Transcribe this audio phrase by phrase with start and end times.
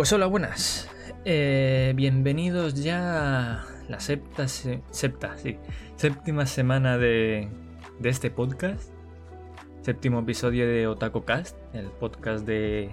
[0.00, 0.88] Pues hola, buenas.
[1.26, 4.80] Eh, bienvenidos ya a la septa, sí,
[5.96, 7.50] séptima semana de,
[7.98, 8.94] de este podcast.
[9.82, 12.88] Séptimo episodio de Otaku Cast, el podcast de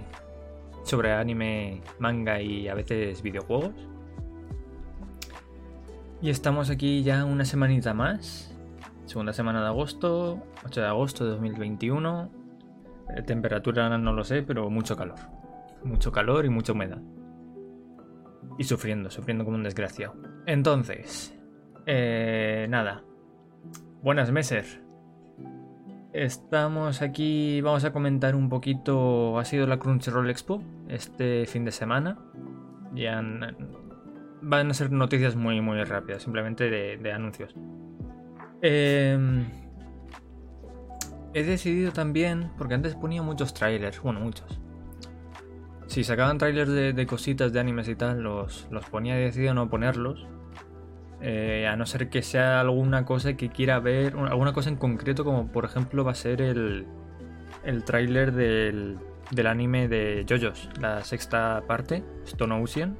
[0.84, 3.72] sobre anime, manga y a veces videojuegos.
[6.20, 8.54] Y estamos aquí ya una semanita más.
[9.06, 12.30] Segunda semana de agosto, 8 de agosto de 2021.
[13.16, 15.37] Eh, temperatura no lo sé, pero mucho calor.
[15.84, 17.00] Mucho calor y mucha humedad.
[18.58, 20.14] Y sufriendo, sufriendo como un desgraciado.
[20.46, 21.38] Entonces,
[21.86, 23.04] eh, nada.
[24.02, 24.80] Buenas meses.
[26.12, 31.70] Estamos aquí, vamos a comentar un poquito, ha sido la Crunchyroll Expo este fin de
[31.70, 32.18] semana.
[32.94, 33.22] Ya
[34.40, 37.54] van a ser noticias muy, muy rápidas, simplemente de, anuncios.
[38.62, 39.46] Em,
[41.34, 44.60] he decidido también, porque antes ponía muchos trailers, bueno, muchos.
[45.88, 49.54] Si sacaban trailers de, cositas de animes y tal, los, los ponía y he decidido
[49.54, 50.26] no ponerlos.
[51.20, 55.24] Eh, a no ser que sea alguna cosa que quiera ver, alguna cosa en concreto,
[55.24, 56.86] como por ejemplo va a ser el,
[57.64, 58.98] el tráiler del,
[59.30, 62.96] del anime de JoJo's, la sexta parte, Stone Ocean.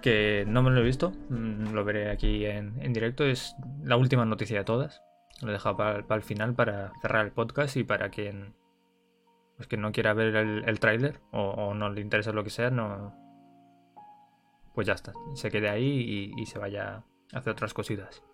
[0.00, 4.24] Que no me lo he visto, mm, lo veré aquí en, directo, es la última
[4.24, 5.02] noticia de todas.
[5.40, 8.54] Lo he dejado para, el final para cerrar el podcast y para quien
[9.62, 12.70] pues que no quiera ver el, el tráiler o, no le interesa lo que sea,
[12.70, 13.14] no,
[14.74, 18.24] pues ya está, se quede ahí y, se vaya a hacer otras cositas.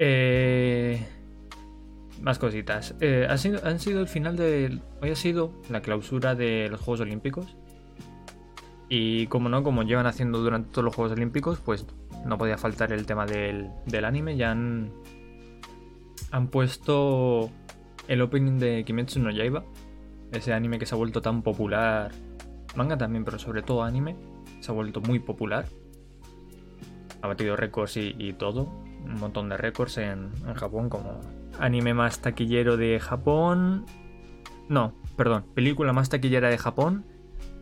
[0.00, 1.00] Eh,
[2.20, 2.96] más cositas.
[3.00, 4.80] Eh, ha sido, han sido el final de.
[5.00, 7.56] Hoy ha sido la clausura de los Juegos Olímpicos.
[8.88, 11.86] Y como no, como llevan haciendo durante todos los Juegos Olímpicos, pues
[12.26, 14.36] no podía faltar el tema del, del anime.
[14.36, 14.90] Ya han,
[16.32, 17.48] han puesto
[18.08, 19.62] el opening de Kimetsu no Yaiba.
[20.32, 22.12] Ese anime que se ha vuelto tan popular.
[22.76, 24.16] Manga también, pero sobre todo anime
[24.60, 25.66] se ha vuelto muy popular.
[27.22, 28.64] Ha batido récords y, todo.
[29.04, 31.20] Un montón de récords en, Japón como
[31.58, 33.86] anime más taquillero de Japón.
[34.68, 37.04] No, perdón, película más taquillera de Japón.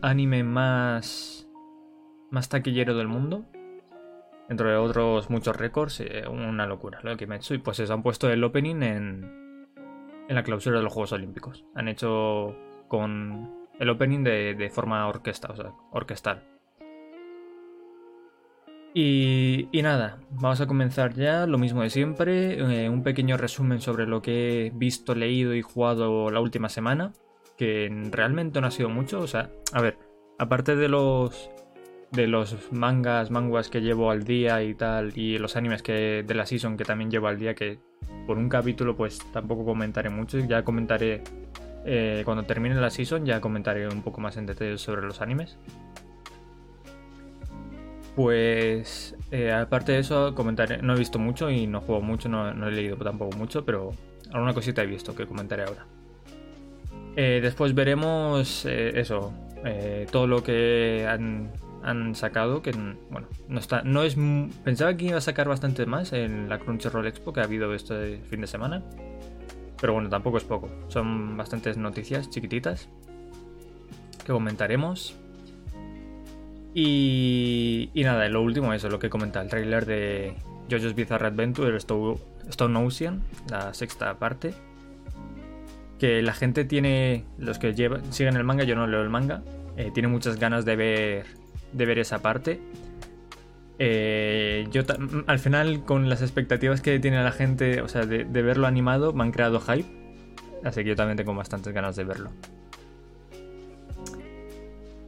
[0.01, 1.47] Anime más.
[2.29, 3.45] más taquillero del mundo.
[4.49, 5.99] Entre otros muchos récords.
[6.01, 7.53] Eh, una locura lo que me hecho.
[7.53, 9.67] Y pues se han puesto el opening en.
[10.27, 11.65] en la clausura de los Juegos Olímpicos.
[11.75, 12.55] Han hecho
[12.89, 16.43] con el opening de, de forma orquesta, o sea, orquestal.
[18.93, 24.07] Y, nada, vamos a comenzar ya, lo mismo de siempre, eh, un pequeño resumen sobre
[24.07, 27.13] lo que he visto, leído y jugado la última semana,
[27.55, 29.97] que realmente no ha sido mucho, o sea, a ver,
[30.37, 31.49] aparte de los
[32.11, 36.33] de los mangas, manguas que llevo al día y tal, y los animes que de
[36.33, 37.77] la season que también llevo al día, que
[38.25, 41.21] por un capítulo pues tampoco comentaré mucho, ya comentaré
[41.85, 45.57] eh, cuando termine la season, ya comentaré un poco más en detalle sobre los animes.
[48.15, 52.67] Pues eh, aparte de eso, comentaré, no he visto mucho y no juego mucho, no,
[52.67, 53.93] he leído tampoco mucho, pero
[54.31, 55.85] alguna cosita he visto que comentaré ahora.
[57.15, 59.33] Eh, después veremos eso,
[60.11, 61.51] todo lo que han,
[62.13, 62.71] sacado, que
[63.09, 64.17] bueno, no está, no es,
[64.63, 68.19] pensaba que iba a sacar bastante más en la Crunchyroll Expo que ha habido este
[68.29, 68.83] fin de semana,
[69.79, 72.89] pero bueno, tampoco es poco, son bastantes noticias chiquititas
[74.25, 75.15] que comentaremos.
[76.73, 80.35] Y, y nada, lo último, eso, lo que comenta el trailer de
[80.69, 84.53] JoJo's Bizarre Adventure, Stone Ocean, la sexta parte.
[85.97, 89.43] Que la gente tiene, los que llevan, siguen el manga, yo no leo el manga,
[89.75, 91.25] eh, tiene muchas ganas de ver,
[91.73, 92.59] de ver esa parte.
[93.79, 94.83] Eh, yo
[95.25, 99.13] al final, con las expectativas que tiene la gente, o sea, de, de verlo animado,
[99.13, 99.87] me han creado hype.
[100.63, 102.31] Así que yo también tengo bastantes ganas de verlo.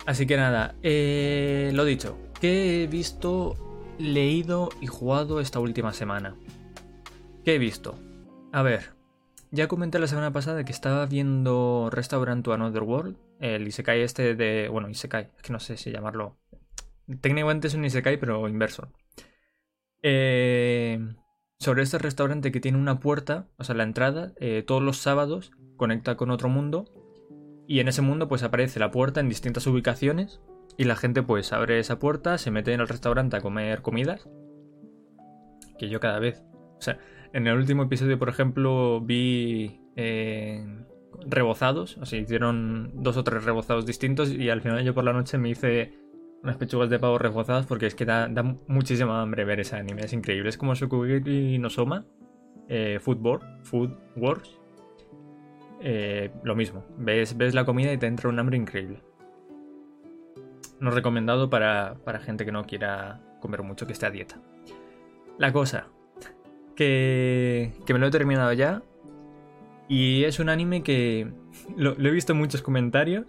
[0.05, 3.55] Así que nada, eh, lo dicho, ¿qué he visto,
[3.99, 6.35] leído y jugado esta última semana?
[7.45, 7.99] ¿Qué he visto?
[8.51, 8.93] A ver,
[9.51, 14.35] ya comenté la semana pasada que estaba viendo Restaurant to Another World, el Isekai este
[14.35, 14.69] de...
[14.69, 16.35] Bueno, Isekai, es que no sé si llamarlo...
[17.21, 18.91] Técnicamente es un Isekai, pero inverso.
[20.03, 20.99] Eh,
[21.59, 25.51] sobre este restaurante que tiene una puerta, o sea, la entrada, eh, todos los sábados
[25.77, 26.85] conecta con otro mundo
[27.67, 30.41] y en ese mundo pues aparece la puerta en distintas ubicaciones
[30.77, 34.27] y la gente pues abre esa puerta, se mete en el restaurante a comer comidas.
[35.77, 36.43] Que yo cada vez...
[36.77, 36.97] O sea,
[37.33, 40.65] en el último episodio por ejemplo vi eh,
[41.27, 45.13] rebozados, o sea, hicieron dos o tres rebozados distintos y al final yo por la
[45.13, 45.93] noche me hice
[46.43, 48.27] unas pechugas de pavo rebozadas porque es que da,
[48.67, 50.49] muchísima hambre ver ese anime, es increíble.
[50.49, 52.05] Es como Shokugeki no Soma,
[52.67, 54.59] eh, Food, Food Wars,
[55.81, 59.01] eh, lo mismo, ves, ves la comida y te entra un hambre increíble.
[60.79, 64.41] no recomendado para, para gente que no quiera comer mucho, que esté a dieta.
[65.37, 65.87] La cosa,
[66.75, 68.81] que, que me lo he terminado ya.
[69.87, 71.31] Y es un anime que
[71.77, 73.25] lo, he visto en muchos comentarios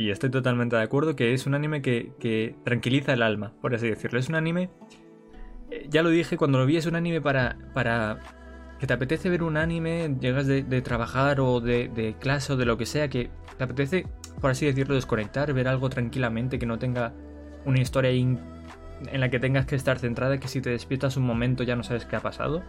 [0.00, 3.86] y estoy totalmente de acuerdo que es un anime que, tranquiliza el alma, por así
[3.86, 4.18] decirlo.
[4.18, 4.70] Es un anime,
[5.70, 8.18] eh, ya lo dije cuando lo vi, es un anime para, para
[8.78, 12.78] que te apetece ver un anime, llegas de, trabajar o de, clase o de lo
[12.78, 14.06] que sea, que te apetece,
[14.40, 17.12] por así decirlo, desconectar, ver algo tranquilamente, que no tenga
[17.66, 18.40] una historia en
[19.12, 22.06] la que tengas que estar centrada, que si te despiertas un momento ya no sabes
[22.06, 22.62] qué ha pasado,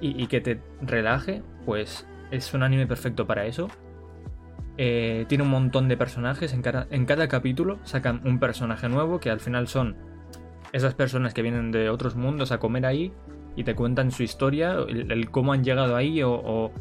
[0.00, 3.68] y, que te relaje, pues es un anime perfecto para eso.
[4.82, 9.20] Eh, tiene un montón de personajes, en cada, en cada capítulo sacan un personaje nuevo,
[9.20, 9.94] que al final son
[10.72, 13.12] esas personas que vienen de otros mundos a comer ahí
[13.56, 16.72] y te cuentan su historia, el, cómo han llegado ahí o,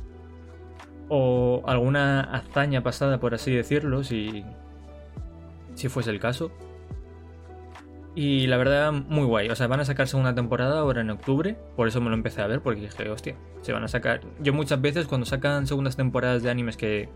[1.09, 4.45] o, alguna hazaña pasada, por así decirlo, si,
[5.73, 6.53] si fuese el caso.
[8.15, 9.49] Y la verdad, muy guay.
[9.49, 11.57] O sea, van a sacar segunda temporada ahora en octubre.
[11.75, 14.21] Por eso me lo empecé a ver, porque dije, hostia, se van a sacar.
[14.39, 17.09] Yo muchas veces cuando sacan segundas temporadas de animes que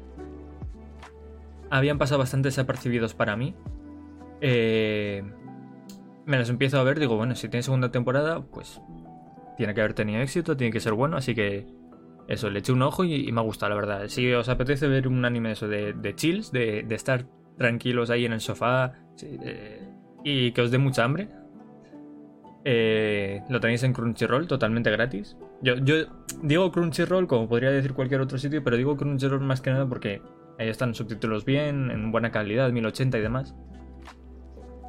[1.74, 3.56] habían pasado bastante desapercibidos para mí,
[4.42, 5.24] eh,
[6.25, 7.00] me las empiezo a ver.
[7.00, 8.80] Digo, bueno, si tiene segunda temporada, pues
[9.58, 11.66] tiene que haber tenido éxito, tiene que ser bueno, así que
[12.28, 14.08] eso, le eché un ojo y, me ha gustado, la verdad.
[14.08, 17.25] Si os apetece ver un anime de eso de, de chills, de, estar
[17.58, 18.94] tranquilos ahí en el sofá
[20.24, 21.30] y que os dé mucha hambre,
[22.66, 25.38] eh, lo tenéis en Crunchyroll totalmente gratis.
[25.64, 25.96] Yo, yo
[26.44, 30.22] digo Crunchyroll como podría decir cualquier otro sitio, pero digo Crunchyroll más que nada porque
[30.60, 33.56] ahí están subtítulos bien, en buena calidad, 1080 y demás.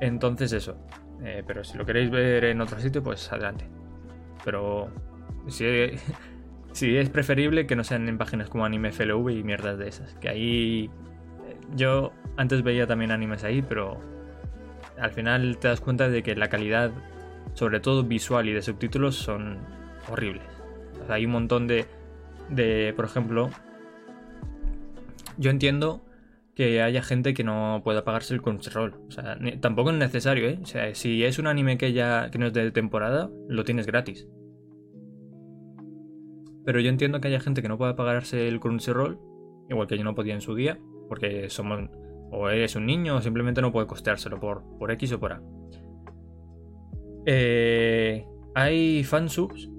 [0.00, 0.76] Entonces eso.
[1.22, 3.66] Eh, pero si lo queréis ver en otro sitio, pues adelante.
[4.44, 4.88] Pero
[5.48, 5.64] si,
[6.72, 10.14] si es preferible que no sean en páginas como Anime FLV y mierdas de esas.
[10.16, 10.90] Que ahí
[11.48, 14.00] eh, yo antes veía también animes ahí, pero
[14.98, 16.92] al final te das cuenta de que la calidad,
[17.54, 19.58] sobre todo visual y de subtítulos, son
[20.10, 20.44] horribles.
[21.08, 21.86] hay un montón de,
[22.50, 23.50] de, por ejemplo,
[25.38, 26.04] yo entiendo
[26.54, 28.94] que haya gente que no pueda pagarse el Crunchyroll.
[29.08, 30.58] O sea, tampoco es necesario, ¿eh?
[30.62, 33.86] O sea, si es un anime que ya que no es de temporada, lo tienes
[33.86, 34.28] gratis.
[36.64, 39.18] Pero yo entiendo que haya gente que no pueda pagarse el Crunchyroll,
[39.68, 40.78] igual que yo no podía en su día,
[41.08, 41.90] porque somos
[42.30, 45.42] o eres un niño o simplemente no puede costeárselo por, por X o por A.
[47.26, 49.70] Eh, hay fansubs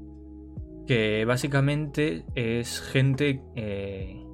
[0.88, 4.25] que básicamente es gente eh,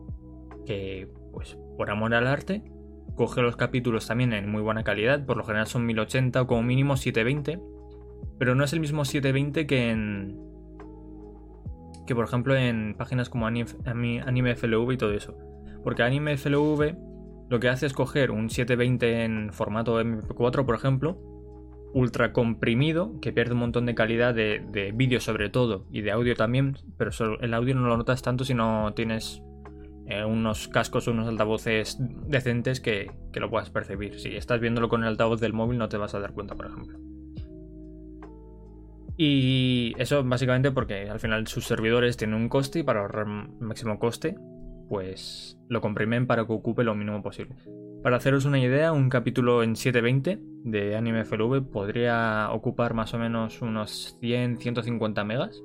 [0.66, 2.64] que pues por amor al arte,
[3.16, 6.64] coge los capítulos también en muy buena calidad, por lo general son 1080 o como
[6.64, 7.62] mínimo 720,
[8.40, 10.40] pero no es el mismo 720 que en...
[12.08, 15.38] que por ejemplo en páginas como Anime, FLV y todo eso.
[15.84, 16.96] Porque Anime FLV
[17.50, 21.20] lo que hace es coger un 720 en formato MP4, por ejemplo,
[21.94, 26.12] ultra comprimido, que pierde un montón de calidad de, de vídeo sobre todo y de
[26.12, 27.12] audio también, pero
[27.42, 29.44] el audio no lo notas tanto si no tienes
[30.12, 31.98] eh, unos cascos unos altavoces
[32.28, 34.20] decentes que, lo puedas percibir.
[34.20, 36.68] Si estás viéndolo con el altavoz del móvil no te vas a dar cuenta, por
[36.68, 37.00] ejemplo.
[39.18, 44.00] Y eso básicamente porque al final sus servidores tienen un coste y para ahorrar máximo
[44.00, 44.36] coste,
[44.90, 47.56] pues lo comprimen para que ocupe lo mínimo posible.
[48.04, 53.20] Para haceros una idea, un capítulo en 720 de Anime FLV podría ocupar más o
[53.20, 55.62] menos unos 100-150 megas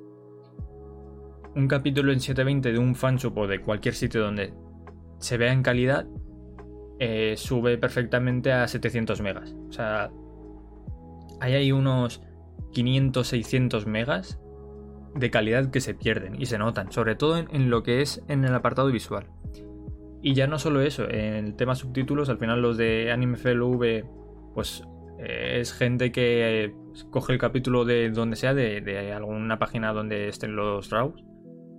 [1.57, 4.53] un capítulo en 720 de un fansub o de cualquier sitio donde
[5.17, 6.05] se vea en calidad
[6.99, 9.55] eh, sube perfectamente a 700 megas.
[9.67, 10.11] O sea,
[11.39, 12.21] ahí hay unos
[12.73, 14.39] 500, 600 megas
[15.15, 18.45] de calidad que se pierden y se notan, sobre todo en, lo que es en
[18.45, 19.25] el apartado visual.
[20.21, 24.03] Y ya no solo eso, en el tema subtítulos, al final los de Anime FLV,
[24.53, 24.83] pues
[25.19, 26.71] eh, es gente que
[27.09, 31.23] coge el capítulo de donde sea, de, de alguna página donde estén los RAWs,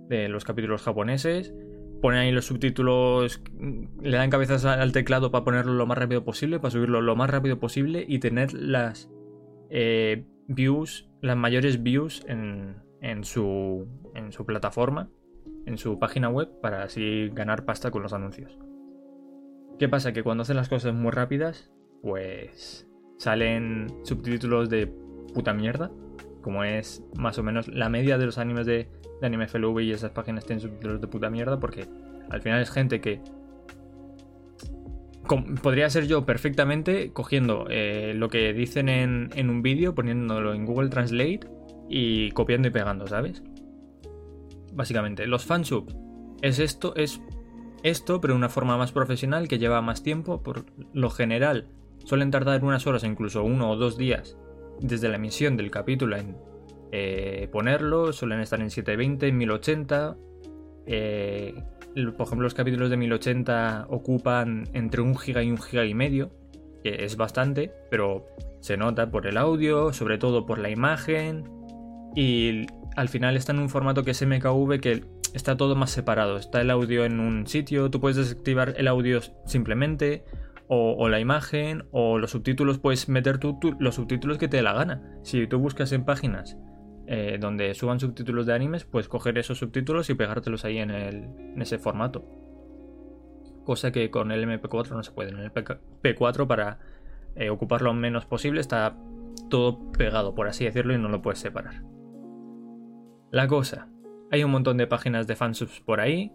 [0.09, 1.53] de los capítulos japoneses.
[2.01, 3.41] Ponen ahí los subtítulos,
[4.01, 7.29] le dan cabezas al teclado para ponerlo lo más rápido posible, para subirlo lo más
[7.29, 9.09] rápido posible y tener las
[9.69, 13.85] eh, views, las mayores views en, en, su,
[14.15, 15.09] en su plataforma,
[15.65, 18.57] en su página web, para así ganar pasta con los anuncios.
[19.77, 20.13] ¿Qué pasa?
[20.13, 21.69] Que cuando hacen las cosas muy rápidas,
[22.01, 22.87] pues
[23.17, 24.87] salen subtítulos de
[25.33, 25.91] puta mierda,
[26.41, 28.87] como es más o menos la media de los animes de,
[29.21, 31.87] Anime FLV y esas páginas tienen subtítulos de puta mierda porque
[32.29, 33.21] al final es gente que
[35.61, 40.89] podría ser yo perfectamente cogiendo eh, lo que dicen en, un vídeo, poniéndolo en Google
[40.89, 41.41] Translate
[41.87, 43.43] y copiando y pegando, ¿sabes?
[44.73, 45.95] Básicamente, los fansubs
[46.41, 47.21] es esto, es
[47.83, 50.41] esto, pero de una forma más profesional que lleva más tiempo.
[50.41, 51.67] Por lo general,
[52.05, 54.37] suelen tardar unas horas, incluso uno o dos días,
[54.81, 56.35] desde la emisión del capítulo en
[56.91, 60.17] eh, ponerlo, suelen estar en 720, en 1080.
[60.87, 61.53] Eh,
[62.17, 66.31] por ejemplo, los capítulos de 1080 ocupan entre un giga y un giga y medio,
[66.83, 68.27] que es bastante, pero
[68.59, 71.43] se nota por el audio, sobre todo por la imagen,
[72.15, 76.37] y al final está en un formato que es MKV que está todo más separado.
[76.37, 80.23] Está el audio en un sitio, tú puedes desactivar el audio simplemente,
[80.71, 84.73] o, la imagen, o los subtítulos, puedes meter tú, los subtítulos que te dé la
[84.73, 85.01] gana.
[85.23, 86.59] Si tú buscas en páginas
[87.07, 91.59] eh, donde suban subtítulos de animes, puedes coger esos subtítulos y pegártelos ahí en, en
[91.59, 92.23] ese formato.
[93.65, 95.31] Cosa que con el MP4 no se puede.
[95.31, 96.77] En el P4 para
[97.35, 98.95] eh, ocupar lo menos posible está
[99.49, 101.81] todo pegado, por así decirlo, y no lo puedes separar.
[103.31, 103.87] La cosa,
[104.29, 106.31] hay un montón de páginas de fansubs por ahí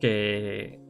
[0.00, 0.83] que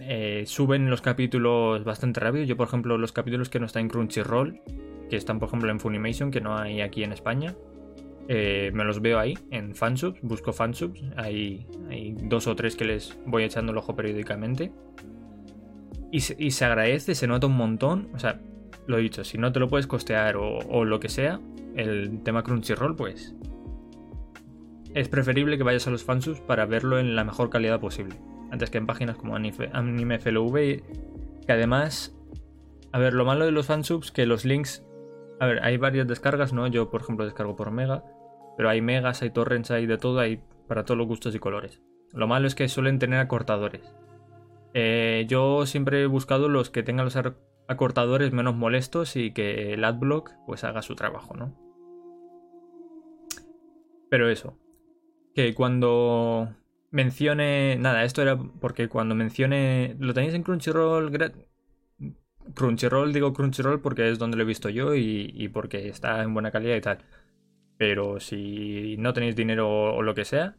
[0.00, 2.44] eh, suben los capítulos bastante rápido.
[2.44, 4.60] Yo, por ejemplo, los capítulos que no están en Crunchyroll,
[5.10, 7.56] que están, por ejemplo, en Funimation, que no hay aquí en España,
[8.28, 11.02] eh, me los veo ahí, en fansubs, busco fansubs.
[11.16, 11.66] Hay,
[12.22, 14.72] dos o tres que les voy echando el ojo periódicamente.
[16.10, 18.08] Y se, agradece, se nota un montón.
[18.14, 18.40] O sea,
[18.86, 21.40] lo he dicho, si no te lo puedes costear o, o lo que sea,
[21.74, 23.34] el tema Crunchyroll, pues
[24.94, 28.16] es preferible que vayas a los fansubs para verlo en la mejor calidad posible
[28.50, 30.82] antes que en páginas como Anime FLV,
[31.46, 32.16] que además,
[32.92, 34.84] a ver, lo malo de los fansubs que los links,
[35.40, 36.66] a ver, hay varias descargas, ¿no?
[36.66, 38.04] Yo, por ejemplo, descargo por Mega,
[38.56, 41.80] pero hay megas, hay torrents, hay de todo, hay para todos los gustos y colores.
[42.12, 43.94] Lo malo es que suelen tener acortadores.
[44.74, 47.18] Eh, yo siempre he buscado los que tengan los
[47.68, 51.54] acortadores menos molestos y que el adblock pues haga su trabajo, ¿no?
[54.10, 54.58] Pero eso,
[55.34, 56.48] que cuando
[56.90, 57.76] mencione.
[57.76, 59.96] Nada, esto era porque cuando mencione.
[59.98, 61.10] ¿Lo tenéis en Crunchyroll?
[62.54, 66.50] Crunchyroll, digo Crunchyroll porque es donde lo he visto yo y, porque está en buena
[66.50, 66.98] calidad y tal.
[67.76, 70.56] Pero si no tenéis dinero o lo que sea,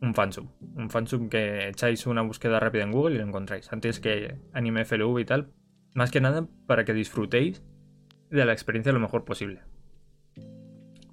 [0.00, 0.48] un fansub.
[0.76, 3.72] Un fansub que echáis una búsqueda rápida en Google y lo encontráis.
[3.72, 5.52] Antes que anime FLV y tal.
[5.94, 7.62] Más que nada para que disfrutéis
[8.30, 9.60] de la experiencia lo mejor posible.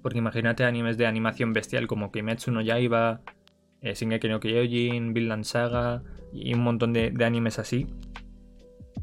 [0.02, 3.22] Porque imagínate animes de animación bestial como Kimetsu no Yaiba,
[3.86, 6.02] eh, Shingeki no Kyojin, Vinland Saga
[6.32, 7.86] y un montón de, animes así.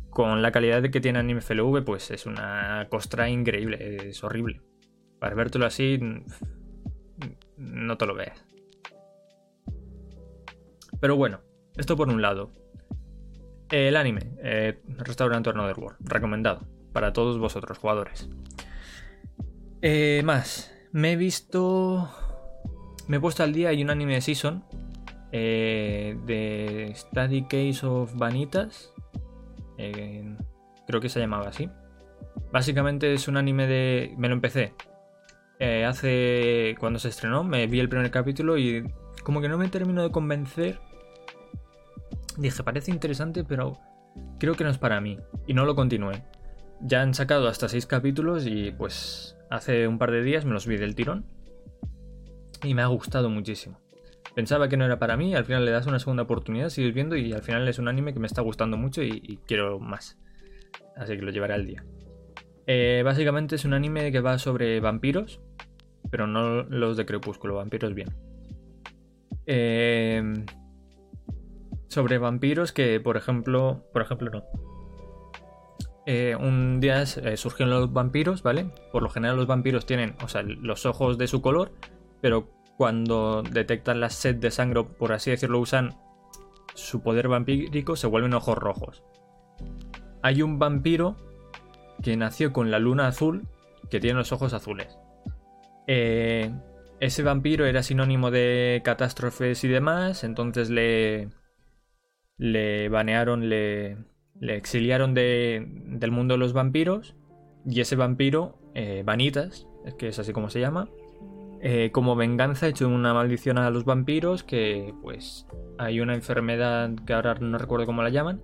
[0.09, 4.61] Con la calidad de que tiene Anime FLV, pues es una costra increíble, es horrible.
[5.19, 5.99] Para vértelo así,
[7.57, 8.31] no te lo ves.
[10.99, 11.41] Pero bueno,
[11.75, 12.51] esto por un lado.
[13.71, 18.29] El anime, eh, Restaurant Another World, recomendado para todos vosotros, jugadores.
[19.81, 22.09] Eh, más, me he visto
[23.07, 24.63] me he puesto al día, hay un anime de Season
[25.36, 28.93] eh, de Study Case of Vanitas.
[29.79, 30.38] Eh,
[30.86, 31.69] creo que se llamaba así.
[32.51, 34.13] Básicamente es un anime de.
[34.15, 34.75] Me lo empecé.
[35.60, 36.75] Eh, hace.
[36.79, 38.88] Cuando se estrenó, me vi el primer capítulo y
[39.24, 40.79] como que no me terminó de convencer.
[42.38, 43.79] Dije, parece interesante, pero
[44.39, 45.17] creo que no es para mí.
[45.48, 46.24] Y no lo continué.
[46.79, 50.67] Ya han sacado hasta seis capítulos y pues hace un par de días me los
[50.67, 51.25] vi del tirón
[52.63, 53.79] y me ha gustado muchísimo.
[54.36, 57.15] Pensaba que no era para mí, al final le das una segunda oportunidad, sigues viendo
[57.15, 60.17] y al final es un anime que me está gustando mucho y, quiero más.
[60.96, 61.84] Así que lo llevaré al día.
[62.65, 65.39] Eh, básicamente es un anime que va sobre vampiros,
[66.10, 68.10] pero no los de Crepúsculo, vampiros bien.
[69.46, 70.24] Eh,
[71.89, 74.43] sobre vampiros que, por ejemplo, por ejemplo no.
[76.05, 78.72] Eh, un día surgieron los vampiros, ¿vale?
[78.91, 81.72] Por lo general los vampiros tienen, o sea, los ojos de su color
[82.24, 85.94] pero cuando detectan la sed de sangre, por así decirlo, usan
[86.74, 89.03] su poder vampírico, se vuelven ojos rojos.
[90.22, 91.18] Hay un vampiro
[92.01, 93.46] que nació con la luna azul,
[93.92, 94.98] que tiene los ojos azules.
[95.86, 96.50] Eh,
[97.01, 101.27] ese vampiro era sinónimo de catástrofes y demás, entonces le,
[102.38, 103.98] le banearon, le,
[104.39, 107.18] exiliaron de, del mundo de los vampiros,
[107.65, 110.88] y ese vampiro, eh, Vanitas, que es así como se llama,
[111.65, 116.91] eh, como venganza, he hecho una maldición a los vampiros, que pues hay una enfermedad
[117.08, 118.41] que ahora no recuerdo cómo la llaman,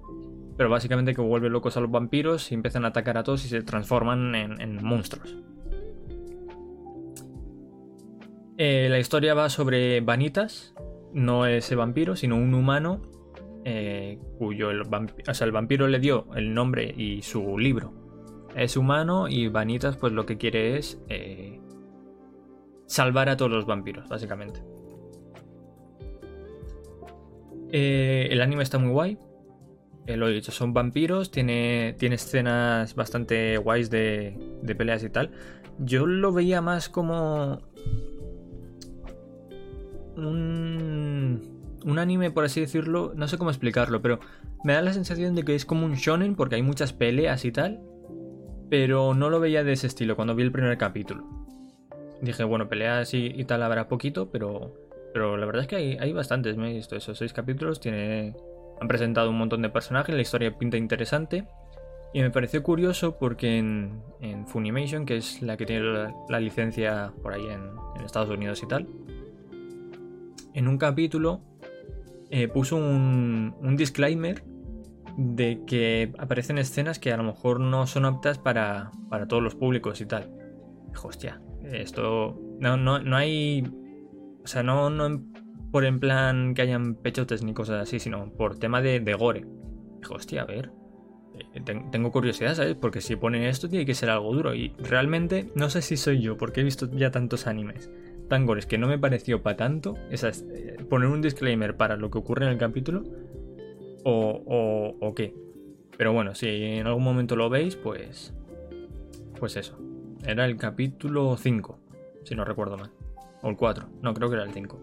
[0.55, 3.49] pero básicamente que vuelve locos a los vampiros y empiezan a atacar a todos y
[3.49, 5.35] se transforman en, monstruos.
[8.57, 10.73] Eh, la historia va sobre Vanitas,
[11.13, 13.01] no ese vampiro, sino un humano
[13.65, 17.91] eh, cuyo el, o sea, el vampiro le dio el nombre y su libro.
[18.55, 21.01] Es humano y Vanitas pues lo que quiere es
[22.89, 24.61] salvar a todos los vampiros, básicamente.
[27.71, 29.17] Eh, el anime está muy guay.
[30.07, 35.09] eh, lo he dicho, son vampiros, tiene, tiene escenas bastante guays de, de peleas y
[35.11, 35.29] tal.
[35.77, 37.61] Yo lo veía más como
[40.15, 44.19] un, un anime, por así decirlo, no sé cómo explicarlo, pero
[44.63, 47.51] me da la sensación de que es como un shonen porque hay muchas peleas y
[47.51, 47.79] tal,
[48.69, 51.38] pero no lo veía de ese estilo cuando vi el primer capítulo.
[52.21, 54.73] Dije, bueno, peleas y, tal habrá poquito, pero,
[55.13, 58.35] pero la verdad es que hay, hay bastantes, me he visto esos seis capítulos, tiene,
[58.79, 61.45] han presentado un montón de personajes, la historia pinta interesante.
[62.11, 67.33] Y me pareció curioso porque en, Funimation, que es la que tiene la, licencia por
[67.33, 68.87] ahí en, Estados Unidos y tal,
[70.53, 71.41] en un capítulo
[72.31, 74.43] eh, puso un, un, disclaimer
[75.17, 79.53] de que aparecen escenas que a lo mejor no son aptas para, para todos los
[79.53, 80.31] públicos y tal.
[81.03, 81.41] Hostia,
[81.73, 83.63] esto no, no, no hay...
[84.43, 85.23] O sea, no, no
[85.71, 89.45] por en plan que hayan pechotes ni cosas así, sino por tema de, de gore.
[89.99, 90.71] Dijo, hostia, a ver,
[91.35, 91.61] eh,
[91.91, 92.75] tengo curiosidad, ¿sabes?
[92.75, 94.55] Porque si pone esto tiene que ser algo duro.
[94.55, 97.89] Y realmente no sé si soy yo, porque he visto ya tantos animes
[98.29, 99.97] tan gores que no me pareció para tanto.
[100.09, 103.03] Esas, eh, poner un disclaimer para lo que ocurre en el capítulo.
[104.05, 105.35] O, o, o qué.
[105.97, 108.33] Pero bueno, si en algún momento lo veis, pues.
[109.37, 109.77] Pues eso.
[110.25, 111.79] Era el capítulo 5,
[112.23, 112.91] si no recuerdo mal.
[113.41, 113.89] O el 4.
[114.01, 114.79] No, creo que era el 5.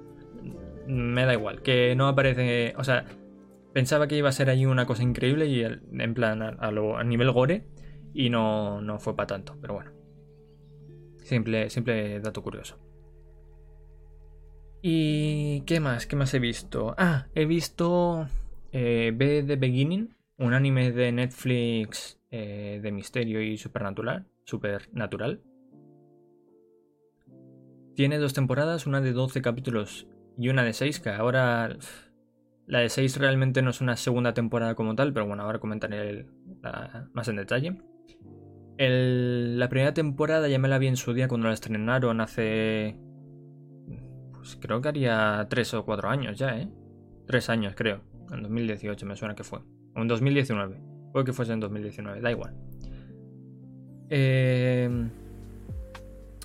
[0.87, 1.62] Me da igual.
[1.62, 2.75] Que no aparece.
[2.78, 3.05] O sea,
[3.76, 7.66] Pensaba que iba a ser allí una cosa increíble y en plan a, nivel gore
[8.14, 9.93] y no, no fue para tanto, pero bueno.
[11.19, 12.78] Simple, simple dato curioso.
[14.81, 16.07] ¿Y qué más?
[16.07, 16.95] ¿Qué más he visto?
[16.97, 18.26] Ah, he visto
[18.73, 24.25] eh, B The Beginning, un anime de Netflix eh, de misterio y supernatural.
[24.47, 25.43] Supernatural.
[27.95, 30.07] Tiene dos temporadas, una de 12 capítulos
[30.38, 31.76] y una de 6, que ahora
[32.67, 36.26] la de 6 realmente no es una segunda temporada como tal, pero bueno, ahora comentaré
[37.12, 37.79] más en detalle.
[38.79, 42.97] la primera temporada ya me la vi en su día cuando la estrenaron hace...
[44.32, 46.69] Pues creo que haría 3 o 4 años ya, ¿eh?
[47.26, 48.02] 3 años creo.
[48.32, 49.61] En 2018 me suena que fue.
[49.95, 50.80] O en 2019.
[51.13, 52.54] Puede que fuese en 2019, da igual.
[54.10, 54.88] Eh,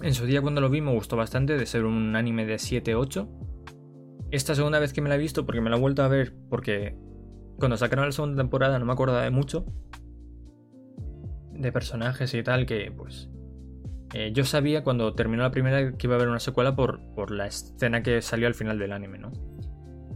[0.01, 3.27] en su día cuando lo vi me gustó bastante de ser un anime de 7-8
[4.31, 6.33] esta segunda vez que me la he visto, porque me la he vuelto a ver,
[6.49, 6.95] porque
[7.59, 9.65] cuando sacaron la segunda temporada no me acordaba de mucho,
[11.51, 13.29] de personajes y tal, que pues
[14.13, 17.31] eh, yo sabía cuando terminó la primera que iba a haber una secuela por, por
[17.31, 19.31] la escena que salió al final del anime, ¿no?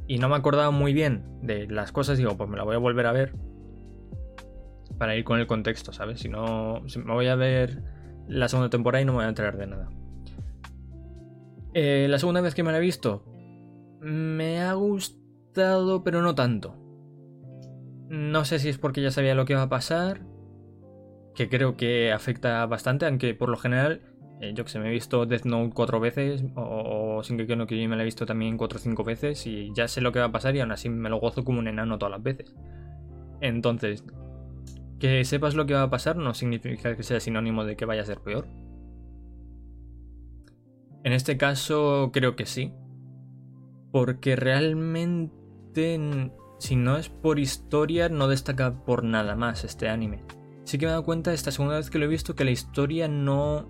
[0.07, 2.79] Y no me acordaba muy bien de las cosas, digo, pues me la voy a
[2.79, 3.33] volver a ver
[4.97, 6.19] para ir con el contexto, ¿sabes?
[6.19, 7.83] Si no, me voy a ver
[8.27, 9.89] la segunda temporada y no me voy a enterar de nada.
[11.73, 13.25] Eh, la segunda vez que me la he visto,
[13.99, 16.75] me ha gustado, pero no tanto.
[18.07, 20.21] No sé si es porque ya sabía lo que iba a pasar,
[21.33, 24.01] que creo que afecta bastante, aunque por lo general,
[24.39, 27.67] eh, yo que sé, me he visto Death Note cuatro veces, o, sin que no
[27.67, 30.11] que yo me la he visto también cuatro o cinco veces, y ya sé lo
[30.11, 32.23] que va a pasar y aún así me lo gozo como un enano todas las
[32.23, 32.55] veces.
[33.41, 34.03] Entonces,
[34.99, 38.01] que sepas lo que va a pasar no significa que sea sinónimo de que vaya
[38.01, 38.47] a ser peor.
[41.03, 42.73] En este caso, creo que sí,
[43.91, 45.99] porque realmente,
[46.59, 50.23] si no es por historia, no destaca por nada más este anime.
[50.63, 52.51] Sí que me he dado cuenta esta segunda vez que lo he visto que la
[52.51, 53.69] historia no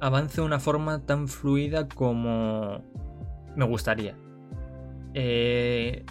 [0.00, 2.82] avanza de una forma tan fluida como
[3.54, 4.16] me gustaría.
[5.12, 6.06] Eh,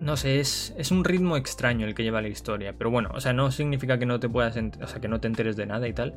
[0.00, 2.74] no sé, es, es, un ritmo extraño el que lleva la historia.
[2.76, 5.28] Pero bueno, o sea, no significa que no te puedas, o sea, que no te
[5.28, 6.14] enteres de nada y tal.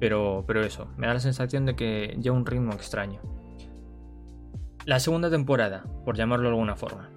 [0.00, 3.20] Pero, pero eso, me da la sensación de que lleva un ritmo extraño.
[4.86, 7.10] La segunda temporada, por llamarlo de alguna forma.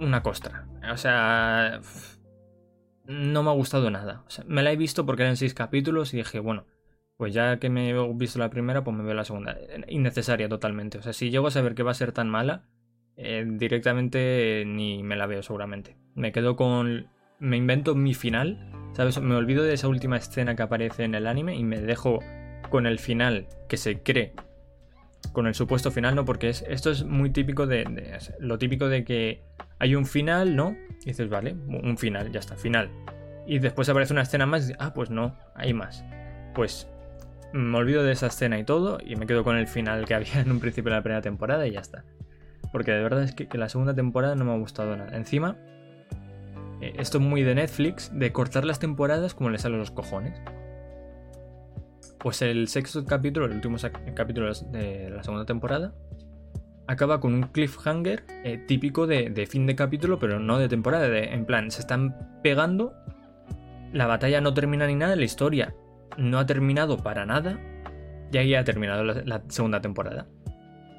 [0.00, 0.66] Una costra.
[0.90, 1.80] O sea.
[3.06, 4.24] No me ha gustado nada.
[4.46, 6.64] me la he visto porque eran seis capítulos y dije, bueno,
[7.18, 9.58] pues ya que me he visto la primera, pues me veo la segunda.
[9.88, 10.96] Innecesaria totalmente.
[10.96, 12.64] O sea, si llego a saber que va a ser tan mala,
[13.16, 15.96] eh, directamente ni me la veo seguramente.
[16.14, 17.08] Me quedo con...
[17.38, 19.20] Me invento mi final, ¿sabes?
[19.20, 22.20] Me olvido de esa última escena que aparece en el anime y me dejo
[22.70, 24.32] con el final que se cree
[25.32, 26.24] con el supuesto final, ¿no?
[26.24, 29.42] Porque esto es muy típico de, Lo típico de que
[29.78, 30.76] hay un final, ¿no?
[31.02, 32.90] Y dices, vale, un final, ya está, final.
[33.46, 36.04] Y después aparece una escena más y dices, ah, pues no, hay más.
[36.54, 36.88] Pues
[37.52, 40.34] me olvido de esa escena y todo y me quedo con el final que había
[40.40, 42.04] en un principio de la primera temporada y ya está.
[42.74, 45.16] Porque de verdad es que, la segunda temporada no me ha gustado nada.
[45.16, 45.56] Encima,
[46.80, 50.42] eh, esto es muy de Netflix, de cortar las temporadas como le salen los cojones.
[52.18, 53.76] Pues el sexto capítulo, el último
[54.16, 55.94] capítulo de la segunda temporada,
[56.88, 61.06] acaba con un cliffhanger eh, típico de, fin de capítulo, pero no de temporada.
[61.16, 62.92] en plan, se están pegando,
[63.92, 65.76] la batalla no termina ni nada, la historia
[66.18, 67.56] no ha terminado para nada,
[68.32, 70.26] y ahí ha terminado la, segunda temporada.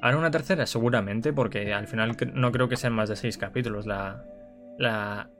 [0.06, 3.86] Ahora una tercera, seguramente, porque al final no creo que sean más de seis capítulos
[3.86, 4.24] la,
[4.78, 5.30] la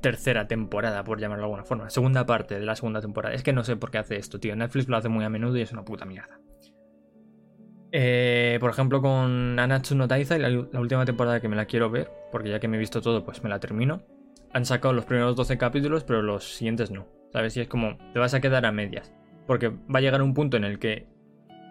[0.00, 1.90] tercera temporada, por llamarlo de alguna forma.
[1.90, 3.34] Segunda parte de la segunda temporada.
[3.34, 4.56] Es que no sé por qué hace esto, tío.
[4.56, 6.40] Netflix lo hace muy a menudo y es una puta mierda.
[7.92, 11.90] Eh, por ejemplo, con Anatsu no Taizai, la, la, última temporada que me la quiero
[11.90, 14.06] ver, porque ya que me he visto todo, pues me la termino.
[14.54, 17.08] Han sacado los primeros 12 capítulos, pero los siguientes no.
[17.30, 17.58] ¿Sabes?
[17.58, 19.12] Y es como, te vas a quedar a medias.
[19.46, 21.08] Porque va a llegar un punto en el que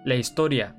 [0.05, 0.75] la historia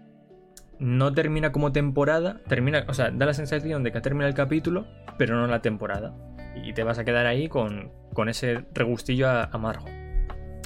[0.84, 4.86] no termina como temporada, termina, o sea, da la sensación de que termina el capítulo,
[5.16, 6.14] pero no la temporada.
[6.62, 9.86] Y te vas a quedar ahí con, con ese regustillo amargo.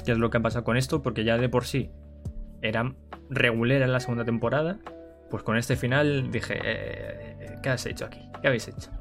[0.03, 1.01] ¿Qué es lo que ha pasado con esto?
[1.01, 1.91] Porque ya de por sí
[2.61, 2.93] era
[3.29, 4.79] regular en la segunda temporada,
[5.29, 8.19] pues con este final dije, eh, ¿qué has hecho aquí?
[8.41, 8.91] ¿Qué habéis hecho?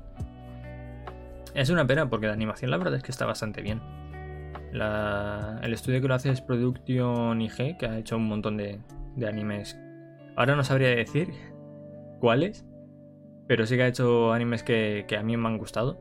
[1.52, 3.80] Es una pena porque la animación la verdad es que está bastante bien.
[4.72, 8.78] el estudio que lo hace es Production IG, que ha hecho un montón de,
[9.26, 9.76] animes.
[10.38, 11.32] Ahora no sabría decir
[12.20, 12.64] cuáles,
[13.48, 16.00] pero sí que ha hecho animes que, a mí me han gustado.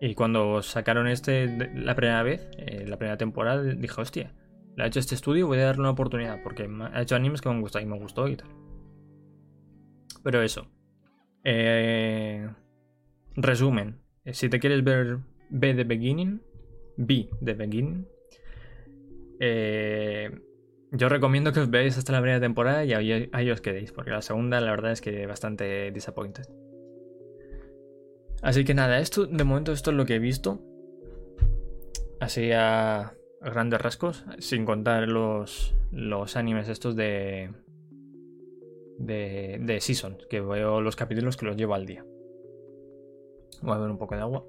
[0.00, 4.34] Y cuando sacaron este la primera vez, eh, la primera temporada, dije, hostia,
[4.76, 7.48] le ha hecho este estudio, voy a darle una oportunidad, porque ha hecho animes que
[7.48, 8.50] me han gustado y me gustó y tal.
[10.22, 10.68] Pero eso.
[11.42, 12.48] Eh,
[13.34, 13.98] resumen.
[14.26, 15.18] Si te quieres ver
[15.50, 16.40] B de Beginning,
[16.98, 18.06] B de Beginning,
[19.40, 20.30] eh,
[20.92, 24.10] yo recomiendo que os veáis hasta la primera temporada y ahí, ahí, os quedéis, porque
[24.10, 26.44] la segunda la verdad es que bastante disappointed.
[28.42, 30.60] Así que nada, esto de momento esto es lo que he visto.
[32.20, 37.50] Así a grandes rasgos, sin contar los, los animes estos de,
[38.98, 42.04] de, de Season, que veo los capítulos que los llevo al día.
[43.62, 44.44] Voy a ver un poco de agua.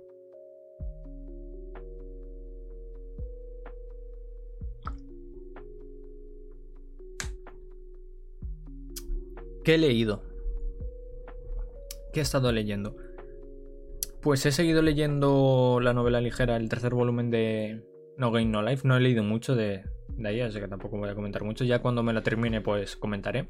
[9.64, 10.24] ¿Qué he leído?
[12.12, 12.96] ¿Qué he estado leyendo?
[14.22, 17.84] Pues he seguido leyendo la novela ligera, el tercer volumen de,
[18.18, 19.84] no Game No Life, no he leído mucho de,
[20.18, 21.64] de ahí, así que tampoco voy a comentar mucho.
[21.64, 23.50] Ya cuando me la termine, pues comentaré.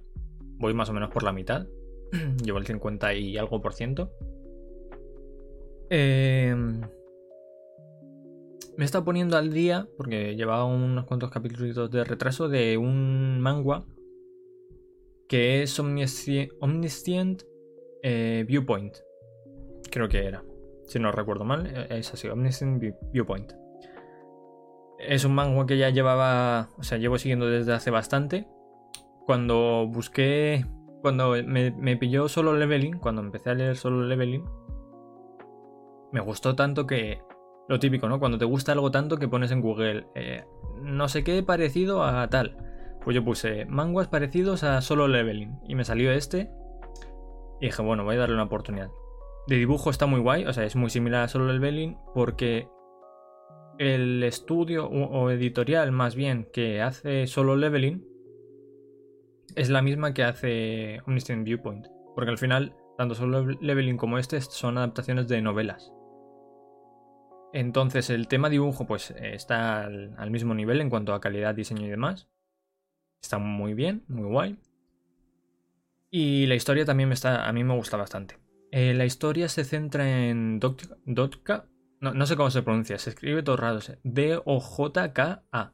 [0.57, 1.67] Voy más o menos por la mitad.
[2.43, 4.11] Llevo el 50 y algo por ciento.
[5.89, 6.81] Em,
[8.77, 13.83] me estado poniendo al día, porque llevaba unos cuantos capítulos de retraso, de un manga
[15.27, 17.43] que es Omniscient,
[18.01, 18.97] eh, Viewpoint.
[19.91, 20.43] Creo que era.
[20.85, 23.53] Si no recuerdo mal, eh, es así, Omniscient Viewpoint.
[24.99, 28.47] Es un manga que ya llevaba, o sea, llevo siguiendo desde hace bastante.
[29.25, 30.65] Cuando busqué,
[31.01, 34.45] cuando me, pilló solo leveling, cuando empecé a leer solo leveling,
[36.11, 37.21] me gustó tanto que,
[37.67, 38.19] lo típico, ¿no?
[38.19, 40.45] Cuando te gusta algo tanto que pones en Google, eh,
[40.81, 42.57] no sé qué parecido a tal.
[43.03, 46.49] Pues yo puse manguas parecidos a solo leveling y me salió este.
[47.59, 48.89] Y dije, bueno, voy a darle una oportunidad.
[49.47, 52.67] De dibujo está muy guay, o sea, es muy similar a solo leveling porque
[53.77, 58.05] el estudio o editorial más bien que hace solo leveling
[59.55, 61.87] es la misma que hace Omniscient Viewpoint.
[62.15, 65.91] Porque al final, tanto solo leveling como este son adaptaciones de novelas.
[67.53, 71.89] Entonces el tema dibujo pues está al, mismo nivel en cuanto a calidad, diseño y
[71.89, 72.27] demás.
[73.23, 74.59] Está muy bien, muy guay.
[76.11, 78.37] Y la historia también me está, a mí me gusta bastante.
[78.71, 81.65] Eh, la historia se centra en Dotka,
[82.01, 83.79] no, sé cómo se pronuncia, se escribe todo raro.
[84.03, 85.73] D-O-J-K-A.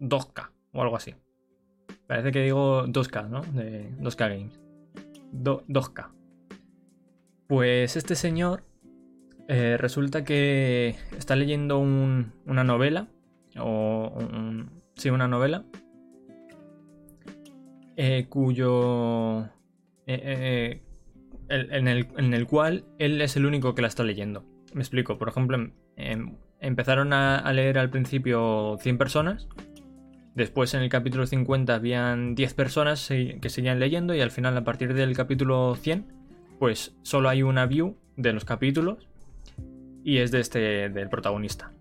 [0.00, 1.14] Dotka o algo así.
[2.06, 3.42] Parece que digo 2K, ¿no?
[3.42, 4.60] De 2K Games.
[5.32, 6.10] 2K.
[7.48, 8.64] Pues este señor
[9.48, 13.08] eh, resulta que está leyendo una novela.
[13.58, 14.16] O
[14.96, 15.66] sí, una novela.
[18.00, 19.48] Eh, cuyo.
[20.06, 20.80] Eh,
[21.48, 24.44] en, el, en el cual él es el único que la está leyendo.
[24.72, 29.48] Me explico, por ejemplo, em, em, empezaron a, leer al principio 100 personas,
[30.36, 34.62] después en el capítulo 50 habían 10 personas que seguían leyendo y al final a
[34.62, 36.06] partir del capítulo 100
[36.60, 39.08] pues solo hay una view de los capítulos
[40.04, 41.72] y es de este del protagonista.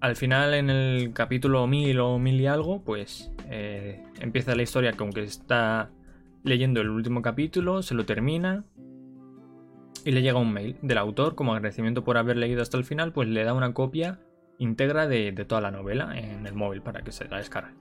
[0.00, 4.92] Al final en el capítulo 1000 o 1000 y algo pues eh, empieza la historia
[4.92, 5.90] que aunque está
[6.42, 8.64] leyendo el último capítulo, se lo termina
[10.04, 13.12] y le llega un mail del autor como agradecimiento por haber leído hasta el final,
[13.12, 14.20] pues le da una copia
[14.58, 17.74] íntegra de, toda la novela en el móvil para que se la descargue.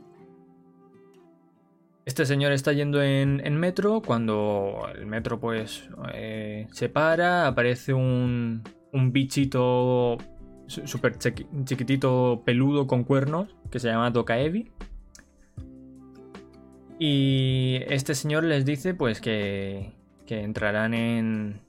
[2.06, 8.62] Este señor está yendo en, metro, cuando el metro pues eh, se para, aparece un,
[8.91, 10.17] un bichito
[10.67, 14.71] súper chiquitito, peludo con cuernos, que se llama Tokaevi.
[16.98, 19.92] Y este señor les dice pues que,
[20.26, 21.62] que entrarán en,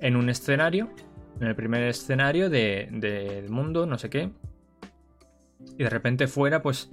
[0.00, 0.90] en un escenario,
[1.40, 4.30] en el primer escenario del mundo, no sé qué.
[5.78, 6.90] Y de repente fuera pues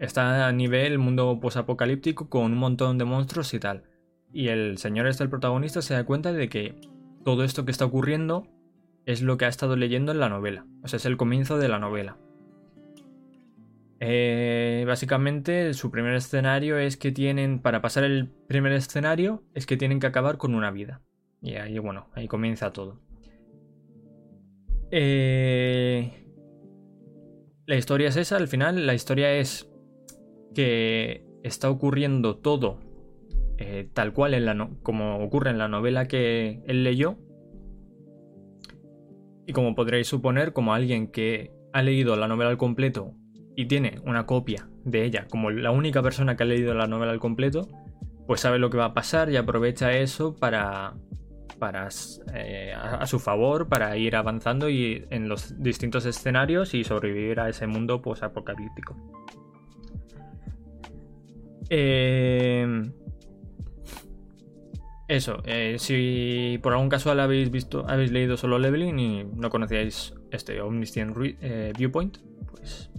[0.00, 3.84] está a nivel mundo posapocalíptico con un montón de monstruos y tal.
[4.32, 6.74] Y el señor este, el protagonista, se da cuenta de que
[7.24, 8.46] todo esto que está ocurriendo
[9.06, 10.66] es lo que ha estado leyendo en la novela.
[10.82, 12.18] O sea, es el comienzo de la novela.
[14.06, 19.78] Eh, básicamente, su primer escenario es que tienen, para pasar el primer escenario, es que
[19.78, 21.00] tienen que acabar con una vida.
[21.40, 23.00] Y ahí, bueno, ahí comienza todo.
[24.90, 26.12] Eh,
[27.64, 29.72] la historia es esa, al final, la historia es
[30.54, 32.80] que está ocurriendo todo
[33.56, 37.16] eh, tal cual en la como ocurre en la novela que él leyó.
[39.46, 43.14] Y como podréis suponer, como alguien que ha leído la novela al completo
[43.56, 47.12] y tiene una copia de ella, como la única persona que ha leído la novela
[47.12, 47.68] al completo,
[48.26, 50.94] pues sabe lo que va a pasar y aprovecha eso para,
[51.58, 51.88] para
[52.34, 57.48] eh, a, su favor, para ir avanzando y en los distintos escenarios y sobrevivir a
[57.48, 58.96] ese mundo post-apocalíptico.
[61.70, 62.66] Eh,
[65.08, 70.14] eso, eh, si por algún casual habéis visto, habéis leído solo Leveling y no conocíais
[70.30, 71.14] este Omniscient
[71.76, 72.18] Viewpoint,
[72.50, 72.90] pues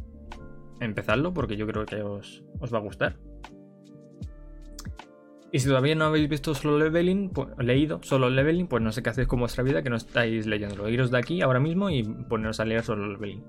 [0.79, 3.15] empezadlo porque yo creo que os, va a gustar.
[5.51, 9.01] Y si todavía no habéis visto solo leveling, pues, leído solo leveling, pues no sé
[9.01, 10.89] qué hacéis con vuestra vida que no estáis leyéndolo.
[10.89, 13.43] Iros de aquí ahora mismo y poneros a leer solo leveling.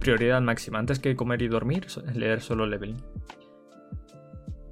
[0.00, 2.96] Prioridad máxima, antes que comer y dormir, leer solo leveling.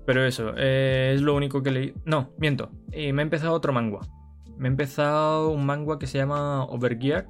[0.07, 1.95] Pero eso, eh, es lo único que leí.
[2.05, 2.71] No, miento.
[2.93, 4.01] Y me he empezado otro manga.
[4.57, 7.27] Me he empezado un manga que se llama Overgear.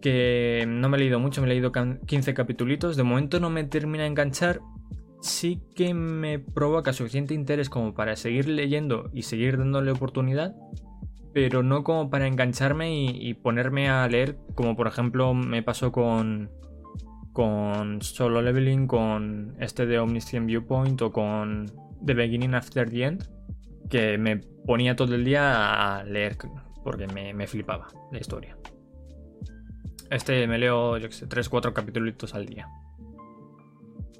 [0.00, 2.96] Que no me he leído mucho, me he leído 15 capítulos.
[2.96, 4.60] De momento no me termina de enganchar.
[5.20, 10.54] Sí que me provoca suficiente interés como para seguir leyendo y seguir dándole oportunidad.
[11.34, 16.50] Pero no como para engancharme y ponerme a leer, como por ejemplo me pasó con
[17.38, 21.70] con Solo Leveling, con este de Omniscient Viewpoint o con
[22.04, 23.28] The Beginning After the End,
[23.88, 26.36] que me ponía todo el día a leer
[26.82, 28.56] porque me, flipaba la historia.
[30.10, 32.68] Este me leo, yo qué sé, 3-4 capítulos al día.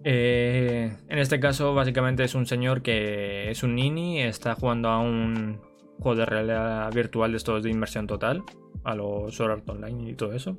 [0.04, 5.00] Eh, en este caso, básicamente es un señor que es un nini, está jugando a
[5.00, 5.60] un
[5.98, 8.42] juego de realidad virtual de estos de inmersión total,
[8.84, 10.56] a los Sword Art Online y todo eso.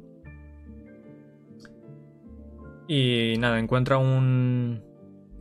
[2.88, 4.84] Y nada, encuentra un,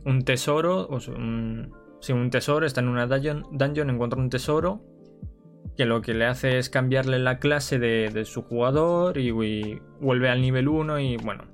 [0.05, 4.81] un tesoro, o un, sí, un tesoro, está en una dungeon, dungeon, encuentra un tesoro
[5.79, 10.41] que lo que le hace es cambiarle la clase de, su jugador y, vuelve al
[10.41, 11.45] nivel 1 y bueno,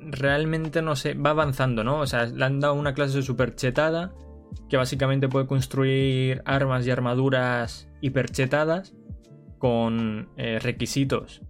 [0.00, 2.00] realmente no sé, va avanzando, ¿no?
[2.00, 4.14] O sea, le han dado una clase super chetada
[4.70, 8.94] que básicamente puede construir armas y armaduras hiperchetadas
[9.58, 11.42] con eh, requisitos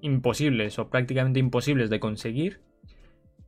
[0.00, 2.62] imposibles o prácticamente imposibles de conseguir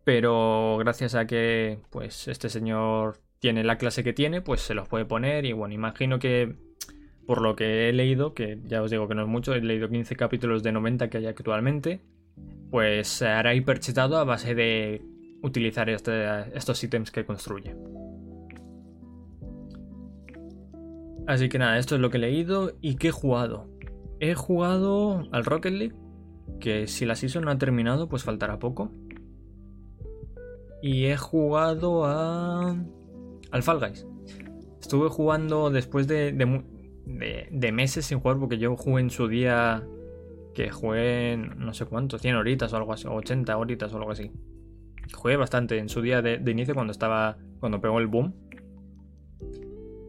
[0.04, 4.86] pero gracias a que pues este señor tiene la clase que tiene, pues se los
[4.86, 6.54] puede poner y bueno, imagino que
[7.26, 9.88] por lo que he leído, que ya os digo que no es mucho, he leído
[9.88, 12.00] 15 capítulos de 90 que hay actualmente,
[12.70, 15.02] pues se hará hiperchetado a base de
[15.42, 17.76] utilizar este, estos ítems que construye.
[21.26, 23.68] Así que nada, esto es lo que he leído y que he jugado.
[24.20, 25.94] He jugado al Rocket League,
[26.60, 28.90] que si la season no ha terminado, pues faltará poco.
[30.82, 32.76] Y he jugado a.
[33.50, 34.06] al Fall Guys.
[34.80, 36.62] Estuve jugando después de, de,
[37.06, 39.86] meses sin jugar, porque yo jugué en su día.
[40.54, 44.30] que jugué no sé cuánto, 100 horitas o algo así, 80 horitas o algo así.
[45.12, 47.36] Jugué bastante en su día de, inicio cuando estaba.
[47.60, 48.34] cuando pegó el boom.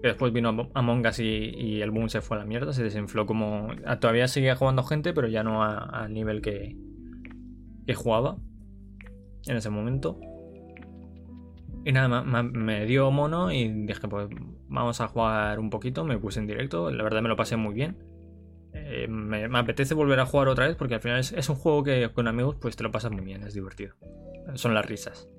[0.04, 3.70] Después vino Among Us y, el boom se fue a la mierda, se desinfló como.
[4.00, 6.76] Todavía seguía jugando gente, pero ya no al nivel que,
[7.88, 8.38] que jugaba
[9.48, 10.20] en ese momento.
[11.86, 14.28] Y nada, me, dio mono y dije, pues
[14.68, 16.04] vamos a jugar un poquito.
[16.06, 17.98] Me puse en directo, la verdad me lo pasé muy bien.
[18.74, 22.10] Eh, me, apetece volver a jugar otra vez porque al final es, un juego que
[22.14, 23.96] con amigos pues te lo pasas muy bien, es divertido.
[24.56, 25.30] Son las risas.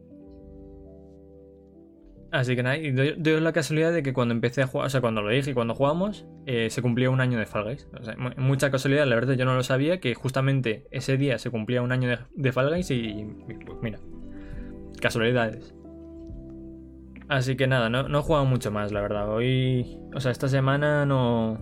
[2.33, 5.01] Así que nada, y doy, la casualidad de que cuando empecé a jugar, o sea,
[5.01, 7.89] cuando lo dije y cuando jugamos, eh, se cumplía un año de Fall Guys.
[7.99, 11.51] O sea, mucha casualidad, la verdad yo no lo sabía, que justamente ese día se
[11.51, 14.01] cumplía un año de, de Fall Guys y pues mira,
[15.01, 15.76] casualidades.
[17.29, 19.29] Así que nada, no, he jugado mucho más, la verdad.
[19.29, 21.59] Hoy, o sea, esta semana no...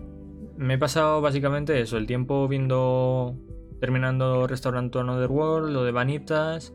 [0.56, 3.36] Me he pasado básicamente eso, el tiempo viendo...
[3.80, 6.74] Terminando Restaurant Another World, lo de Vanitas.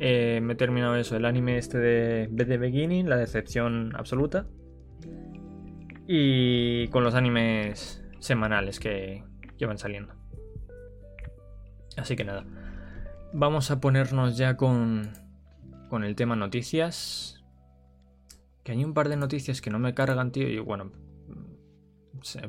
[0.00, 4.46] Eh, me he terminado eso, el anime este de The Beginning, la decepción absoluta.
[6.06, 9.24] Y con los animes semanales que,
[9.58, 10.14] que van saliendo.
[11.96, 12.44] Así que nada.
[13.32, 15.10] Vamos a ponernos ya con,
[15.88, 17.35] con el tema noticias.
[18.66, 20.48] Que hay un par de noticias que no me cargan, tío.
[20.48, 20.90] Y bueno,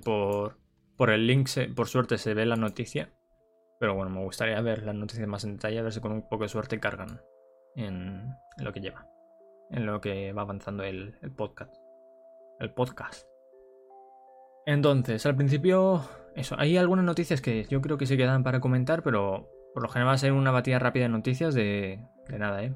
[0.04, 0.58] por,
[0.96, 3.14] por el link, por suerte se ve la noticia.
[3.80, 6.28] Pero bueno, me gustaría ver las noticias más en detalle, a ver si con un
[6.28, 7.22] poco de suerte cargan
[7.76, 9.08] en, lo que lleva.
[9.70, 11.76] En lo que va avanzando el, podcast.
[12.60, 13.28] El podcast.
[14.66, 16.02] Entonces, al principio,
[16.36, 19.90] eso, hay algunas noticias que yo creo que se quedan para comentar, pero por lo
[19.90, 22.74] general va a ser una batida rápida de noticias de, de nada, ¿eh?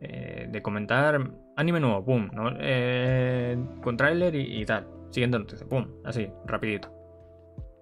[0.00, 0.48] ¿Eh?
[0.50, 1.20] De comentar
[1.56, 2.50] anime nuevo, pum, ¿no?
[2.58, 4.86] Eh, con tráiler y, tal.
[5.10, 6.92] Siguiente noticia, pum, así, rapidito.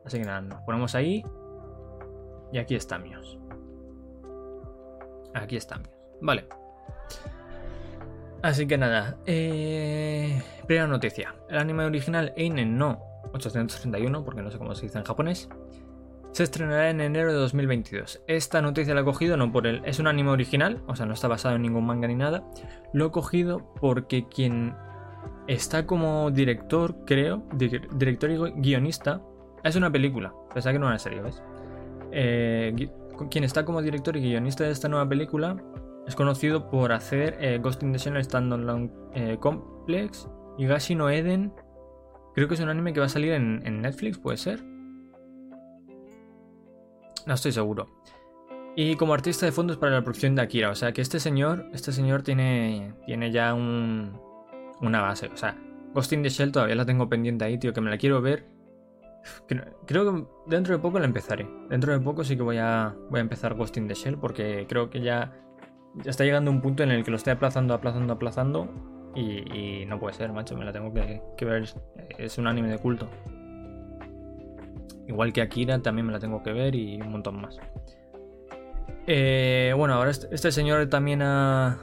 [0.05, 1.23] Así que nada, nos ponemos ahí.
[2.53, 3.39] Y aquí estamos.
[5.35, 5.89] Aquí estamos.
[6.21, 6.47] Vale.
[8.43, 9.19] Así que nada.
[9.27, 11.35] Eh, primera noticia.
[11.49, 15.49] El anime original Einen no 831, porque no sé cómo se dice en japonés,
[16.33, 18.23] se estrenará en enero de 2022.
[18.27, 19.83] Esta noticia la he cogido no por el.
[19.85, 22.45] Es un anime original, o sea, no está basado en ningún manga ni nada.
[22.93, 24.75] Lo he cogido porque quien
[25.47, 29.23] está como director, creo, director y guionista,
[29.65, 30.33] es una película.
[30.53, 31.43] Pensaba que no era una serie, ¿ves?
[32.13, 32.89] Eh,
[33.31, 35.57] quien está como director y guionista de esta nueva película
[36.07, 41.53] es conocido por hacer eh, Ghost in the Shell Standalone eh, Complex, Higashi no Eden
[42.39, 44.63] Creo que es un anime que va a salir en, Netflix, ¿puede ser?
[47.29, 47.87] No estoy seguro.
[48.75, 50.71] Y como artista de fondos para la producción de Akira.
[50.71, 54.19] O sea que este señor, este señor tiene, tiene ya un,
[54.81, 55.27] una base.
[55.27, 55.55] O sea,
[55.93, 58.47] Ghost in the Shell todavía la tengo pendiente ahí, tío, que me la quiero ver.
[59.87, 61.47] Creo que dentro de poco la empezaré.
[61.69, 64.65] Dentro de poco sí que voy a, voy a empezar Ghost in the Shell porque
[64.67, 65.35] creo que ya,
[65.97, 68.71] ya está llegando un punto en el que lo estoy aplazando, aplazando, aplazando
[69.15, 71.69] y, no puede ser, macho, me la tengo que, ver.
[72.17, 73.07] Es un anime de culto.
[75.09, 77.59] Igual que Akira también me la tengo que ver y un montón más.
[79.07, 81.79] Eh, bueno, ahora este, este, señor también ha,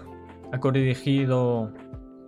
[0.51, 1.73] ha codirigido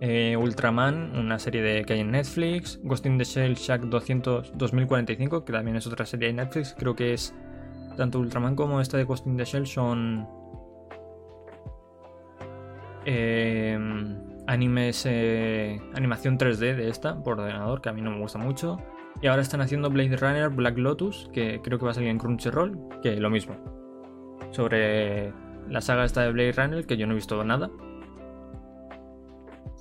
[0.00, 2.80] eh, Ultraman, una serie de, que hay en Netflix.
[2.82, 6.74] Ghost in the Shell Shack 200, 2045, que también es otra serie de Netflix.
[6.76, 7.32] Creo que es
[7.96, 10.26] tanto Ultraman como esta de Ghost in the Shell son...
[13.04, 13.78] Eh,
[14.48, 15.06] animes,
[15.94, 18.78] animación 3D de esta por ordenador, que a mí no me gusta mucho.
[19.20, 22.18] Y ahora están haciendo Blade Runner Black Lotus, que creo que va a salir en
[22.18, 23.56] Crunchyroll, que lo mismo.
[24.50, 25.32] Sobre
[25.68, 27.70] la saga esta de Blade Runner, que yo no he visto nada.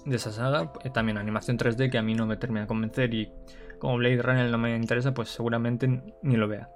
[0.06, 3.14] De esa saga, eh, también animación 3D que a mí no me termina de convencer
[3.14, 3.32] y
[3.80, 6.70] como Blade Runner no me interesa, pues seguramente ni lo vea.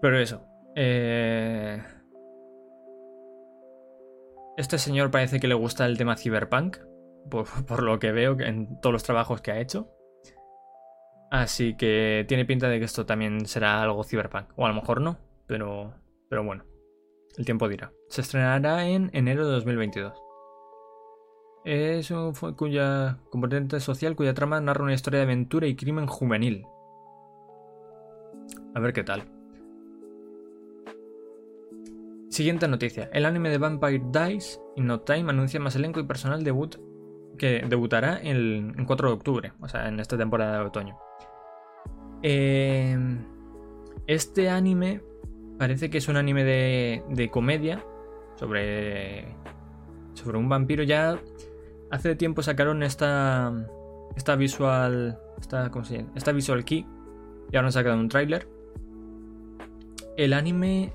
[0.00, 0.46] Pero eso.
[0.74, 1.82] Eh,
[4.56, 6.78] este señor parece que le gusta el tema cyberpunk,
[7.30, 9.93] por, lo que veo en todos los trabajos que ha hecho.
[11.34, 14.50] Así que tiene pinta de que esto también será algo cyberpunk.
[14.54, 15.18] O a lo mejor no,
[15.48, 15.92] pero,
[16.28, 16.64] pero bueno.
[17.36, 17.92] El tiempo dirá.
[18.08, 20.14] Se estrenará en enero de 2022.
[21.64, 26.64] Es un cuya componente social cuya trama narra una historia de aventura y crimen juvenil.
[28.76, 29.24] A ver qué tal.
[32.28, 33.10] Siguiente noticia.
[33.12, 36.76] El anime de Vampire Dies in No Time anuncia más elenco y personal debut
[37.38, 40.96] que debutará el, 4 de octubre, o sea, en esta temporada de otoño.
[42.22, 43.18] Em,
[44.06, 45.02] este anime
[45.58, 47.84] parece que es un anime de, comedia
[48.36, 49.26] sobre,
[50.14, 50.82] sobre un vampiro.
[50.82, 51.20] Ya
[51.90, 53.52] hace tiempo sacaron esta,
[54.16, 56.12] esta visual, esta, ¿cómo se llama?
[56.14, 56.86] Esta visual key
[57.50, 58.48] y ahora han sacado un tráiler.
[60.16, 60.92] El anime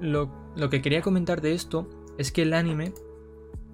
[0.00, 0.30] lo,
[0.70, 2.92] que quería comentar de esto es que el anime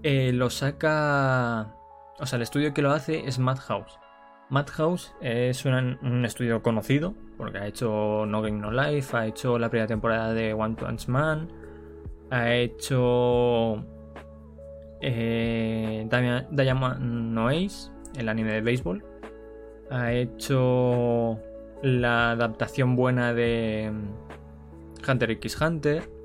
[0.03, 1.75] eh, lo saca.
[2.19, 3.99] O sea, el estudio que lo hace es Madhouse.
[4.49, 9.71] Madhouse es un, estudio conocido porque ha hecho No Game No Life, ha hecho la
[9.71, 11.49] primera temporada de One Punch Man,
[12.31, 13.83] ha hecho
[15.01, 16.07] eh,
[16.51, 19.03] Diamond No Ace, el anime de béisbol,
[19.91, 21.41] ha hecho
[21.83, 23.91] la adaptación buena de
[25.09, 26.22] Hunter x Hunter.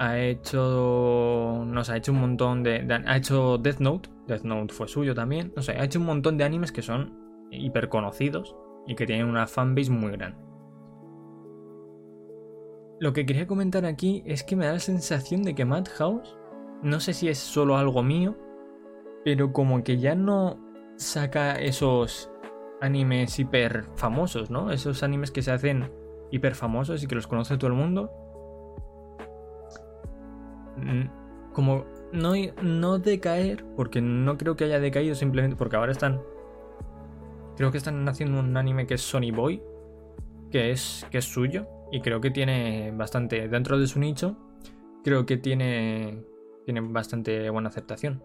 [0.00, 1.62] Ha hecho.
[1.66, 4.08] No sé, ha hecho un montón de, Ha hecho Death Note.
[4.26, 5.52] Death Note fue suyo también.
[5.54, 7.18] No sé, ha hecho un montón de animes que son
[7.50, 10.38] hiper conocidos y que tienen una fanbase muy grande.
[12.98, 16.34] Lo que quería comentar aquí es que me da la sensación de que Madhouse,
[16.82, 18.38] no sé si es solo algo mío,
[19.22, 20.58] pero como que ya no
[20.96, 22.30] saca esos
[22.80, 24.70] animes hiper famosos, ¿no?
[24.70, 25.92] Esos animes que se hacen
[26.30, 28.10] hiper famosos y que los conoce todo el mundo.
[30.76, 36.20] Mm, como no, no decaer, porque no creo que haya decaído simplemente porque ahora están...
[37.56, 39.62] Creo que están haciendo un anime que es Sony Boy,
[40.50, 44.36] que es, que es suyo, y creo que tiene bastante, dentro de su nicho,
[45.04, 46.24] creo que tiene,
[46.64, 48.22] tiene bastante buena aceptación.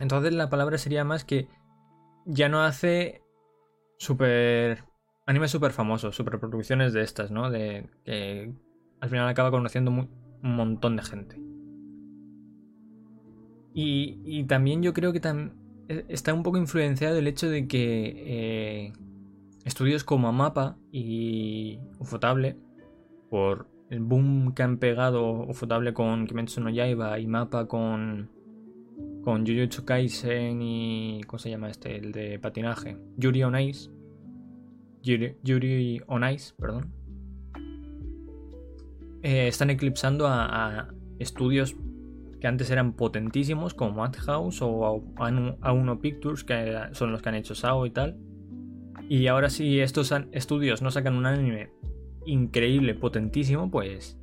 [0.00, 1.48] Entonces la palabra sería más que
[2.24, 3.22] ya no hace
[3.98, 4.84] super
[5.26, 7.50] animes super famosos, super producciones de estas, ¿no?
[7.50, 8.52] De que
[9.00, 9.90] al final acaba conociendo
[10.42, 11.40] un montón de gente.
[13.74, 15.20] Y, también yo creo que
[15.88, 18.92] e, está un poco influenciado el hecho de que eh,
[19.64, 22.56] estudios como Mapa y Ufotable,
[23.30, 28.30] por el boom que han pegado Ufotable con Kimetsu no Yaiba y Mapa con
[29.22, 31.96] con Jujutsu Kaisen y ¿cómo se llama este?
[31.96, 33.90] El de patinaje, Yuri on Ice.
[35.02, 36.92] Yuri, on Ice, perdón.
[39.22, 41.76] Eh, están eclipsando a, estudios
[42.40, 47.36] que antes eran potentísimos como Madhouse o a, Uno Pictures que son los que han
[47.36, 48.18] hecho Sao y tal.
[49.08, 51.70] Y ahora si estos estudios no sacan un anime
[52.26, 54.18] increíble, potentísimo, pues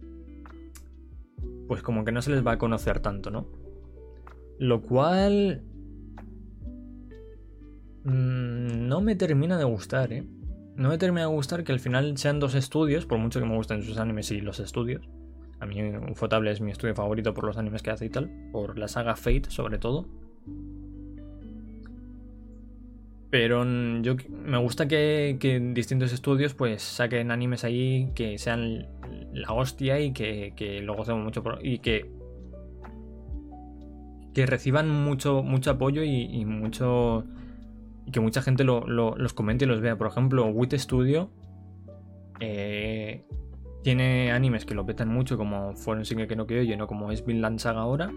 [1.69, 3.47] pues como que no se les va a conocer tanto, ¿no?
[4.57, 5.63] Lo cual...
[8.03, 10.27] Mm, no me termina de gustar, ¿eh?
[10.79, 13.55] No me termina de gustar que al final sean dos estudios, por mucho que me
[13.55, 15.09] gusten sus animes y los estudios.
[15.59, 15.77] A mí
[16.09, 19.17] Ufotable es mi estudio favorito por los animes que hace y tal, por la saga
[19.17, 20.07] Fate sobre todo.
[23.29, 23.65] Pero
[24.01, 25.37] yo me gusta que,
[25.73, 28.87] distintos estudios pues saquen animes ahí que sean
[29.33, 32.09] la hostia y que, que lo gocemos mucho y que
[34.33, 37.25] que reciban mucho, mucho apoyo y, mucho.
[38.09, 39.95] Y que mucha gente los comente y los vea.
[39.95, 41.29] Por ejemplo, Wit Studio
[42.39, 43.23] eh,
[43.83, 47.59] tiene animes que lo petan mucho, como fueron que no quiero no como es Vinland
[47.59, 48.11] Saga ahora.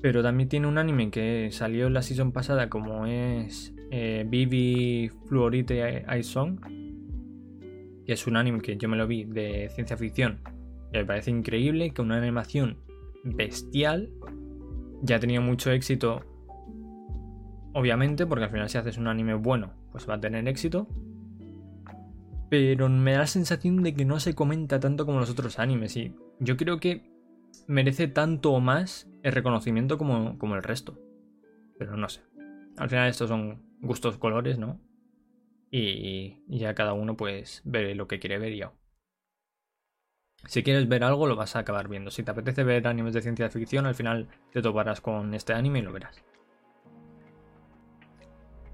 [0.00, 6.06] Pero también tiene un anime que salió la season pasada, como es eh, Vivi Fluorite
[6.18, 6.58] Ice Song.
[8.06, 10.40] Que es un anime que yo me lo vi de ciencia ficción.
[10.94, 12.78] Y me parece increíble, que una animación
[13.22, 14.08] bestial
[15.02, 16.24] ya tenido mucho éxito,
[17.74, 20.88] obviamente, porque al final si haces un anime bueno, pues va a tener éxito.
[22.48, 25.96] Pero me da la sensación de que no se comenta tanto como los otros animes
[25.96, 27.10] y yo creo que
[27.66, 30.98] merece tanto o más el reconocimiento como, como el resto.
[31.78, 32.22] Pero no sé.
[32.76, 34.80] Al final estos son gustos colores, ¿no?
[35.70, 38.62] Y, ya cada uno pues ve lo que quiere ver y.
[40.46, 42.10] Si quieres ver algo, lo vas a acabar viendo.
[42.10, 45.80] Si te apetece ver animes de ciencia ficción, al final te toparás con este anime
[45.80, 46.22] y lo verás.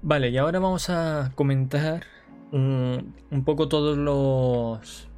[0.01, 2.03] Vale, y ahora vamos a comentar
[2.51, 3.13] un,
[3.45, 5.09] poco todos los,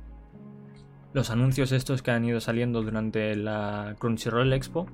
[1.13, 4.87] los anuncios estos que han ido saliendo durante la Crunchyroll Expo.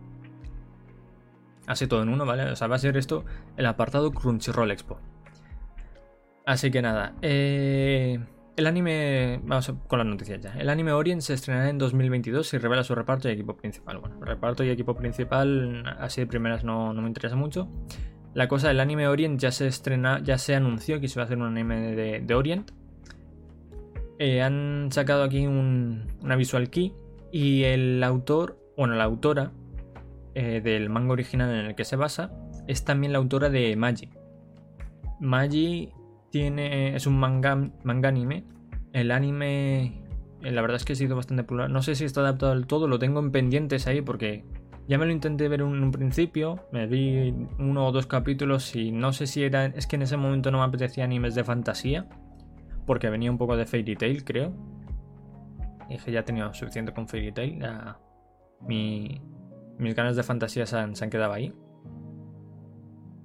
[1.66, 2.44] Así todo en uno, ¿vale?
[2.52, 3.26] O sea, va a ser esto
[3.58, 5.00] el apartado Crunchyroll Expo.
[6.46, 8.20] Así que nada, eh...
[8.60, 9.40] El anime.
[9.46, 10.52] Vamos con las noticias ya.
[10.60, 14.00] El anime Orient se estrenará en 2022 y revela su reparto y equipo principal.
[14.00, 17.70] Bueno, reparto y equipo principal, así de primeras no, me interesa mucho.
[18.34, 21.26] La cosa, el anime Orient ya se estrena, ya se anunció que se va a
[21.26, 22.72] hacer un anime de, Orient.
[24.20, 26.94] Eh, han sacado aquí una visual key
[27.32, 29.52] y el autor, bueno, la autora
[30.36, 32.32] eh, del manga original en el que se basa
[32.68, 34.10] es también la autora de Magi.
[35.20, 35.92] Magi
[36.30, 38.44] tiene, es un manga, manga anime.
[38.94, 40.02] El anime,
[40.44, 41.70] eh, la verdad es que ha sido bastante popular.
[41.70, 44.44] No sé si está adaptado del todo, lo tengo en pendientes ahí porque
[44.90, 46.68] ya me lo intenté ver en un principio.
[46.72, 49.68] Me vi uno o dos capítulos y no sé si era.
[49.68, 52.10] Es que en ese momento no me apetecía animes de fantasía.
[52.88, 54.52] Porque venía un poco de Fairy Tail, creo.
[55.90, 57.64] Y dije, ya he tenido suficiente con Fairy Tail.
[58.68, 61.54] mis ganas de fantasía se han, quedado ahí.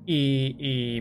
[0.07, 1.01] y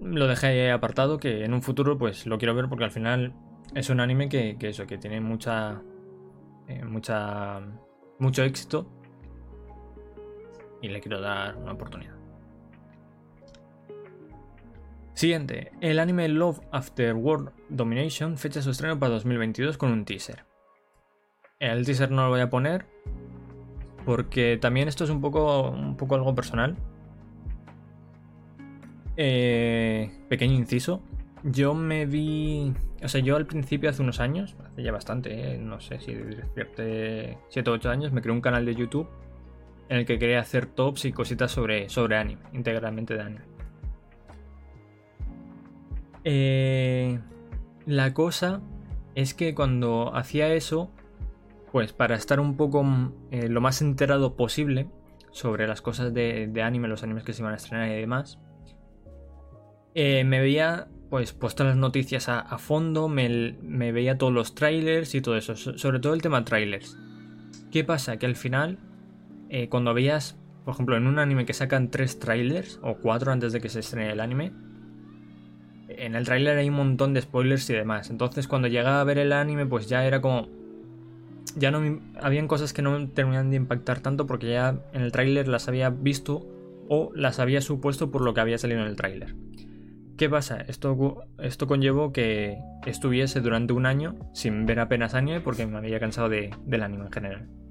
[0.00, 3.34] lo dejé apartado, que en un futuro pues lo quiero ver porque al final
[3.74, 5.82] es un anime que, eso, que tiene mucha,
[6.68, 7.60] eh, mucha,
[8.18, 8.93] mucho éxito
[10.84, 12.14] y le quiero dar una oportunidad.
[15.14, 20.44] Siguiente, el anime Love After World Domination fecha su estreno para 2022 con un teaser.
[21.58, 22.84] El teaser no lo voy a poner
[24.04, 26.76] porque también esto es un poco, un poco algo personal
[29.16, 31.00] eh, pequeño inciso.
[31.44, 32.74] Yo me vi.
[33.02, 36.14] O sea, yo al principio, hace unos años, hace ya bastante, eh, no sé si
[37.48, 39.08] 7 o 8 años, me creé un canal de YouTube
[39.88, 43.44] en el que quería hacer tops y cositas sobre, sobre anime, integralmente de anime.
[46.24, 47.18] Eh,
[47.86, 48.62] la cosa
[49.14, 50.90] es que cuando hacía eso,
[51.70, 52.84] pues para estar un poco
[53.30, 54.88] eh, lo más enterado posible
[55.30, 58.38] sobre las cosas de, anime, los animes que se iban a estrenar y demás,
[59.94, 65.14] eh, me veía pues puesto las noticias a, fondo, me, me, veía todos los trailers
[65.14, 66.98] y todo eso, sobre todo el tema trailers.
[67.70, 68.16] ¿Qué pasa?
[68.16, 68.78] Que al final,
[69.56, 73.52] eh, cuando veías, por ejemplo, en un anime que sacan tres trailers o cuatro antes
[73.52, 74.50] de que se estrene el anime,
[75.88, 78.10] en el tráiler hay un montón de spoilers y demás.
[78.10, 80.48] Entonces cuando llegaba a ver el anime, pues ya era como...
[81.54, 82.00] Ya no...
[82.20, 85.88] Habían cosas que no terminaban de impactar tanto porque ya en el tráiler las había
[85.88, 86.44] visto
[86.88, 89.36] o las había supuesto por lo que había salido en el tráiler.
[90.16, 90.62] ¿Qué pasa?
[90.62, 96.00] Esto, esto conllevó que estuviese durante un año sin ver apenas anime porque me había
[96.00, 97.63] cansado de, del anime en general.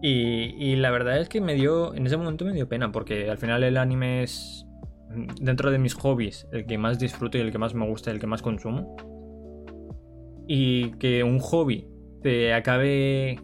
[0.00, 3.38] Y, la verdad es que me dio, en ese momento me dio pena porque al
[3.38, 4.64] final el anime es
[5.40, 8.14] dentro de mis hobbies, el que más disfruto y el que más me gusta y
[8.14, 8.96] el que más consumo.
[10.46, 11.88] Y que un hobby
[12.22, 13.40] te acabe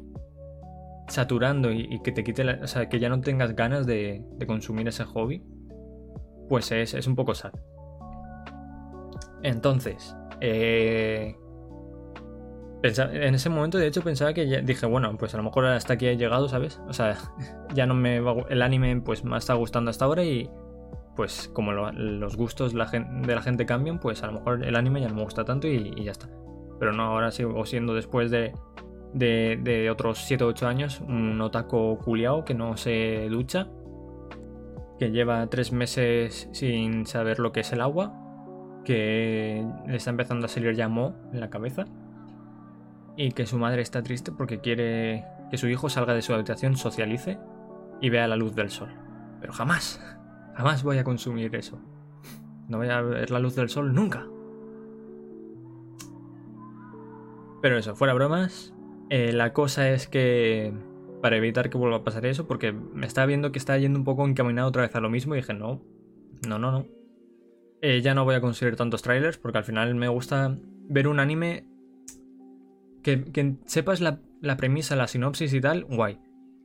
[1.08, 5.04] saturando y, que te quite, o sea, que ya no tengas ganas de, consumir ese
[5.04, 5.42] hobby,
[6.48, 7.52] pues es, un poco sad.
[9.42, 11.36] Entonces, eh,
[12.84, 16.06] en ese momento de hecho pensaba que dije, bueno, pues a lo mejor hasta aquí
[16.06, 16.80] he llegado, ¿sabes?
[16.86, 17.16] O sea,
[17.74, 18.16] ya no me
[18.48, 20.50] el anime pues me está gustando hasta ahora y,
[21.16, 25.08] pues como los gustos de la gente cambian, pues a lo mejor el anime ya
[25.08, 26.28] no me gusta tanto y, ya está.
[26.78, 28.52] Pero no, ahora sigo siendo después de,
[29.14, 33.68] de, otros 7 o 8 años un otaco culiao que no se ducha,
[34.98, 38.12] que lleva 3 meses sin saber lo que es el agua,
[38.84, 41.86] que le está empezando a salir ya mo en la cabeza
[43.16, 46.76] y que su madre está triste porque quiere que su hijo salga de su habitación,
[46.76, 47.38] socialice
[48.00, 48.90] y vea la luz del sol.
[49.40, 50.00] Pero jamás,
[50.54, 51.80] Jamás voy a consumir eso.
[52.68, 54.26] No voy a ver la luz del sol nunca.
[57.60, 58.72] Pero eso, fuera bromas.
[59.10, 60.72] Eh, la cosa es que
[61.20, 64.04] para evitar que vuelva a pasar eso, porque me estaba viendo que está yendo un
[64.04, 65.82] poco encaminado otra vez a lo mismo y dije, no,
[66.46, 66.86] no, no, no.
[67.80, 70.56] Eh, ya no voy a conseguir tantos trailers porque al final me gusta
[70.88, 71.66] ver un anime
[73.04, 74.18] que, sepas la,
[74.56, 76.18] premisa, la sinopsis y tal, guay.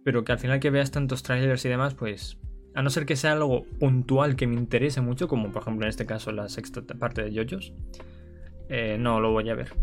[0.04, 2.40] Pero que al final que veas tantos trailers y demás, pues
[2.74, 5.90] a no ser que sea algo puntual que me interese mucho, como por ejemplo en
[5.90, 7.74] este caso la sexta parte de JoJo's,
[8.70, 9.74] eh, no lo voy a ver.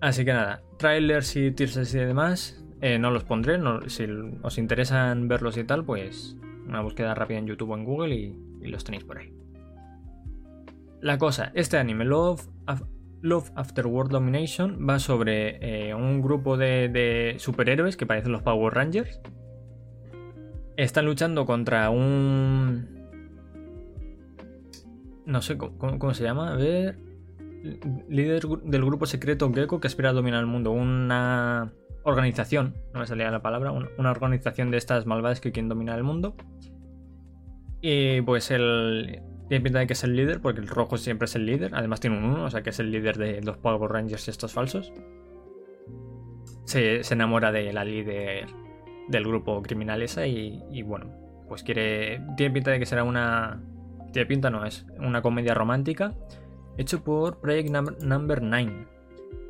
[0.00, 3.58] Así que nada, trailers y teasers y demás, eh, no los pondré.
[3.86, 4.06] si
[4.42, 6.36] os interesan verlos y tal, pues
[6.66, 9.32] una búsqueda rápida en YouTube o en Google y, los tenéis por ahí.
[11.00, 12.48] La cosa, este anime, Love,
[13.24, 18.72] Love After World Domination, va sobre eh, un grupo de superhéroes que parecen los Power
[18.74, 19.20] Rangers
[20.76, 22.88] están luchando contra un...
[25.26, 26.52] No sé cómo, se llama.
[26.52, 26.98] A ver...
[28.10, 30.70] Líder del grupo secreto Gecko que espera dominar el mundo.
[30.70, 31.72] Una
[32.02, 36.04] organización, no me salía la palabra, una organización de estas malvadas que quieren dominar el
[36.04, 36.36] mundo.
[37.80, 39.22] Y pues el...
[39.48, 41.74] Tiene pinta de que es el líder, porque el rojo siempre es el líder.
[41.74, 44.52] Además tiene un 1, o sea que es el líder de los Power Rangers estos
[44.52, 44.92] falsos.
[46.64, 48.46] Se, se enamora de la líder
[49.08, 51.10] del grupo criminal esa y, bueno,
[51.48, 52.22] pues quiere...
[52.36, 53.62] Tiene pinta de que será una...
[54.12, 56.14] Tiene pinta, no, es una comedia romántica
[56.76, 57.70] hecho por Project
[58.02, 58.88] Number 9.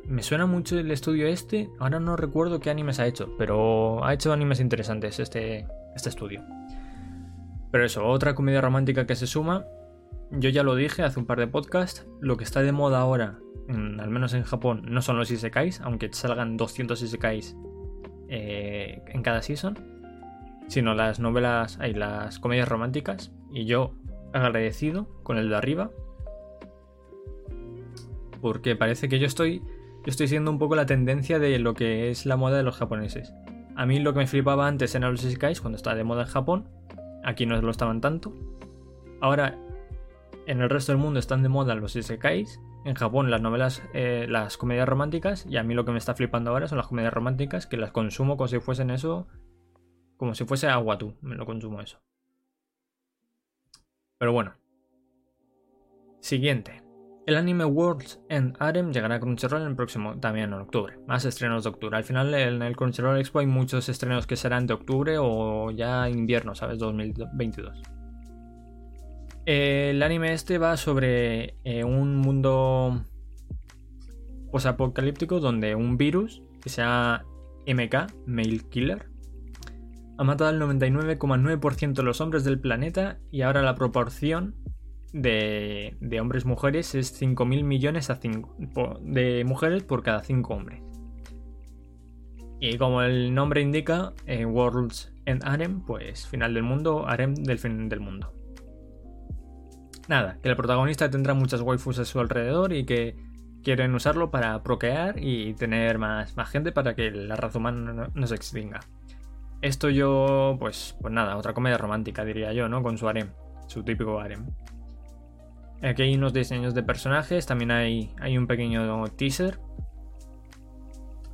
[0.07, 4.13] Me suena mucho el estudio este, ahora no recuerdo qué animes ha hecho, pero ha
[4.13, 5.65] hecho animes interesantes este,
[5.95, 6.43] este estudio.
[7.71, 9.65] Pero eso, otra comedia romántica que se suma,
[10.31, 13.39] yo ya lo dije hace un par de podcasts, lo que está de moda ahora,
[13.67, 17.55] al menos en Japón, no son los isekais, aunque salgan 200 isekais
[18.29, 19.77] eh, en cada season,
[20.67, 23.31] sino las novelas, hay las comedias románticas.
[23.51, 23.93] Y yo
[24.33, 25.91] agradecido con el de arriba,
[28.41, 32.09] porque parece que yo estoy, yo estoy siendo un poco la tendencia de lo que
[32.09, 33.33] es la moda de los japoneses.
[33.75, 36.27] A mí lo que me flipaba antes eran los isekais cuando estaba de moda en
[36.27, 36.69] Japón.
[37.23, 38.33] Aquí no lo estaban tanto.
[39.19, 39.57] Ahora
[40.47, 44.27] en el resto del mundo están de moda los isekais en Japón las novelas, eh,
[44.29, 47.13] las comedias románticas, y a mí lo que me está flipando ahora son las comedias
[47.13, 49.27] románticas, que las consumo como si fuesen eso,
[50.17, 51.99] como si fuese agua tú, me lo consumo eso.
[54.19, 54.53] Pero bueno.
[56.19, 56.83] Siguiente.
[57.25, 60.99] El anime World's End Arem llegará a Crunchyroll en el próximo, también en octubre.
[61.07, 61.97] Más estrenos de octubre.
[61.97, 66.07] Al final en el Crunchyroll Expo hay muchos estrenos que serán de octubre o ya
[66.07, 66.77] invierno, ¿sabes?
[66.77, 67.94] 2022
[69.45, 73.03] el anime este va sobre eh, un mundo
[74.51, 77.25] posapocalíptico donde un virus que se llama
[77.67, 79.09] MK, Male Killer.
[80.17, 84.55] Ha matado al 99,9% de los hombres del planeta y ahora la proporción
[85.11, 88.19] de, de hombres-mujeres es 5.000 millones a
[89.01, 90.81] de mujeres por cada 5 hombres.
[92.59, 97.59] Y como el nombre indica, en Worlds End Arem, pues final del mundo, Arem del
[97.59, 98.33] fin del mundo.
[100.07, 103.15] Nada, que el protagonista tendrá muchas waifus a su alrededor y que
[103.63, 108.27] quieren usarlo para procrear y tener más, más gente para que la raza humana no,
[108.27, 108.79] se extinga.
[109.61, 112.83] Esto yo, pues, pues nada, otra comedia romántica diría yo, ¿no?
[112.83, 113.31] Con su harem,
[113.67, 114.45] su típico harem.
[115.81, 119.59] Aquí hay unos diseños de personajes, también hay, hay un pequeño teaser.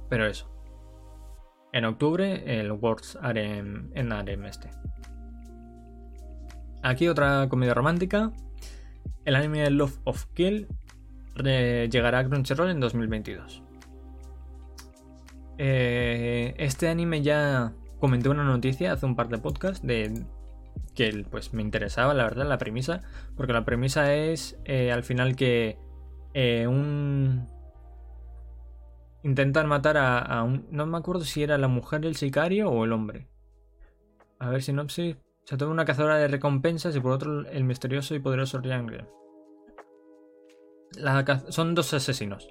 [0.09, 0.49] Pero eso.
[1.73, 4.69] En octubre, el World's Harem en Harem este.
[6.83, 8.31] Aquí otra comedia romántica.
[9.25, 10.67] El anime Love of Kill
[11.35, 13.63] llegará a Crunchyroll en 2022.
[15.57, 20.25] Eh, este anime ya comenté una noticia hace un par de podcasts de
[20.95, 23.01] que pues me interesaba la verdad la premisa
[23.35, 25.77] porque la premisa es eh, al final que
[26.33, 27.47] eh, un
[29.23, 32.91] intentan matar a, un no me acuerdo si era la mujer el sicario o el
[32.91, 33.27] hombre
[34.39, 34.81] a ver si no
[35.43, 39.05] se una cazadora de recompensas y por otro el misterioso y poderoso Triangle
[41.49, 42.49] son dos asesinos.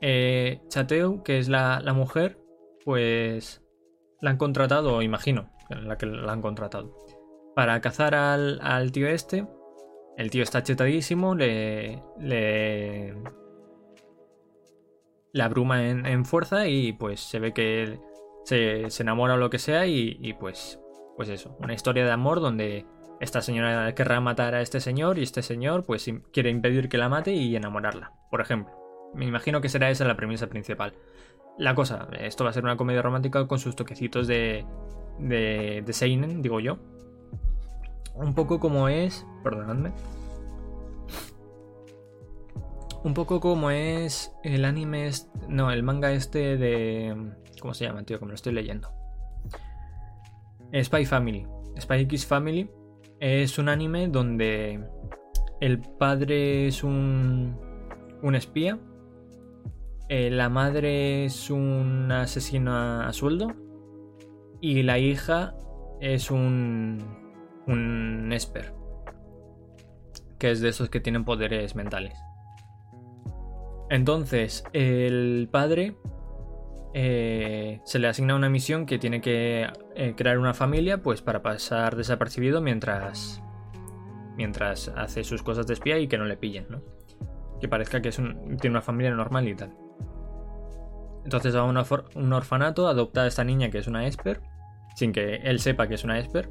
[0.00, 2.38] Eh, Chateu, que es la, mujer,
[2.84, 3.62] pues
[4.20, 6.96] la han contratado, imagino, la que la han contratado,
[7.54, 9.46] para cazar al, tío este.
[10.16, 13.14] El tío está chetadísimo, le, le,
[15.32, 17.98] le abruma en, fuerza y pues se ve que
[18.44, 20.78] se, se enamora o lo que sea y, y, pues,
[21.16, 22.86] pues eso, una historia de amor donde
[23.20, 27.08] esta señora querrá matar a este señor y este señor pues quiere impedir que la
[27.08, 28.74] mate y enamorarla, por ejemplo.
[29.14, 30.94] Me imagino que será esa la premisa principal.
[31.56, 34.66] La cosa, esto va a ser una comedia romántica con sus toquecitos de,
[35.20, 36.78] de, de Seinen, digo yo.
[38.14, 39.24] Un poco como es...
[39.44, 39.92] Perdonadme.
[43.04, 45.10] Un poco como es el anime...
[45.48, 47.32] no, el manga este de...
[47.60, 48.18] ¿Cómo se llama, tío?
[48.20, 48.90] Me lo estoy leyendo.
[50.82, 51.46] Spy Family.
[51.78, 52.68] Spy X Family
[53.20, 54.80] es un anime donde
[55.60, 57.56] el padre es un,
[58.22, 58.78] un espía,
[60.08, 63.54] eh, la madre es un asesino a, sueldo
[64.60, 65.54] y la hija
[66.00, 66.98] es un,
[67.66, 68.74] un esper,
[70.38, 72.18] que es de esos que tienen poderes mentales.
[73.90, 75.96] Entonces, el padre
[76.96, 79.66] eh, se le asigna una misión que tiene que
[79.96, 83.42] eh, crear una familia pues para pasar desapercibido mientras
[84.36, 86.82] mientras hace sus cosas de espía y que no le pillen, ¿no?
[87.60, 89.76] Que parezca que es tiene una familia normal y tal.
[91.24, 94.40] Entonces va a un orfanato, adopta a esta niña que es una Esper,
[94.94, 96.48] sin que él sepa que es una Esper.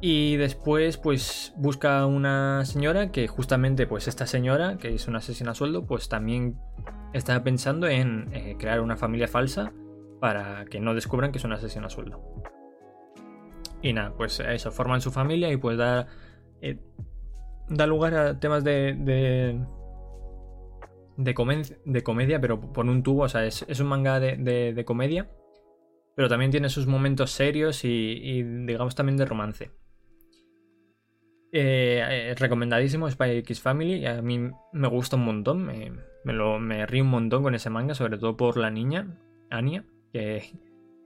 [0.00, 5.52] Y después, pues, busca una señora que justamente, pues, esta señora, que es una asesina
[5.52, 6.58] a sueldo, pues también
[7.12, 9.72] estaba pensando en eh, crear una familia falsa
[10.20, 12.22] para que no descubran que es un asesino a sueldo.
[13.82, 16.06] Y nada, pues eso, forman su familia y pues da,
[16.60, 16.78] eh,
[17.68, 19.60] da lugar a temas de, de,
[21.16, 25.30] de, comedia, pero por un tubo, o sea, es, un manga de, comedia,
[26.16, 29.70] pero también tiene sus momentos serios y digamos también de romance.
[31.58, 34.04] Eh, recomendadísimo Spy X Family.
[34.04, 35.64] A mí me gusta un montón.
[35.64, 35.90] Me,
[36.22, 40.52] me río un montón con ese manga, sobre todo por la niña, Anya, que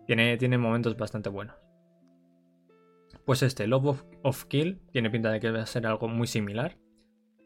[0.08, 1.54] tiene, tiene momentos bastante buenos.
[3.24, 6.78] Pues este, Love of, Kill, tiene pinta de que va a ser algo muy similar.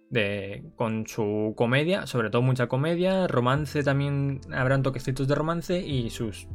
[0.09, 6.09] De, con su comedia, sobre todo mucha comedia, romance también habrán toquecitos de romance y
[6.09, 6.49] sus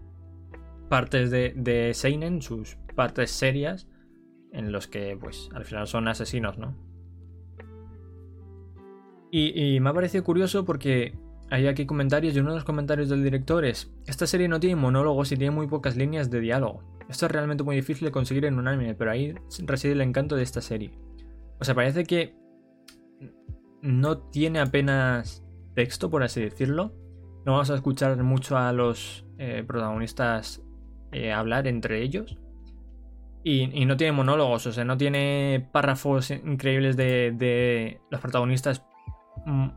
[0.90, 3.88] partes de, de Seinen, sus partes serias,
[4.52, 6.76] en los que pues al final son asesinos, ¿no?
[9.32, 11.14] Y, me ha parecido curioso porque
[11.52, 14.76] hay aquí comentarios y uno de los comentarios del director es, esta serie no tiene
[14.76, 16.82] monólogos y tiene muy pocas líneas de diálogo.
[17.10, 19.36] Esto es realmente muy difícil de conseguir en un anime, pero ahí
[19.66, 20.92] reside el encanto de esta serie.
[21.60, 22.36] O sea, parece que
[23.82, 25.44] no tiene apenas
[25.76, 26.94] texto, por así decirlo.
[27.46, 30.62] No vamos a escuchar mucho a los eh, protagonistas
[31.12, 32.38] eh, hablar entre ellos.
[33.52, 38.86] Y, no tiene monólogos, o sea, no tiene párrafos increíbles de, los protagonistas
[39.44, 39.70] mm,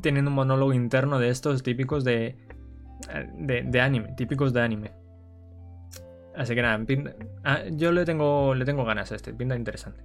[0.00, 2.36] teniendo un monólogo interno de estos típicos de,
[3.36, 4.92] de, anime, típicos de anime.
[6.36, 6.86] Así que nada,
[7.42, 10.04] ah, yo le tengo, le tengo ganas a este, pinta interesante.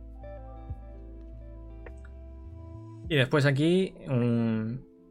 [3.08, 3.93] Y después aquí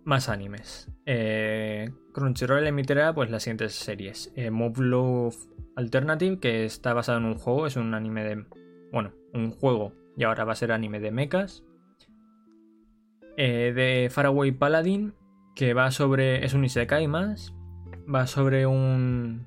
[0.03, 0.91] más animes.
[1.07, 4.33] Eh, Crunchyroll emitirá pues las siguientes series.
[4.37, 5.37] Eh, Love
[5.77, 8.45] Alternative, que está basado en un juego, es un anime de...
[8.93, 11.65] Bueno, un juego y ahora va a ser anime de mechas.
[13.37, 15.15] Eh, de Faraway Paladin,
[15.55, 16.45] que va sobre...
[16.45, 17.55] es un Isekai más.
[18.13, 19.47] Va sobre un...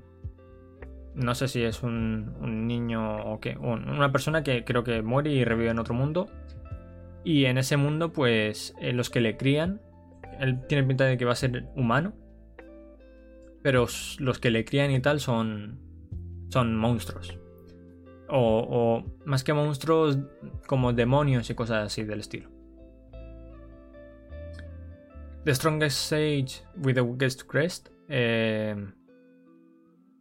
[1.14, 3.56] No sé si es un, niño o qué.
[3.56, 6.26] Una persona que creo que muere y revive en otro mundo.
[7.24, 9.80] Y en ese mundo, pues los que le crían
[10.38, 12.12] él tiene pinta de que va a ser humano.
[13.68, 13.86] Pero
[14.20, 15.78] los que le crían y tal son.
[16.48, 17.38] son monstruos.
[18.30, 20.18] O, más que monstruos,
[20.66, 22.48] como demonios y cosas así del estilo.
[25.44, 27.90] The Strongest Sage with the Weakest Crest.
[28.08, 28.74] Eh,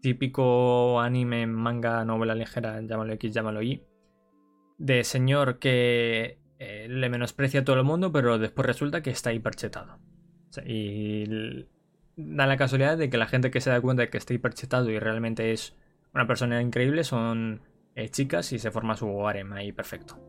[0.01, 3.81] típico anime, manga, novela ligera, llámalo X, llámalo Y.
[4.77, 9.31] De señor que eh, le menosprecia a todo el mundo, pero después resulta que está
[9.31, 9.99] hiperchetado.
[10.65, 11.65] y
[12.17, 14.89] da la casualidad de que la gente que se da cuenta de que está hiperchetado
[14.89, 15.75] y realmente es
[16.13, 17.61] una persona increíble son
[17.95, 20.19] eh, chicas y se forma su harem ahí perfecto.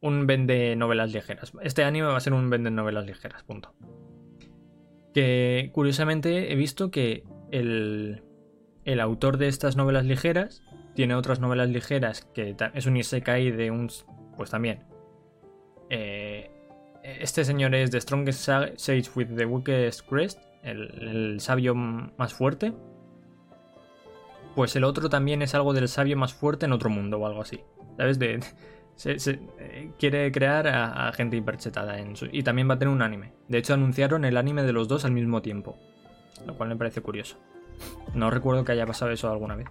[0.00, 1.52] Un vende novelas ligeras.
[1.62, 3.74] Este anime va a ser un vende novelas ligeras, punto.
[5.14, 8.22] Que curiosamente he visto que el,
[8.84, 10.62] el autor de estas novelas ligeras
[10.94, 13.88] tiene otras novelas ligeras que es un Isekai de un.
[14.36, 14.84] Pues también.
[15.88, 16.50] Eh,
[17.04, 22.72] este señor es The Strongest Sage with the Weakest Crest, el, sabio más fuerte.
[24.54, 27.42] Pues el otro también es algo del sabio más fuerte en otro mundo o algo
[27.42, 27.60] así.
[27.98, 28.18] ¿Sabes?
[28.18, 28.40] De,
[28.94, 29.16] se,
[29.58, 33.32] eh, quiere crear a, gente hiperchetada en su, y también va a tener un anime.
[33.48, 35.76] De hecho, anunciaron el anime de los dos al mismo tiempo.
[36.46, 37.36] Lo cual me parece curioso.
[38.14, 39.66] No recuerdo que haya pasado eso alguna vez.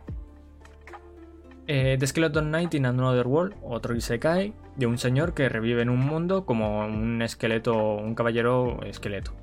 [1.65, 5.89] Eh, The Skeleton Knight in Another World, otro Isekai, de un señor que revive en
[5.89, 9.33] un mundo como un esqueleto, un caballero esqueleto.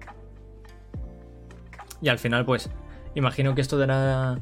[2.03, 2.71] Y al final, pues,
[3.15, 4.39] imagino que esto dará,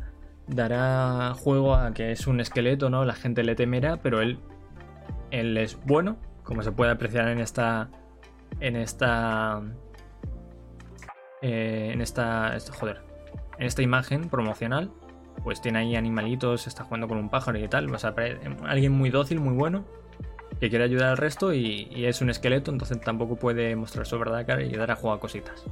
[0.49, 3.05] dará juego a que es un esqueleto, ¿no?
[3.05, 4.41] La gente le temerá, pero él,
[5.31, 7.91] él es bueno, como se puede apreciar en esta,
[8.59, 9.63] en esta,
[11.43, 13.03] eh, en esta, joder,
[13.59, 14.91] en esta imagen promocional
[15.43, 17.93] pues tiene ahí animalitos, está jugando con un pájaro y tal.
[17.95, 18.15] O sea,
[18.65, 19.85] alguien muy dócil, muy bueno,
[20.61, 24.47] que quiere ayudar al resto y, es un esqueleto, entonces tampoco puede mostrar su verdad
[24.47, 25.65] cara y dar a jugar cositas.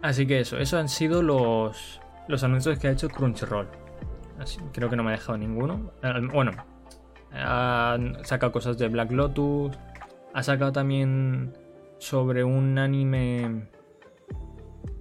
[0.00, 3.68] Así que eso, esos han sido los, los anuncios que ha hecho Crunchyroll.
[4.72, 5.90] creo que no me ha dejado ninguno.
[6.32, 6.52] Bueno,
[7.32, 9.76] ha sacado cosas de Black Lotus,
[10.32, 11.52] ha sacado también
[11.98, 13.68] sobre un anime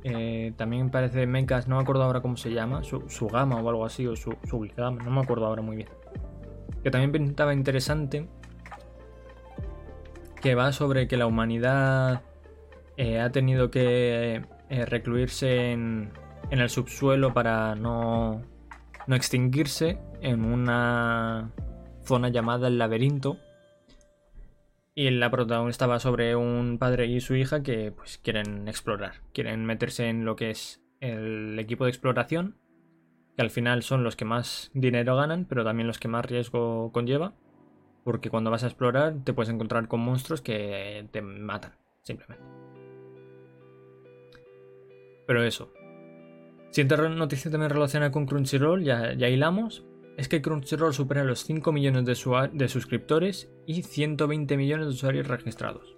[0.10, 3.86] eh, también parece Mechas, no me acuerdo ahora cómo se llama, su, gama o algo
[3.86, 4.32] así, o su,
[4.78, 5.90] gama, no me acuerdo ahora muy bien.
[6.82, 8.26] Que también pintaba interesante,
[10.42, 12.22] que va sobre que la humanidad
[12.96, 16.14] eh, ha tenido que eh, recluirse en,
[16.52, 18.42] en, el subsuelo para no,
[19.08, 21.52] no extinguirse en una
[22.06, 23.40] zona llamada el laberinto
[24.98, 29.64] y la protagonista va sobre un padre y su hija que pues quieren explorar, quieren
[29.64, 32.56] meterse en lo que es el equipo de exploración,
[33.36, 36.92] que al final son los que más dinero ganan, pero también los que más riesgo
[36.94, 37.36] conlleva,
[38.04, 42.44] porque cuando vas a explorar te puedes encontrar con monstruos que te matan, simplemente.
[45.28, 45.72] Pero eso.
[46.72, 49.86] Siguiente noticia también relacionada con Crunchyroll, ya, ya hilamos,
[50.18, 55.96] es que Crunchyroll supera los 5 millones de, suscriptores y 120 millones de usuarios registrados.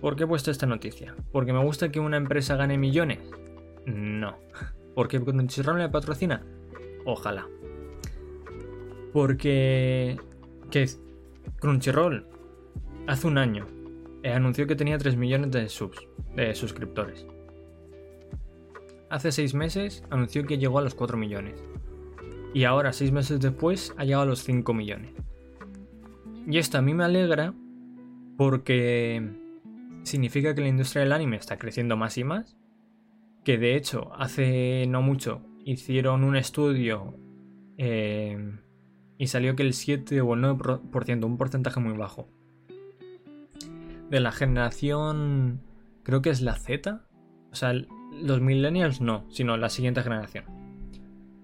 [0.00, 1.14] ¿Por qué he puesto esta noticia?
[1.30, 3.20] ¿Porque me gusta que una empresa gane millones?
[3.84, 4.38] No.
[4.94, 6.42] ¿Por qué Crunchyroll me patrocina?
[7.04, 7.46] Ojalá.
[9.12, 10.18] Porque
[10.70, 10.88] que
[11.58, 12.26] Crunchyroll
[13.06, 13.66] hace un año
[14.24, 17.26] anunció que tenía 3 millones de de suscriptores.
[19.10, 21.62] Hace 6 meses anunció que llegó a los 4 millones
[22.52, 25.12] y ahora, seis meses después, ha llegado a los 5 millones.
[26.48, 27.54] Y esto a mí me alegra
[28.36, 29.30] porque
[30.02, 32.56] significa que la industria del anime está creciendo más y más.
[33.44, 37.14] Que de hecho, hace no mucho hicieron un estudio
[37.78, 38.58] eh,
[39.18, 42.28] y salió que el 7 o el 9%, un porcentaje muy bajo,
[44.10, 45.62] de la generación,
[46.02, 47.06] creo que es la Z,
[47.52, 50.59] o sea, los millennials no, sino la siguiente generación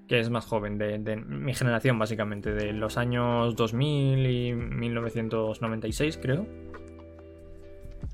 [0.09, 6.47] que es más joven, de, mi generación básicamente, de los años 2000 y 1996 creo.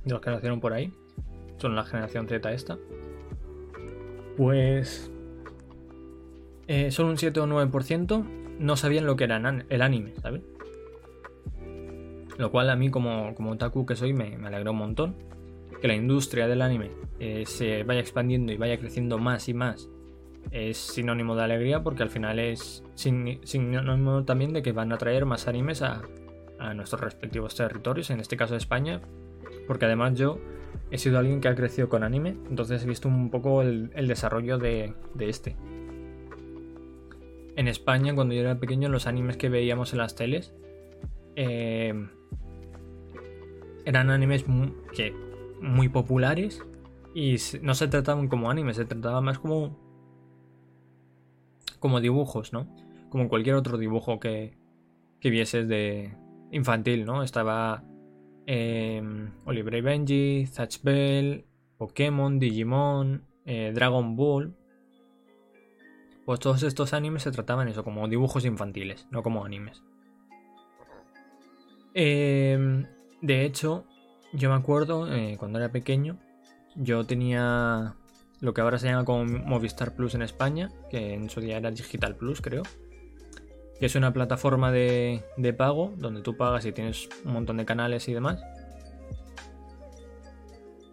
[0.05, 0.93] De los que nacieron por ahí.
[1.59, 2.79] Son la generación Z esta.
[4.37, 5.11] Pues...
[6.67, 8.25] Eh, solo un 7 o 9%
[8.59, 10.43] no sabían lo que era el anime, ¿sabes?
[12.39, 15.17] Lo cual a mí como, como otaku que soy me, me alegra un montón.
[15.81, 19.91] Que la industria del anime eh, se vaya expandiendo y vaya creciendo más y más
[20.51, 25.25] es sinónimo de alegría porque al final es sinónimo también de que van a traer
[25.25, 26.03] más animes a,
[26.77, 29.01] nuestros respectivos territorios, en este caso España,
[29.67, 30.39] porque además yo
[30.93, 34.59] he sido alguien que ha crecido con anime, entonces he visto un poco el, desarrollo
[34.59, 35.57] de, este.
[37.57, 40.55] En España, cuando yo era pequeño, los animes que veíamos en las teles
[41.35, 41.95] eh,
[43.85, 44.45] eran animes
[44.95, 45.13] que,
[45.61, 46.63] muy populares
[47.15, 49.82] y no se trataban como animes, se trataban más como
[51.83, 52.69] como dibujos, ¿no?
[53.11, 54.57] Como cualquier otro dibujo que,
[55.21, 56.17] que vieses de
[56.53, 57.25] infantil, ¿no?
[57.25, 57.83] Estaba
[58.47, 59.03] eh,
[59.45, 61.45] Oliver y Benji, Zatch Bell,
[61.79, 64.55] Pokémon, Digimon, eh, Dragon Ball.
[66.25, 69.83] Pues todos estos animes se trataban eso, como dibujos infantiles, no como animes.
[71.95, 72.87] Em,
[73.21, 73.87] de hecho,
[74.33, 76.21] yo me acuerdo eh, cuando era pequeño,
[76.77, 77.97] yo tenía
[78.43, 81.71] lo que ahora se llama como Movistar Plus en España, que en su día era
[81.71, 82.65] Digital Plus, creo.
[83.79, 85.23] Que es una plataforma de,
[85.57, 88.43] pago donde tú pagas y tienes un montón de canales y demás.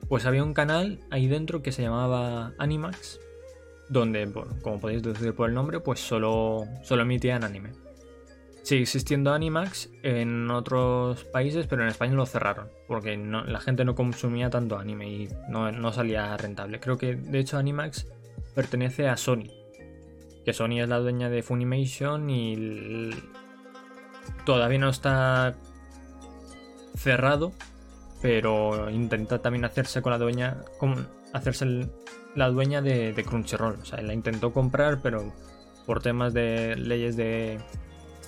[0.07, 3.19] Pues había un canal ahí dentro que se llamaba Animax,
[3.89, 4.31] donde,
[4.61, 7.71] como podéis decir por el nombre, pues solo, solo emitían anime.
[8.69, 13.95] Sigue existiendo Animax en otros países, pero en España lo cerraron, porque la gente no
[13.95, 16.79] consumía tanto anime y no, salía rentable.
[16.79, 18.05] Creo que de hecho Animax
[18.53, 19.47] pertenece a Sony,
[20.45, 23.09] que Sony es la dueña de Funimation y
[24.45, 25.55] todavía no está
[26.95, 27.53] cerrado,
[28.21, 30.63] pero intenta también hacerse con la dueña,
[31.33, 31.89] hacerse
[32.35, 33.79] la dueña de, de Crunchyroll.
[33.81, 35.33] O sea, la intentó comprar, pero
[35.87, 37.57] por temas de leyes de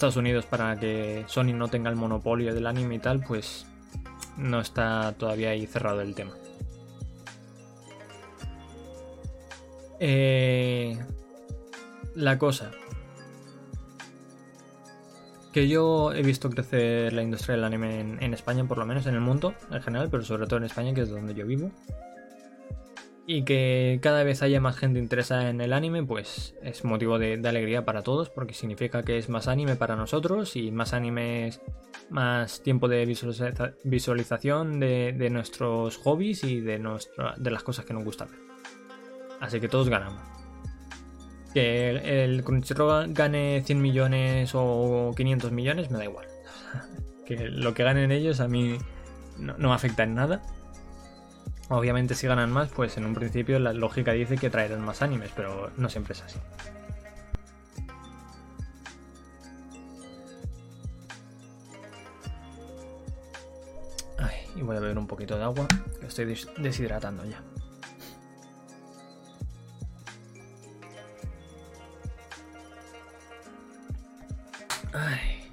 [0.02, 3.68] Estados Unidos para que Sony no tenga el monopolio del anime y tal, pues
[4.36, 6.32] no está todavía ahí cerrado el tema.
[10.00, 10.98] Eh,
[12.16, 12.72] la cosa.
[15.54, 19.14] Que yo he visto crecer la industria del anime en, España, por lo menos en
[19.14, 21.70] el mundo en general, pero sobre todo en España, que es donde yo vivo
[23.34, 27.42] y que cada vez haya más gente interesada en el anime, pues es motivo de,
[27.48, 31.62] alegría para todos, porque significa que es más anime para nosotros y más anime es
[32.10, 33.06] más tiempo de
[33.86, 36.78] visualización de, nuestros hobbies y de,
[37.38, 38.28] de las cosas que nos gustan.
[39.40, 40.22] Así que todos ganamos.
[41.54, 46.28] Que el, Crunchyroll gane 100 millones o 500 millones me da igual.
[47.26, 48.78] que lo que ganen ellos a mí
[49.38, 50.42] no afecta en nada
[51.74, 55.32] Obviamente si ganan más, pues en un principio la lógica dice que traerán más animes,
[55.34, 56.38] pero no siempre es así.
[64.18, 65.66] Ay, y voy a beber un poquito de agua,
[66.02, 67.42] que estoy deshidratando ya.
[74.92, 75.50] Ay.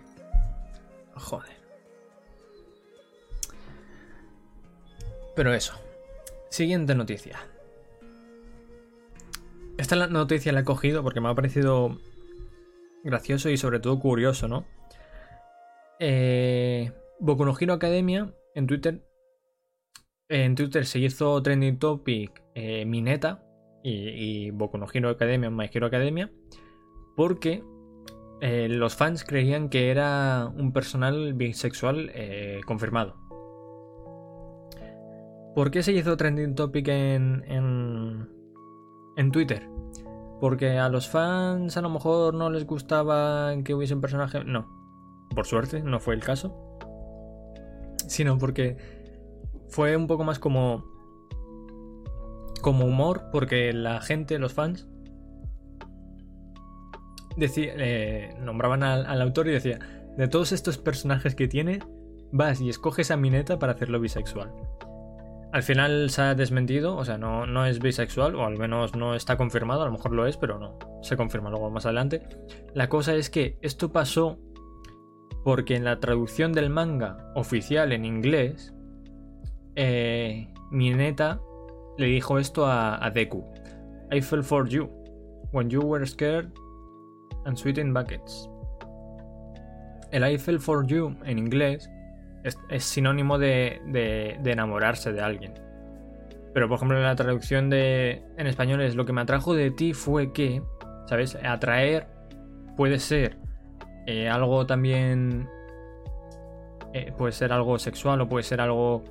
[1.15, 1.57] Joder.
[5.37, 5.88] Pero eso.
[6.51, 7.39] Siguiente noticia.
[9.77, 11.99] Esta noticia la he cogido porque me ha parecido
[13.05, 14.65] gracioso y sobre todo curioso, ¿no?
[16.01, 19.05] Eh, Boku Academia en Twitter.
[20.29, 23.45] En Twitter se hizo trending topic eh, Mineta
[23.83, 26.31] y, y Boku Academia, My Hero Academia,
[27.17, 27.63] porque
[28.41, 33.28] eh, los fans creían que era un personal bisexual eh, confirmado.
[35.59, 37.43] ¿Por qué se hizo trending topic en,
[39.17, 39.69] en, Twitter?
[40.41, 44.45] Porque a los fans a lo mejor no les gustaba que hubiese un personaje.
[44.45, 44.69] No,
[45.35, 46.79] por suerte, no fue el caso.
[48.07, 48.77] Sino porque
[49.69, 50.85] fue un poco más como.
[52.63, 54.87] como humor, porque la gente, los fans.
[57.37, 59.81] Decía, eh, nombraban al, al, autor y decía:
[60.17, 61.81] De todos estos personajes que tiene,
[62.31, 64.53] vas y escoges a Mineta para hacerlo bisexual.
[65.51, 69.15] Al final se ha desmentido, o sea, no, no es bisexual, o al menos no
[69.15, 72.23] está confirmado, a lo mejor lo es, pero no, se confirma luego más adelante.
[72.75, 74.39] La cosa es que esto pasó
[75.45, 78.75] porque en la traducción del manga oficial en inglés,
[79.77, 81.41] eh, Mineta
[81.97, 83.45] le dijo esto a, Deku.
[84.13, 84.91] I fell for you,
[85.53, 86.53] when you were scared
[87.47, 88.51] and sweet in buckets.
[90.11, 91.89] El I fell for you en inglés
[92.69, 93.81] es, sinónimo de,
[94.45, 95.55] enamorarse de alguien.
[96.55, 99.71] Pero por ejemplo en la traducción de en español es lo que me atrajo de
[99.71, 100.63] ti fue que,
[101.07, 101.37] ¿sabes?
[101.43, 102.07] Atraer
[102.77, 103.37] puede ser
[104.07, 105.49] eh, algo también
[106.95, 109.05] eh, puede ser algo sexual o puede ser algo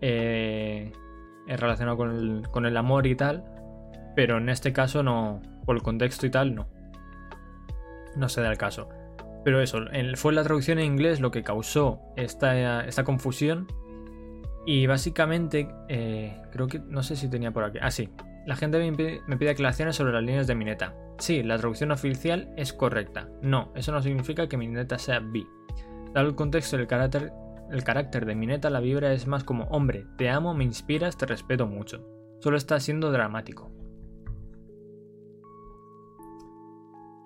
[0.00, 0.92] eh,
[1.46, 3.44] relacionado con el, con el amor y tal,
[4.14, 6.68] pero en este caso no, por el contexto y tal, no.
[8.14, 8.88] No se da el caso.
[9.46, 9.78] Pero eso,
[10.16, 13.68] fue la traducción en inglés lo que causó esta, confusión.
[14.66, 17.78] Y básicamente, eh, creo que, no sé si tenía por aquí.
[17.80, 18.08] Ah, sí.
[18.44, 20.96] La gente me pide, aclaraciones sobre las líneas de Mineta.
[21.20, 23.28] Sí, la traducción oficial es correcta.
[23.40, 25.46] No, eso no significa que Mineta sea bi.
[26.12, 27.32] Dado el contexto y el carácter,
[27.70, 31.26] el carácter de Mineta, la vibra es más como, hombre, te amo, me inspiras, te
[31.26, 32.04] respeto mucho.
[32.40, 33.70] Solo está siendo dramático.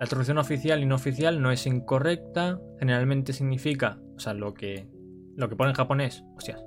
[0.01, 2.59] La traducción oficial y no oficial no es incorrecta.
[2.78, 4.88] Generalmente significa, o sea, lo que,
[5.36, 6.64] lo que pone en japonés, hostias,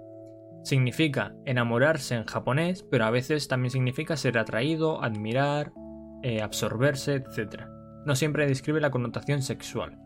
[0.63, 5.73] significa enamorarse en japonés, pero a veces también significa ser atraído, admirar,
[6.21, 7.63] eh, absorberse, etc.
[8.05, 9.97] No siempre describe la connotación sexual.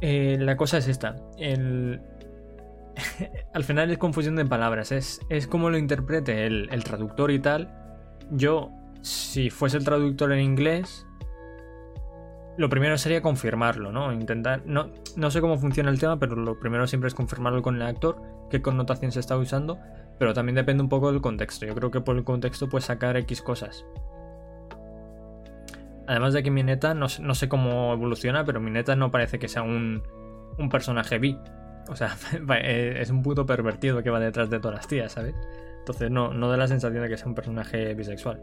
[0.00, 1.16] Eh, la cosa es esta.
[3.52, 4.92] Al final es confusión de palabras.
[4.92, 7.74] Es, es como lo interprete el, el traductor y tal.
[8.30, 8.70] Yo
[9.02, 11.06] si fuese el traductor en inglés,
[12.58, 14.12] lo primero sería confirmarlo, ¿no?
[14.12, 14.62] Intentar.
[14.66, 17.82] No, no sé cómo funciona el tema, pero lo primero siempre es confirmarlo con el
[17.82, 18.20] actor,
[18.50, 19.78] qué connotación se está usando,
[20.18, 21.66] pero también depende un poco del contexto.
[21.66, 23.86] Yo creo que por el contexto puedes sacar X cosas.
[26.08, 29.62] Además de que Mineta, no, no sé cómo evoluciona, pero Mineta no parece que sea
[29.62, 30.02] un,
[30.58, 31.38] un personaje bi.
[31.88, 32.16] O sea,
[32.64, 35.36] es un puto pervertido que va detrás de todas las tías, ¿sabes?
[35.78, 38.42] Entonces no, no da la sensación de que sea un personaje bisexual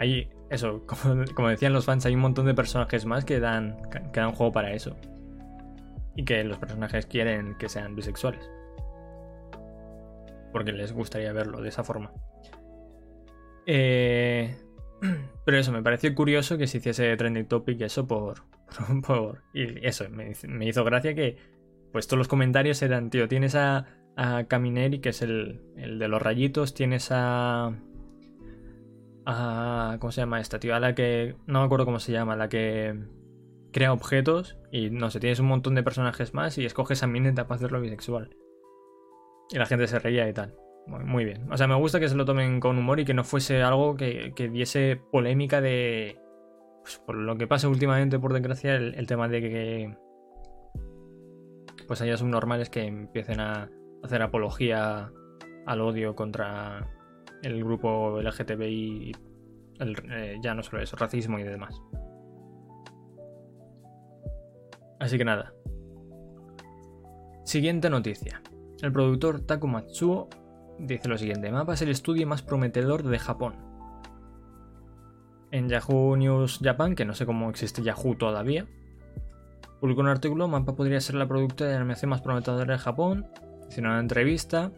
[0.00, 0.84] hay eso,
[1.34, 3.76] como, decían los fans, hay un montón de personajes más que dan,
[4.12, 4.96] que dan juego para eso.
[6.16, 8.50] Y que los personajes quieren que sean bisexuales.
[10.52, 12.12] Porque les gustaría verlo de esa forma.
[13.66, 14.56] Eh,
[15.44, 18.42] pero eso, me pareció curioso que se hiciese trending topic eso por.
[19.06, 21.36] por, y eso, me, hizo gracia que.
[21.92, 23.86] Pues todos los comentarios eran, tío, tienes a,
[24.16, 27.72] a Camineri, que es el, el de los rayitos, tienes a
[29.24, 30.74] ¿Cómo se llama esta, tío?
[30.74, 31.36] A la que.
[31.46, 32.98] No me acuerdo cómo se llama, la que
[33.72, 37.46] crea objetos y no sé, tienes un montón de personajes más y escoges a Mineta
[37.46, 38.36] para hacerlo bisexual.
[39.50, 40.54] Y la gente se reía y tal.
[40.86, 41.50] Muy bien.
[41.52, 43.96] O sea, me gusta que se lo tomen con humor y que no fuese algo
[43.96, 46.18] que, diese polémica de.
[46.82, 49.96] Pues por lo que pasa últimamente, por desgracia, el, tema de que.
[51.86, 53.70] Pues haya subnormales que empiecen a
[54.02, 55.12] hacer apología
[55.66, 56.88] al odio contra
[57.42, 59.12] el grupo LGTBI,
[59.80, 61.80] eh, ya no solo eso, racismo y demás.
[64.98, 65.54] Así que nada.
[67.44, 68.42] Siguiente noticia.
[68.82, 70.28] El productor Taku Matsuo
[70.78, 73.54] dice lo siguiente: Mapa es el estudio más prometedor de Japón.
[75.50, 78.66] En Yahoo News Japan, que no sé cómo existe Yahoo todavía,
[79.80, 83.26] publicó un artículo: Mapa podría ser la productora de animación más prometedora de Japón.
[83.70, 84.70] Hizo una entrevista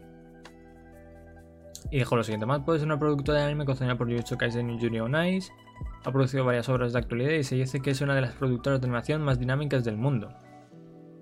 [1.93, 4.79] y dijo lo siguiente: Mappa es una productora de anime cocinada por Jujutsu Kaisen y
[4.79, 5.53] Junior Nice.
[6.03, 8.81] Ha producido varias obras de actualidad y se dice que es una de las productoras
[8.81, 10.33] de animación más dinámicas del mundo.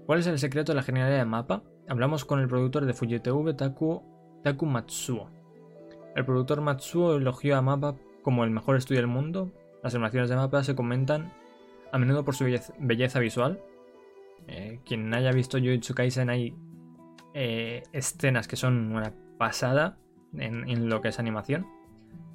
[0.06, 1.62] ¿Cuál es el secreto de la genialidad de Mappa?
[1.90, 4.02] Hablamos con el productor de FujiTV, Taku,
[4.46, 5.30] Taku Matsuo.
[6.16, 9.52] El productor Matsuo elogió a Mappa como el mejor estudio del mundo.
[9.84, 11.34] Las animaciones de Mappa se comentan
[11.92, 12.46] a menudo por su
[12.80, 13.62] belleza, visual.
[14.48, 16.56] Eh, quien haya visto Jujutsu Kaisen hay
[17.34, 19.98] eh, escenas que son una pasada
[20.38, 21.68] en, lo que es animación.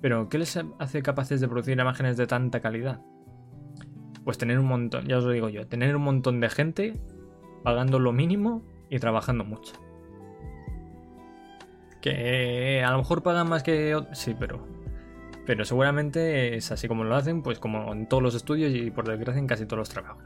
[0.00, 3.00] Pero, ¿qué les hace capaces de producir imágenes de tanta calidad?
[4.24, 7.00] Pues tener un montón, ya os lo digo yo, tener un montón de gente
[7.62, 9.74] pagando lo mínimo y trabajando mucho.
[12.00, 13.96] Que a lo mejor pagan más que...
[14.12, 14.66] Sí, pero...
[15.46, 19.06] Pero seguramente es así como lo hacen, pues como en todos los estudios y por
[19.06, 20.24] desgracia en casi todos los trabajos.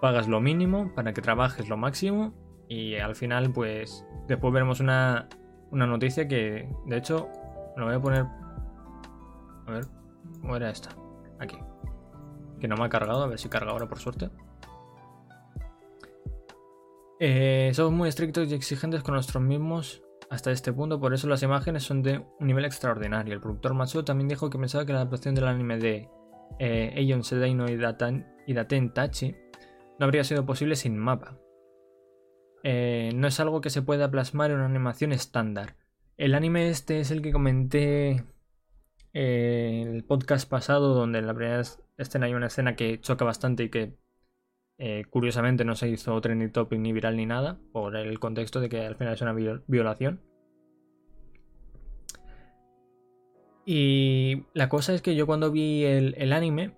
[0.00, 2.34] Pagas lo mínimo para que trabajes lo máximo
[2.68, 5.28] y al final pues después veremos una
[5.70, 7.28] una noticia que, de hecho,
[7.76, 8.26] lo voy a poner.
[9.66, 9.86] A ver,
[10.40, 10.90] ¿cómo era esta?
[11.38, 11.58] Aquí.
[12.60, 14.30] Que no me ha cargado, a ver si carga ahora por suerte.
[17.18, 21.42] Eh, somos muy estrictos y exigentes con nosotros mismos hasta este punto, por eso las
[21.42, 23.34] imágenes son de un nivel extraordinario.
[23.34, 26.08] El productor Matsuo también dijo que pensaba que la adaptación del anime de
[26.58, 27.78] eh, Eion Sedaino y,
[28.46, 29.34] y Daten Tachi
[29.98, 31.38] no habría sido posible sin mapa.
[32.62, 35.76] Eh, no es algo que se pueda plasmar en una animación estándar.
[36.16, 38.24] El anime este es el que comenté
[39.12, 41.62] eh, en el podcast pasado, donde en la primera
[41.96, 43.96] escena hay una escena que choca bastante y que
[44.78, 48.68] eh, curiosamente no se hizo trending topic ni viral ni nada, por el contexto de
[48.68, 49.32] que al final es una
[49.66, 50.20] violación.
[53.64, 56.76] Y la cosa es que yo cuando vi el, anime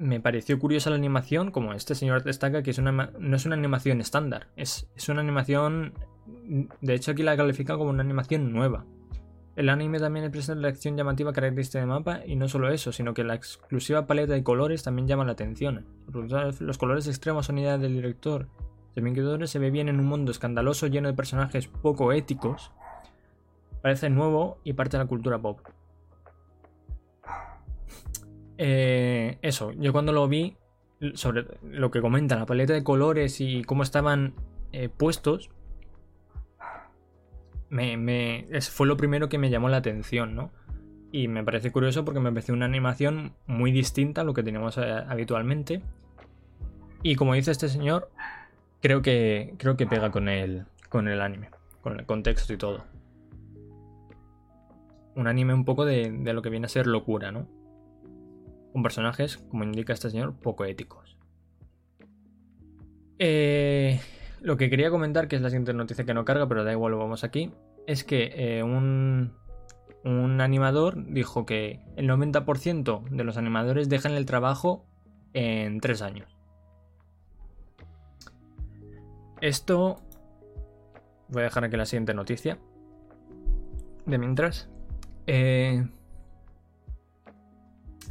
[0.00, 3.54] me pareció curiosa la animación, como este señor destaca que es una, no es una
[3.54, 5.92] animación estándar, es, es una animación...
[6.80, 8.86] De hecho aquí la califica como una animación nueva.
[9.56, 13.12] El anime también presenta la acción llamativa característica del mapa y no solo eso, sino
[13.12, 15.84] que la exclusiva paleta de colores también llama la atención.
[16.60, 18.48] Los colores extremos son idea del director.
[18.94, 22.72] También se ve bien en un mundo escandaloso lleno de personajes poco éticos.
[23.82, 25.60] Parece nuevo y parte de la cultura pop.
[28.62, 30.54] Eh, eso, yo cuando lo vi,
[31.14, 34.34] sobre lo que comenta, la paleta de colores y cómo estaban
[34.72, 35.48] eh, puestos,
[37.70, 40.50] me, fue lo primero que me llamó la atención, ¿no?
[41.10, 44.76] Y me parece curioso porque me pareció una animación muy distinta a lo que teníamos
[44.76, 45.80] eh, habitualmente.
[47.02, 48.10] Y como dice este señor,
[48.82, 51.48] creo que, creo que pega con el, con el anime,
[51.80, 52.84] con el contexto y todo.
[55.14, 57.48] Un anime un poco de, de lo que viene a ser locura, ¿no?
[58.72, 61.18] Con personajes, como indica este señor, poco éticos.
[63.18, 64.00] Eh,
[64.40, 66.92] lo que quería comentar, que es la siguiente noticia que no carga, pero da igual,
[66.92, 67.52] lo vamos aquí,
[67.86, 69.34] es que eh, un,
[70.04, 74.86] un animador dijo que el 90% de los animadores dejan el trabajo
[75.32, 76.36] en 3 años.
[79.40, 80.02] Esto...
[81.28, 82.58] Voy a dejar aquí la siguiente noticia.
[84.04, 84.68] De mientras.
[85.28, 85.86] Eh,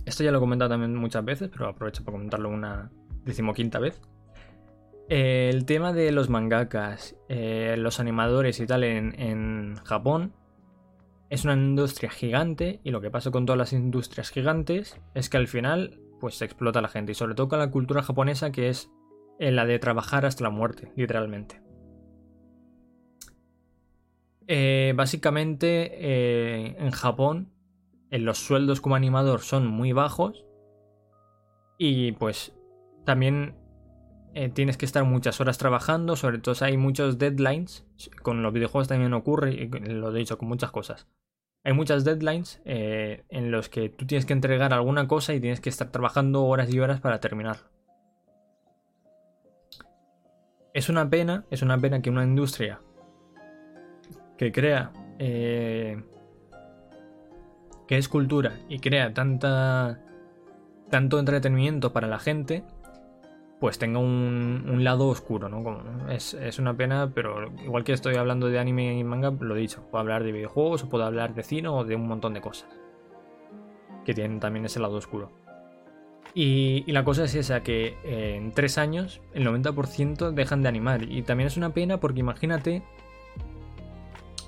[0.10, 2.91] esto ya lo he comentado también muchas veces, pero aprovecho para comentarlo una
[3.24, 4.01] decimoquinta vez.
[5.07, 10.34] El tema de los mangakas, eh, los animadores y tal en, Japón
[11.30, 15.38] es una industria gigante y lo que pasa con todas las industrias gigantes es que
[15.38, 18.70] al final pues se explota la gente y sobre todo con la cultura japonesa que
[18.70, 18.91] es
[19.39, 21.62] la de trabajar hasta la muerte, literalmente.
[24.47, 27.51] Eh, básicamente eh, en Japón
[28.12, 30.45] los sueldos como animador son muy bajos
[31.78, 32.53] y pues
[33.05, 33.55] también
[34.34, 37.86] eh, tienes que estar muchas horas trabajando, sobre todo hay muchos deadlines,
[38.22, 41.07] con los videojuegos también ocurre, lo he dicho con muchas cosas.
[41.64, 45.60] Hay muchas deadlines eh, en los que tú tienes que entregar alguna cosa y tienes
[45.60, 47.68] que estar trabajando horas y horas para terminarlo.
[50.74, 52.80] Es una pena, es una pena que una industria
[54.38, 56.01] que crea eh,
[57.90, 60.00] que es cultura y crea tanta
[60.92, 62.64] tanto entretenimiento para la gente,
[63.60, 66.08] pues tenga un, lado oscuro, ¿no?
[66.12, 69.82] es, una pena, pero igual que estoy hablando de anime y manga, lo he dicho,
[69.90, 72.70] puedo hablar de videojuegos, o puedo hablar de cine o de un montón de cosas
[74.06, 75.32] que tienen también ese lado oscuro.
[76.36, 80.70] Y, y la cosa es esa, que eh, en tres años el 90% dejan de
[80.70, 81.02] animar.
[81.02, 82.84] Y también es una pena porque imagínate,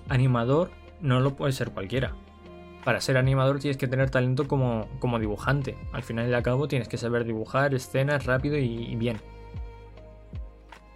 [0.09, 0.69] animador
[1.01, 2.13] no lo puede ser cualquiera
[2.83, 5.77] para ser animador tienes que tener talento como, como dibujante.
[5.93, 9.17] Al final y al cabo tienes que saber dibujar escenas rápido y, bien.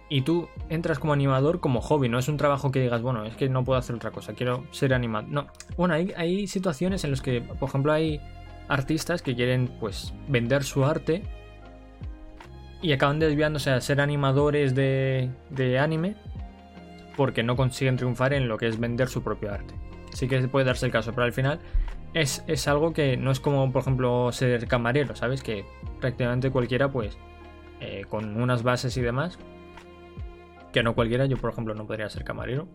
[0.08, 3.36] Y tú entras como animador como hobby, no es un trabajo que digas, bueno, es
[3.36, 5.30] que no puedo hacer otra cosa, quiero ser animador.
[5.30, 8.20] No, bueno, hay, hay situaciones en las que, por ejemplo, hay
[8.68, 11.22] artistas que quieren pues vender su arte
[12.82, 16.16] y acaban desviándose a ser animadores de, de anime
[17.16, 19.85] porque no consiguen triunfar en lo que es vender su propio arte
[20.16, 21.60] sí que puede darse el caso, pero al final
[22.14, 25.42] es, algo que no es como, por ejemplo, ser camarero, ¿sabes?
[25.42, 25.66] Que
[26.00, 27.18] prácticamente cualquiera, pues,
[27.80, 29.38] eh, con unas bases y demás,
[30.72, 32.68] que no cualquiera, yo por ejemplo no podría ser camarero,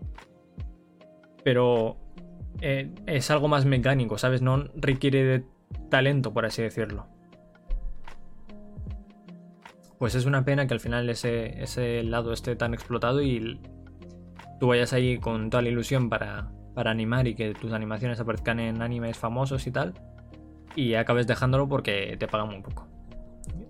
[1.43, 1.97] pero
[2.61, 4.43] eh, es algo más mecánico, ¿sabes?
[4.43, 5.45] No requiere de
[5.89, 7.07] talento, por así decirlo.
[9.97, 13.59] Pues es una pena que al final ese, ese lado esté tan explotado y
[14.59, 18.59] tú vayas ahí con toda la ilusión para, para animar y que tus animaciones aparezcan
[18.59, 19.93] en animes famosos y tal,
[20.75, 22.87] y acabes dejándolo porque te pagan muy poco.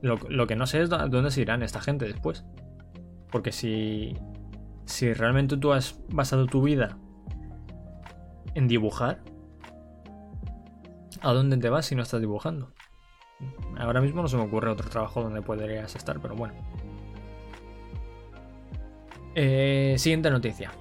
[0.02, 2.44] Lo, que no sé es dónde se irán esta gente después.
[3.32, 4.18] Porque si,
[4.86, 6.98] si realmente tú has basado tu vida
[8.56, 9.22] en dibujar,
[11.22, 12.74] ¿a dónde te vas si no estás dibujando?
[13.78, 16.54] Ahora mismo no se me ocurre otro trabajo donde podrías estar, pero bueno.
[19.36, 20.72] Eh, siguiente noticia.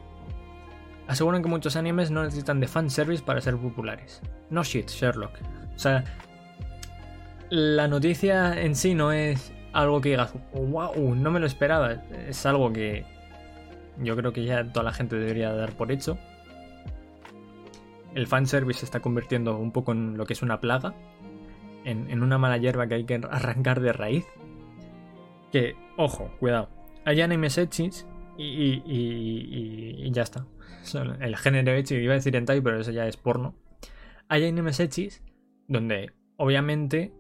[1.11, 4.23] Aseguran que muchos animes no necesitan de fanservice para ser populares.
[4.49, 5.33] No shit, Sherlock.
[5.75, 6.05] O sea,
[7.49, 11.95] la noticia en sí no es algo que digas, wow, no me lo esperaba.
[12.29, 13.05] Es algo que
[13.99, 16.17] yo creo que ya toda la gente debería dar por hecho.
[18.15, 20.95] El fanservice se está convirtiendo un poco en lo que es una plaga,
[21.85, 24.27] en, una mala hierba que hay que arrancar de raíz.
[25.51, 26.69] Que, ojo, cuidado,
[27.05, 28.07] hay animes hechis
[28.39, 30.47] y, y ya está
[31.21, 33.55] el género hecho, iba a decir hentai, pero eso ya es porno.
[34.29, 35.23] Hay animes hechis
[35.69, 37.13] donde obviamente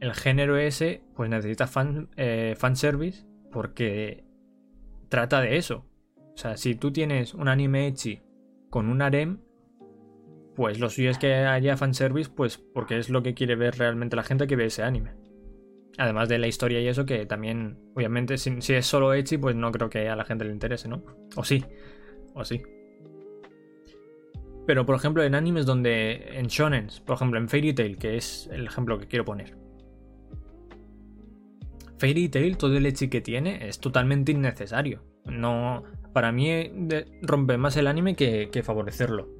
[0.00, 4.24] el género ese pues necesita fan, eh, fanservice porque
[5.08, 5.84] trata de eso.
[6.34, 8.22] O sea, si tú tienes un anime echi
[8.70, 9.40] con un harem,
[10.54, 14.16] pues lo suyo es que haya fanservice, pues porque es lo que quiere ver realmente
[14.16, 15.14] la gente que ve ese anime.
[15.98, 19.72] Además de la historia y eso, que también, obviamente, si, es solo Echi, pues no
[19.72, 21.02] creo que a la gente le interese, ¿no?
[21.34, 21.64] O sí,
[22.34, 22.62] o sí.
[24.68, 26.38] Pero, por ejemplo, en animes donde.
[26.38, 29.56] En shonens, por ejemplo, en Fairy Tail, que es el ejemplo que quiero poner.
[31.96, 35.02] Fairy Tail, todo el Echi que tiene, es totalmente innecesario.
[35.24, 35.84] No.
[36.12, 36.70] Para mí,
[37.22, 39.30] rompe más el anime que, favorecerlo.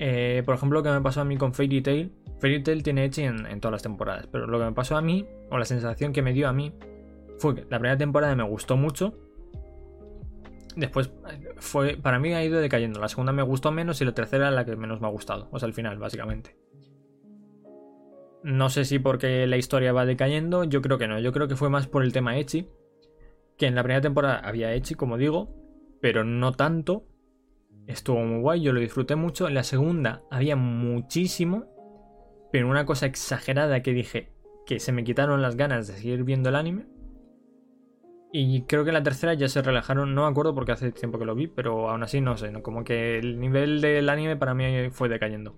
[0.00, 2.10] Eh, por ejemplo, lo que me pasó a mí con Fairy Tail
[2.40, 5.24] Fairy Tail tiene Echi en, todas las temporadas, pero lo que me pasó a mí,
[5.52, 6.72] o la sensación que me dio a mí,
[7.38, 9.14] fue que la primera temporada me gustó mucho.
[10.76, 11.12] Después
[11.58, 11.96] fue.
[11.96, 13.00] Para mí ha ido decayendo.
[13.00, 15.48] La segunda me gustó menos y la tercera la que menos me ha gustado.
[15.52, 16.56] O sea, al final, básicamente.
[18.42, 20.64] No sé si porque la historia va decayendo.
[20.64, 21.18] Yo creo que no.
[21.18, 22.68] Yo creo que fue más por el tema Echi.
[23.56, 25.54] Que en la primera temporada había Echi, como digo.
[26.00, 27.06] Pero no tanto.
[27.86, 28.62] Estuvo muy guay.
[28.62, 29.46] Yo lo disfruté mucho.
[29.46, 31.72] En la segunda había muchísimo
[32.52, 34.28] pero una cosa exagerada que dije
[34.66, 36.86] que se me quitaron las ganas de seguir viendo el anime.
[38.34, 41.18] Y creo que en la tercera ya se relajaron, no me acuerdo porque hace tiempo
[41.18, 42.62] que lo vi, pero aún así no sé, ¿no?
[42.62, 45.54] como que el nivel del anime para mí fue decayendo.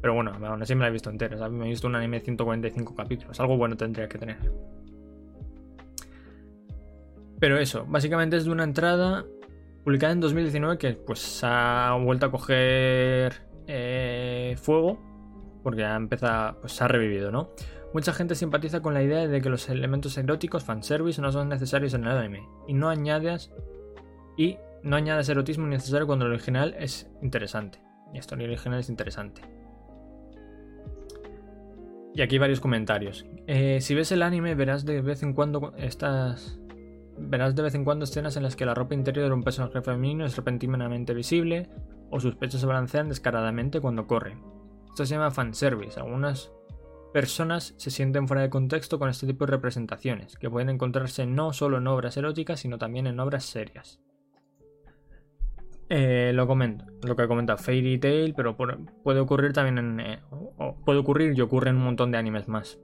[0.00, 1.48] Pero bueno, aún así me la he visto entera.
[1.48, 4.38] Me he visto un anime de 145 capítulos, algo bueno tendría que tener.
[7.38, 9.26] Pero eso, básicamente es de una entrada
[9.84, 13.34] publicada en 2019 que pues ha vuelto a coger
[13.66, 14.98] eh, fuego
[15.62, 17.50] porque ha empezado, pues se ha revivido, ¿no?
[17.94, 21.94] Mucha gente simpatiza con la idea de que los elementos eróticos, fanservice, no son necesarios
[21.94, 23.52] en el anime, y no añades
[24.36, 27.78] y no añades erotismo necesario cuando el original es interesante.
[28.12, 29.42] Y esto el original es interesante.
[32.14, 33.26] Y aquí varios comentarios.
[33.46, 36.58] Eh, si ves el anime, verás de vez en cuando estas.
[37.16, 39.82] Verás de vez en cuando escenas en las que la ropa interior de un personaje
[39.82, 41.68] femenino es repentinamente visible
[42.10, 44.36] o sus pechos se balancean descaradamente cuando corre.
[44.88, 45.98] Esto se llama fanservice.
[45.98, 46.50] Algunas
[47.14, 51.52] personas se sienten fuera de contexto con este tipo de representaciones, que pueden encontrarse no
[51.52, 54.00] solo en obras eróticas, sino también en obras serias.
[55.88, 60.00] Eh, lo comento, lo que he comentado, Fairy Tail, pero puede ocurrir también en.
[60.00, 60.22] Eh,
[60.84, 62.80] puede ocurrir y ocurre en un montón de animes más.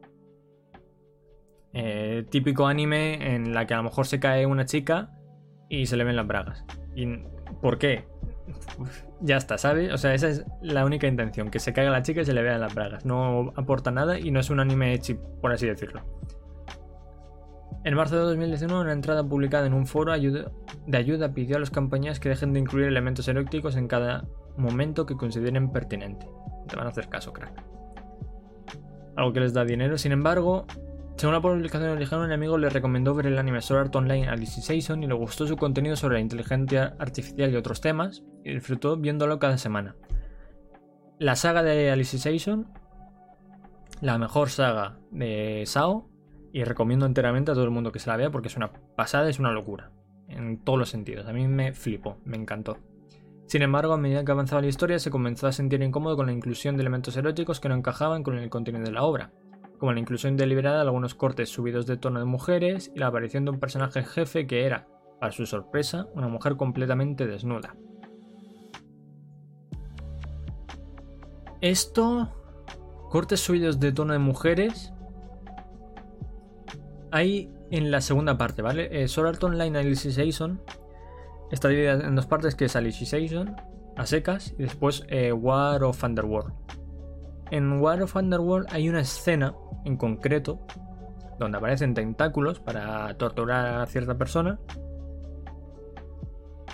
[1.73, 5.11] Eh, típico anime en la que a lo mejor se cae una chica
[5.69, 6.65] y se le ven las bragas.
[6.95, 7.05] ¿Y
[7.61, 8.05] por qué?
[9.21, 9.93] Ya está, ¿sabes?
[9.93, 12.43] O sea, esa es la única intención, que se caiga la chica y se le
[12.43, 13.05] vean las bragas.
[13.05, 16.03] No aporta nada y no es un anime chip, por así decirlo.
[17.83, 21.71] En marzo de 2019, una entrada publicada en un foro de ayuda pidió a las
[21.71, 24.25] compañías que dejen de incluir elementos eróticos en cada
[24.59, 26.29] momento que consideren pertinente.
[26.69, 27.65] Te van a hacer caso, crack.
[29.17, 29.97] Algo que les da dinero.
[29.97, 30.67] Sin embargo,
[31.17, 34.63] según la publicación original, un amigo le recomendó ver el anime Sword Art Online Alice
[34.63, 38.97] Season y le gustó su contenido sobre la inteligencia artificial y otros temas, y disfrutó
[38.97, 39.97] viéndolo cada semana.
[41.19, 42.73] La saga de Alicization,
[44.01, 46.09] la mejor saga de Sao,
[46.55, 49.29] y recomiendo enteramente a todo el mundo que se la vea porque es una pasada,
[49.29, 49.91] es una locura,
[50.27, 51.27] en todos los sentidos.
[51.27, 52.79] A mí me flipó, me encantó.
[53.47, 56.33] Sin embargo, a medida que avanzaba la historia, se comenzó a sentir incómodo con la
[56.33, 59.33] inclusión de elementos eróticos que no encajaban con el contenido de la obra
[59.81, 63.47] como la inclusión deliberada de algunos cortes subidos de tono de mujeres y la aparición
[63.47, 64.87] de un personaje jefe que era,
[65.19, 67.75] para su sorpresa, una mujer completamente desnuda.
[71.63, 72.31] Esto,
[73.09, 74.93] cortes subidos de tono de mujeres,
[77.11, 79.03] hay en la segunda parte, ¿vale?
[79.03, 80.61] Eh, Sword Art Online Alicization
[81.51, 83.57] está dividida en dos partes, que es Alicization,
[83.97, 86.53] a secas, y después eh, War of Underworld.
[87.51, 89.55] En War of Underworld hay una escena
[89.85, 90.61] en concreto
[91.39, 94.61] donde aparecen tentáculos para torturar a cierta persona.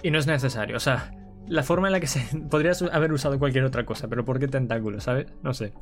[0.03, 1.13] Y no es necesario, o sea,
[1.47, 4.49] la forma en la que se podría haber usado cualquier otra cosa, pero ¿por qué
[4.49, 5.27] tentáculos, sabes?
[5.43, 5.73] No sé.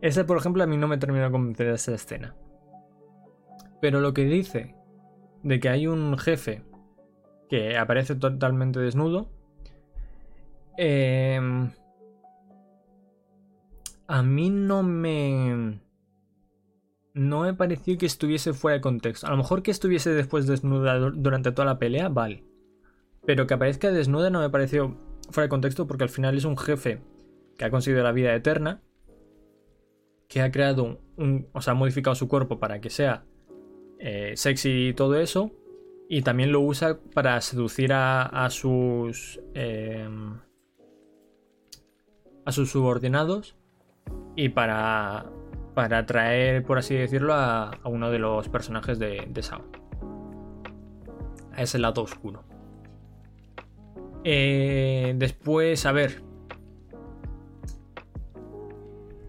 [0.00, 2.34] Esa, por ejemplo, a mí no me terminó de convencer esa escena.
[3.80, 4.74] Pero lo que dice
[5.42, 6.62] de que hay un jefe
[7.48, 9.30] que aparece totalmente desnudo,
[10.78, 11.70] eh,
[14.10, 15.80] a mí no me...
[17.14, 19.28] No me pareció que estuviese fuera de contexto.
[19.28, 22.44] A lo mejor que estuviese después desnuda durante toda la pelea, vale.
[23.24, 24.96] Pero que aparezca desnuda no me pareció
[25.30, 27.00] fuera de contexto porque al final es un jefe
[27.56, 28.82] que ha conseguido la vida eterna,
[30.28, 31.46] que ha creado un...
[31.52, 33.24] o sea, ha modificado su cuerpo para que sea
[34.00, 35.52] eh, sexy y todo eso,
[36.08, 39.40] y también lo usa para seducir a, sus...
[39.54, 40.40] Em,
[42.44, 43.59] a sus subordinados
[44.36, 45.26] y para
[45.74, 49.62] para atraer, por así decirlo, a, uno de los personajes de, de Sao.
[51.54, 52.44] A ese lado oscuro.
[54.24, 56.22] Eh, después, a ver.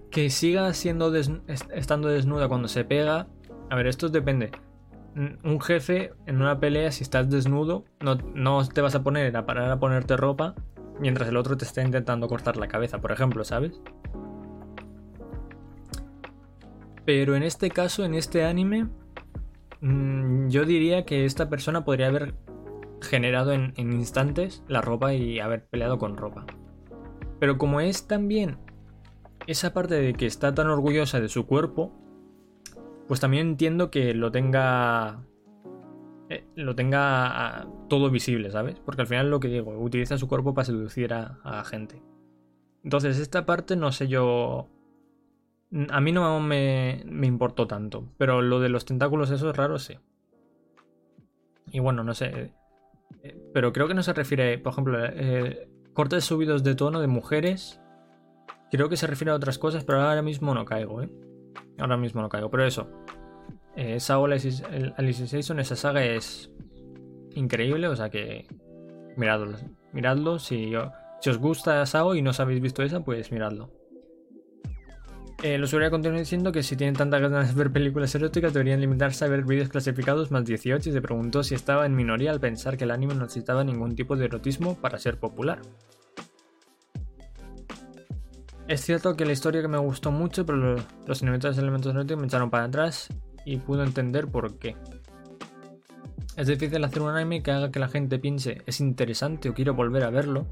[0.09, 3.27] Que siga siendo estando desnuda cuando se pega.
[3.69, 4.51] A ver, esto depende.
[5.15, 9.45] Un jefe en una pelea, si estás desnudo, no, no te vas a poner a
[9.45, 10.55] parar a ponerte ropa
[10.99, 13.81] mientras el otro te está intentando cortar la cabeza, por ejemplo, ¿sabes?
[17.05, 18.87] Pero en este caso, en este anime,
[19.81, 22.35] mm, yo diría que esta persona podría haber
[23.01, 26.45] generado en, instantes la ropa y haber peleado con ropa.
[27.39, 28.57] Pero como es también
[29.47, 31.91] esa parte de que está tan orgullosa de su cuerpo,
[33.07, 35.25] pues también entiendo que lo tenga
[36.29, 38.79] eh, lo tenga ah, todo visible, ¿sabes?
[38.79, 42.01] Porque al final lo que digo, utiliza su cuerpo para seducir a, a gente.
[42.85, 44.69] Entonces, esta parte no sé yo.
[45.89, 48.09] A mí no me, me, importó tanto.
[48.17, 49.97] Pero lo de los tentáculos, eso es raro, sí.
[51.71, 52.53] Y bueno, no sé.
[53.23, 57.07] Eh, pero creo que no se refiere, por ejemplo, eh, cortes subidos de tono de
[57.07, 57.81] mujeres.
[58.71, 61.09] Creo que se refiere a otras cosas, pero ahora mismo no caigo, ¿eh?
[61.79, 62.49] Ahora mismo no caigo.
[62.49, 62.89] Pero eso,
[63.75, 66.51] eh, Sao Alicization, esa saga es
[67.33, 68.47] increíble, o sea que
[69.17, 69.57] miradlo.
[69.93, 70.73] Miradlo, si,
[71.19, 73.80] si os gusta Sao y no os habéis visto esa, pues miradlo.
[75.43, 78.53] Eh, los voy a continuar diciendo que si tienen tantas ganas de ver películas eróticas
[78.53, 82.29] deberían limitarse a ver vídeos clasificados más 18 y se preguntó si estaba en minoría
[82.29, 85.59] al pensar que el anime no necesitaba ningún tipo de erotismo para ser popular.
[88.67, 90.77] Es cierto que la historia que me gustó mucho, pero
[91.07, 93.09] los, elementos eróticos me echaron para atrás
[93.43, 94.75] y pudo entender por qué.
[96.37, 99.73] Es difícil hacer un anime que haga que la gente piense es interesante o quiero
[99.73, 100.45] volver a verlo.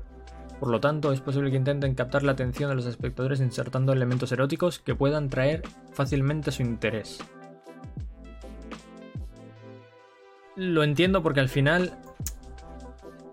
[0.60, 4.31] Por lo tanto, es posible que intenten captar la atención de los espectadores insertando elementos
[4.31, 5.64] eróticos que puedan traer
[5.94, 7.19] fácilmente su interés.
[10.56, 11.98] Lo entiendo porque al final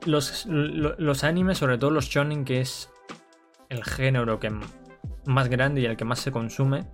[0.04, 2.88] los, los animes, sobre todo los shonen, que es
[3.68, 4.52] el género que
[5.24, 6.84] más grande y el que más se consume,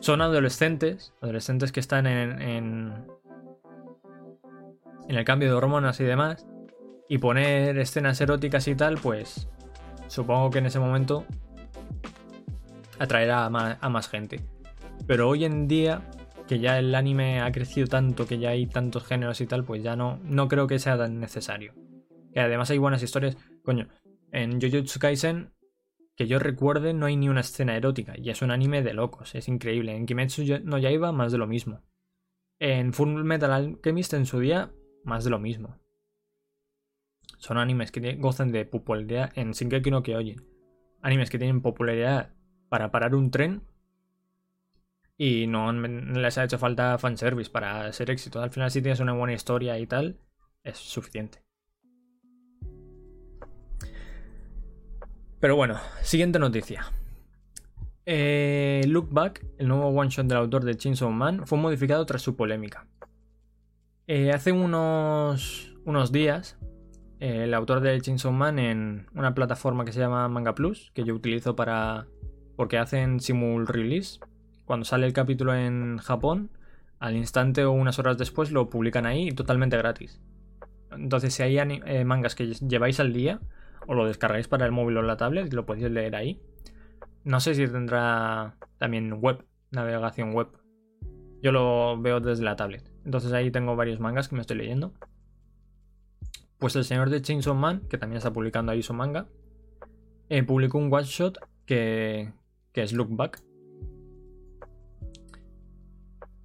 [0.00, 3.06] son adolescentes, adolescentes que están en, en,
[5.08, 6.46] el cambio de hormonas y demás,
[7.10, 9.48] y poner escenas eróticas y tal, pues
[10.06, 11.26] supongo que en ese momento
[13.00, 14.40] atraerá a más, a más gente.
[15.08, 16.08] Pero hoy en día,
[16.46, 19.82] que ya el anime ha crecido tanto, que ya hay tantos géneros y tal, pues
[19.82, 21.74] ya no, no creo que sea tan necesario.
[22.32, 23.36] Que además hay buenas historias.
[23.64, 23.88] Coño,
[24.30, 25.50] en Jujutsu Kaisen
[26.14, 29.34] que yo recuerde no hay ni una escena erótica y es un anime de locos,
[29.34, 29.96] es increíble.
[29.96, 31.82] En Kimetsu no Yaiba más de lo mismo.
[32.60, 34.70] En Full Metal Alchemist en su día
[35.02, 35.80] más de lo mismo.
[37.40, 40.44] Son animes que gozan de popularidad en Shingeki no Kyojin.
[41.00, 42.34] Animes que tienen popularidad
[42.68, 43.62] para parar un tren
[45.16, 48.42] y no les ha hecho falta fanservice para ser éxito.
[48.42, 50.18] Al final si tienes una buena historia y tal,
[50.64, 51.42] es suficiente.
[55.40, 56.92] Pero bueno, siguiente noticia.
[58.04, 62.20] Eh, Look Back, el nuevo one shot del autor de Chainsaw Man, fue modificado tras
[62.20, 62.86] su polémica.
[64.06, 66.58] Eh, hace unos, unos días,
[67.20, 71.14] el autor de Chainsaw Man en una plataforma que se llama Manga Plus, que yo
[71.14, 72.06] utilizo para.
[72.56, 74.18] porque hacen simul release.
[74.64, 76.50] Cuando sale el capítulo en Japón,
[76.98, 80.20] al instante o unas horas después lo publican ahí totalmente gratis.
[80.90, 83.40] Entonces, si hay mangas que lleváis al día,
[83.86, 86.40] o lo descargáis para el móvil o la tablet lo podéis leer ahí.
[87.24, 90.48] No sé si tendrá también web, navegación web.
[91.42, 92.90] Yo lo veo desde la tablet.
[93.04, 94.92] Entonces ahí tengo varios mangas que me estoy leyendo.
[96.60, 99.26] Pues el señor de Chainsaw Man, que también está publicando ahí su manga,
[100.28, 102.32] eh, publicó un one shot que,
[102.72, 103.42] que es Look Back.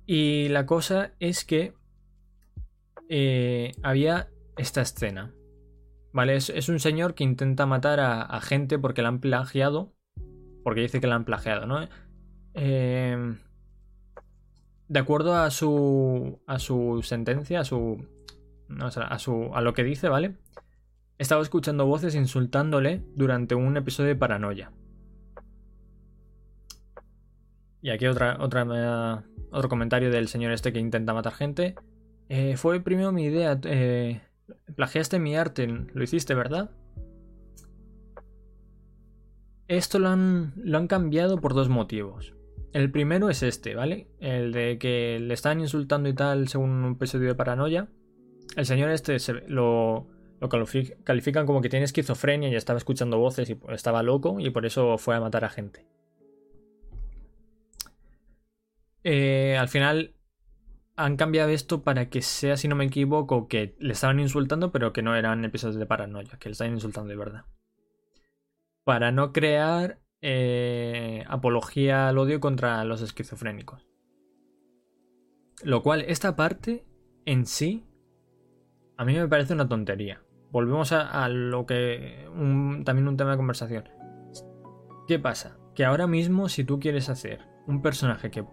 [0.07, 1.73] Y la cosa es que
[3.09, 5.33] eh, había esta escena.
[6.13, 6.37] ¿Vale?
[6.37, 9.93] Es, un señor que intenta matar a, gente porque la han plagiado.
[10.63, 11.87] Porque dice que la han plagiado, ¿no?
[12.53, 13.37] Em,
[14.87, 16.39] de acuerdo a su.
[16.47, 18.07] a su sentencia, a su.
[18.69, 19.51] A su.
[19.53, 20.35] a lo que dice, ¿vale?
[21.17, 24.71] Estaba escuchando voces insultándole durante un episodio de paranoia.
[27.81, 31.75] Y aquí otra, otra, otro comentario del señor este que intenta matar gente.
[32.29, 33.59] Eh, fue primero mi idea.
[33.63, 34.21] Eh,
[34.75, 36.69] Plagiaste mi arte, lo hiciste, ¿verdad?
[39.67, 42.35] Esto lo han, lo han cambiado por dos motivos.
[42.73, 44.07] El primero es este, ¿vale?
[44.19, 47.87] El de que le están insultando y tal según un episodio de paranoia.
[48.55, 49.17] El señor este
[49.47, 50.07] lo,
[50.39, 50.49] lo
[51.03, 54.97] califican como que tiene esquizofrenia y estaba escuchando voces y estaba loco y por eso
[54.97, 55.85] fue a matar a gente.
[59.05, 60.15] eh, al final
[60.95, 64.93] han cambiado esto para que sea, si no me equivoco, que le estaban insultando, pero
[64.93, 67.45] que no eran episodios de paranoia, que le estaban insultando de verdad.
[68.83, 73.87] Para no crear eh, apología al odio contra los esquizofrénicos.
[75.63, 76.83] Lo cual, esta parte
[77.25, 77.85] en sí,
[78.97, 80.21] a mí me parece una tontería.
[80.51, 82.29] Volvemos a, lo que...
[82.85, 83.89] también un tema de conversación.
[85.07, 85.57] ¿Qué pasa?
[85.73, 88.45] Que ahora mismo si tú quieres hacer un personaje que,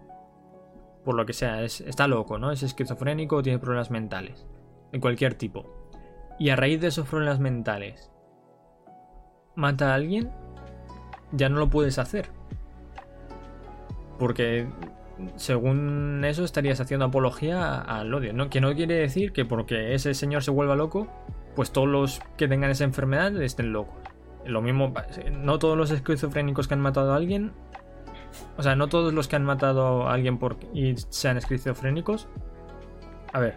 [1.05, 2.51] por lo que sea, está loco, ¿no?
[2.51, 4.45] Es esquizofrénico o tiene problemas mentales,
[4.91, 5.65] de cualquier tipo,
[6.39, 8.11] y a raíz de esos problemas mentales
[9.55, 10.31] mata a alguien,
[11.31, 12.29] ya no lo puedes hacer.
[14.19, 14.67] Porque
[15.35, 18.49] según eso estarías haciendo apología al odio, ¿no?
[18.49, 21.07] Que no quiere decir que porque ese señor se vuelva loco,
[21.55, 23.95] pues todos los que tengan esa enfermedad estén locos.
[24.45, 24.93] Lo mismo,
[25.31, 27.53] no todos los esquizofrénicos que han matado a alguien,
[28.57, 32.27] o sea, no todos los que han matado a alguien por, y sean esquizofrénicos.
[33.31, 33.55] A ver,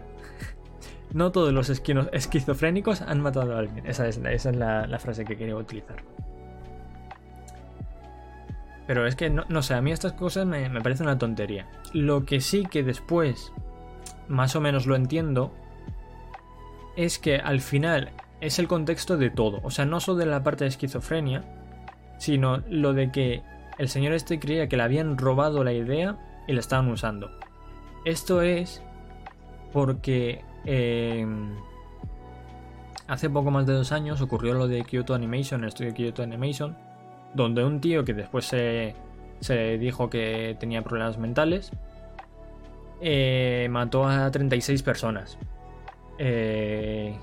[1.13, 3.85] no todos los esquizofrénicos han matado a alguien.
[3.85, 5.97] Esa es, esa es la, frase que quería utilizar.
[8.87, 11.67] Pero es que, no, sé, a mí estas cosas me, me parecen una tontería.
[11.93, 13.51] Lo que sí que después,
[14.29, 15.53] más o menos lo entiendo,
[16.95, 18.11] es que al final
[18.41, 19.59] es el contexto de todo.
[19.63, 21.43] O sea, no solo de la parte de esquizofrenia,
[22.17, 23.43] sino lo de que
[23.77, 27.29] el señor este creía que le habían robado la idea y la estaban usando.
[28.05, 28.81] Esto es
[29.71, 31.55] porque em,
[33.07, 36.77] hace poco más de dos años ocurrió lo de Kyoto Animation, el estudio Kyoto Animation,
[37.37, 38.93] donde un tío que después se,
[39.77, 41.71] dijo que tenía problemas mentales,
[42.99, 45.37] eh, mató a 36 personas.
[46.17, 47.15] Eh,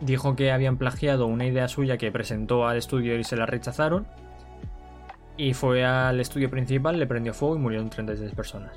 [0.00, 4.06] dijo que habían plagiado una idea suya que presentó al estudio y se la rechazaron.
[5.36, 8.72] Y fue al estudio principal, le prendió fuego y murieron 36 personas.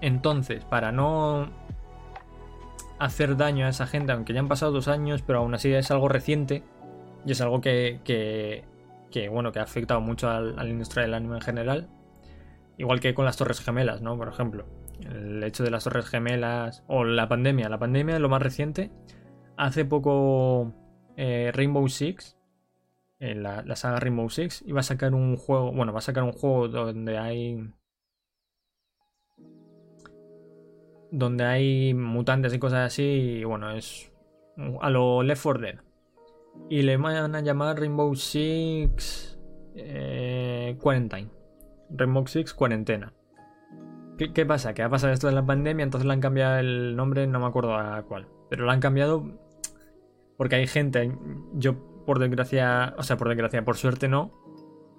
[0.00, 1.48] Entonces, para no
[2.98, 5.90] hacer daño a esa gente, aunque ya han pasado dos años, pero aún así es
[5.90, 6.62] algo reciente
[7.24, 8.64] y es algo que,
[9.30, 11.88] bueno, que ha afectado mucho a la industria del anime en general.
[12.76, 14.16] Igual que con las Torres Gemelas, ¿no?
[14.16, 14.66] Por ejemplo,
[15.00, 17.68] el hecho de las Torres Gemelas o la pandemia.
[17.68, 18.90] La pandemia es lo más reciente
[19.58, 20.72] Hace poco
[21.16, 22.38] eh, Rainbow Six,
[23.18, 26.30] en la, saga Rainbow Six, iba a sacar un juego, bueno, va a sacar un
[26.30, 27.68] juego donde hay...
[31.10, 34.12] Donde hay mutantes y cosas así, y bueno, es
[34.80, 35.87] a lo Left 4 Dead.
[36.68, 39.38] Y le van a llamar Rainbow Six
[39.74, 41.30] eh, Quarantine.
[41.90, 43.12] Rainbow Six Cuarentena.
[44.18, 44.74] ¿Qué, ¿Qué, pasa?
[44.74, 47.46] Que ha pasado esto de la pandemia, entonces le han cambiado el nombre, no me
[47.46, 48.28] acuerdo a cuál.
[48.50, 49.24] Pero lo han cambiado
[50.36, 51.12] porque hay gente,
[51.54, 54.32] yo por desgracia, o sea, por desgracia, por suerte no,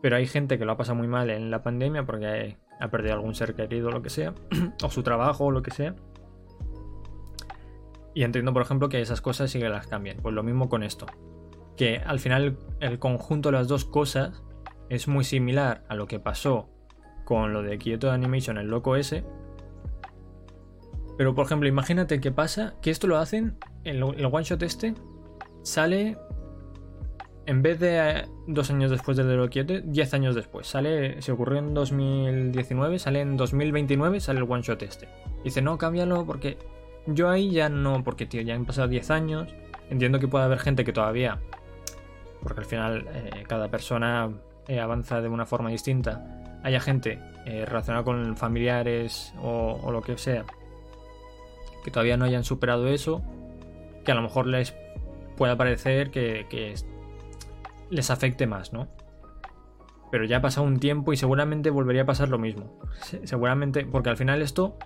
[0.02, 3.14] pero hay gente que lo ha pasado muy mal en la pandemia porque ha perdido
[3.14, 4.34] algún ser querido o lo que sea,
[4.84, 5.95] o su trabajo o lo que sea.
[8.14, 10.18] Y entiendo, por ejemplo, que esas cosas sí que las cambian.
[10.18, 11.06] Pues lo mismo con esto.
[11.80, 14.44] Que al final el conjunto de las dos cosas
[14.90, 16.68] es muy similar a lo que pasó
[17.24, 19.24] con lo de Kyoto Animation, el loco ese.
[21.18, 24.94] Pero por ejemplo, imagínate qué pasa, que esto lo hacen, el, el one shot este,
[25.64, 26.18] sale
[27.46, 30.68] en vez de eh, dos años después del de 7, 10 años después.
[30.68, 35.08] Sale, se ocurrió en 2019, sale en 2029, sale el one shot este.
[35.46, 36.58] Dice, no, cámbialo porque
[37.08, 39.56] yo ahí ya no, porque tío, ya han pasado 10 años.
[39.90, 41.40] Entiendo que puede haber gente que todavía,
[42.41, 44.32] porque al final eh, cada persona
[44.68, 46.60] eh, avanza de una forma distinta.
[46.64, 50.45] Haya gente relacionada con familiares o, o lo que sea,
[51.84, 53.24] que todavía no hayan superado eso,
[54.03, 54.76] que a lo mejor les
[55.40, 56.76] pueda parecer que,
[57.90, 58.88] les afecte más, ¿no?
[60.11, 62.78] Pero ya ha pasado un tiempo y seguramente volvería a pasar lo mismo.
[63.24, 64.78] Seguramente, porque al final esto,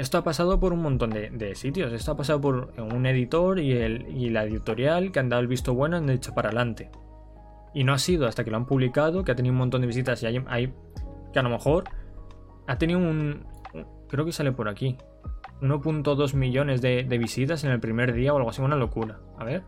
[0.00, 1.92] esto ha pasado por un montón de, sitios.
[1.92, 5.46] Esto ha pasado por un editor y, el, y la editorial que han dado el
[5.46, 6.90] visto bueno, han hecho para adelante.
[7.74, 9.86] Y no ha sido hasta que lo han publicado, que ha tenido un montón de
[9.86, 10.72] visitas y hay,
[11.32, 11.84] que a lo mejor
[12.66, 13.44] ha tenido un...
[14.08, 14.96] Creo que sale por aquí.
[15.60, 19.20] 1.2 millones de, visitas en el primer día o algo así, una locura.
[19.38, 19.62] A ver.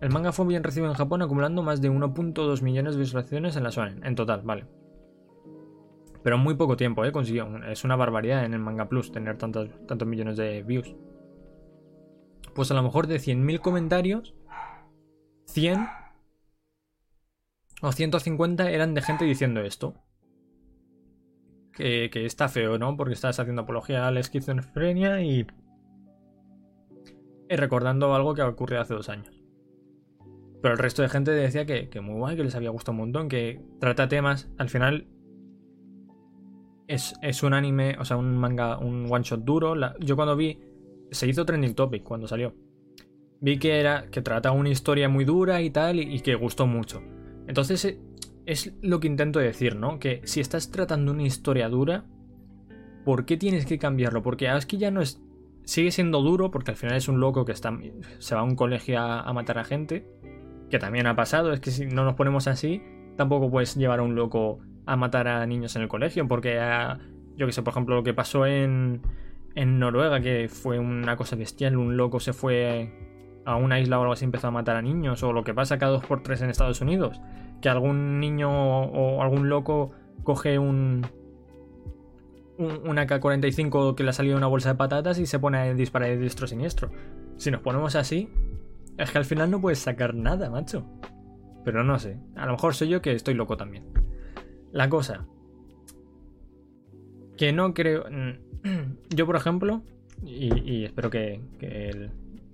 [0.00, 3.62] El manga fue bien recibido en Japón, acumulando más de 1.2 millones de visualizaciones en
[3.62, 4.66] la zona, en total, vale.
[6.24, 7.12] Pero en muy poco tiempo, ¿eh?
[7.12, 7.62] Consiguió.
[7.66, 10.96] Es una barbaridad en el Manga Plus tener tantos, tantos millones de views.
[12.54, 14.34] Pues a lo mejor de 100.000 comentarios,
[15.46, 15.86] 100
[17.82, 19.94] o 150 eran de gente diciendo esto.
[21.72, 22.96] Que, que está feo, ¿no?
[22.96, 25.46] Porque estás haciendo apología a la esquizofrenia y...
[27.50, 29.44] y recordando algo que ocurrió hace dos años.
[30.62, 33.28] Pero el resto de gente decía que, muy guay, que les había gustado un montón,
[33.28, 35.06] que trata temas, al final,
[36.88, 39.74] es, es, un anime, o sea, un manga, un one shot duro.
[40.00, 40.58] yo cuando vi,
[41.10, 42.54] se hizo trending topic cuando salió.
[43.40, 47.02] Vi que era que trataba una historia muy dura y tal, y, que gustó mucho.
[47.46, 47.98] Entonces, eh,
[48.46, 49.98] es lo que intento decir, ¿no?
[49.98, 52.04] Que si estás tratando una historia dura,
[53.04, 54.22] ¿por qué tienes que cambiarlo?
[54.22, 55.20] Porque que ya no es.
[55.64, 57.76] Sigue siendo duro, porque al final es un loco que está,
[58.18, 60.06] se va a un colegio a matar a gente.
[60.70, 62.82] Que también ha pasado, es que si no nos ponemos así,
[63.16, 66.58] tampoco puedes llevar a un loco a matar a niños en el colegio, porque
[67.36, 69.02] yo que sé, por ejemplo, lo que pasó en,
[69.54, 72.92] en Noruega, que fue una cosa bestial, un loco se fue
[73.44, 75.78] a una isla o algo así empezó a matar a niños, o lo que pasa
[75.78, 77.20] cada dos por tres en Estados Unidos,
[77.60, 79.92] que algún niño o algún loco
[80.22, 81.06] coge un,
[82.58, 85.74] un una K-45 que le ha salido una bolsa de patatas y se pone a
[85.74, 86.90] disparar de diestro siniestro.
[87.36, 88.30] Si nos ponemos así,
[88.96, 90.86] es que al final no puedes sacar nada, macho.
[91.64, 94.03] Pero no sé, a lo mejor soy yo que estoy loco también.
[94.74, 95.24] La cosa.
[97.38, 98.04] Que no creo...
[99.08, 99.82] Yo, por ejemplo,
[100.22, 101.40] y, espero que,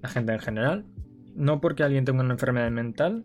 [0.01, 0.85] la gente en general,
[1.35, 3.25] no porque alguien tenga una enfermedad mental,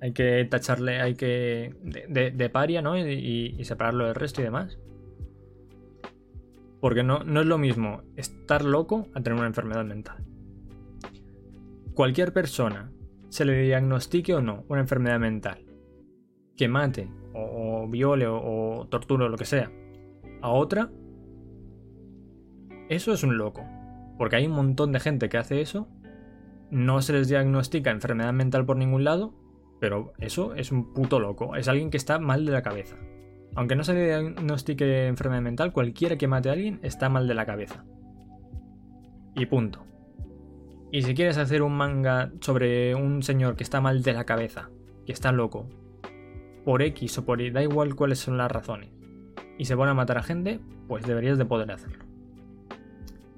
[0.00, 1.76] hay que tacharle, hay que...
[2.08, 2.98] de, paria, ¿no?
[2.98, 4.76] Y, y, separarlo del resto y demás.
[6.80, 10.24] Porque no, no es lo mismo estar loco a tener una enfermedad mental
[11.98, 12.92] cualquier persona,
[13.28, 15.66] se le diagnostique o no una enfermedad mental,
[16.56, 19.70] que mate o, viole o, torture o lo que sea
[20.40, 20.90] a otra,
[22.88, 23.64] eso es un loco.
[24.16, 25.88] Porque hay un montón de gente que hace eso,
[26.70, 29.34] no se les diagnostica enfermedad mental por ningún lado,
[29.80, 32.96] pero eso es un puto loco, es alguien que está mal de la cabeza.
[33.54, 37.34] Aunque no se le diagnostique enfermedad mental, cualquiera que mate a alguien está mal de
[37.34, 37.84] la cabeza.
[39.34, 39.84] Y punto.
[40.90, 44.70] Y si quieres hacer un manga sobre un señor que está mal de la cabeza,
[45.06, 45.68] que está loco,
[46.68, 48.90] por X o por Y, da igual cuáles son las razones,
[49.56, 52.04] y se pone a matar a gente, pues deberías de poder hacerlo.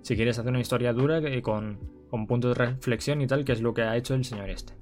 [0.03, 1.79] Si quieres hacer una historia dura con,
[2.09, 4.73] con puntos de reflexión y tal, que es lo que ha hecho el señor este.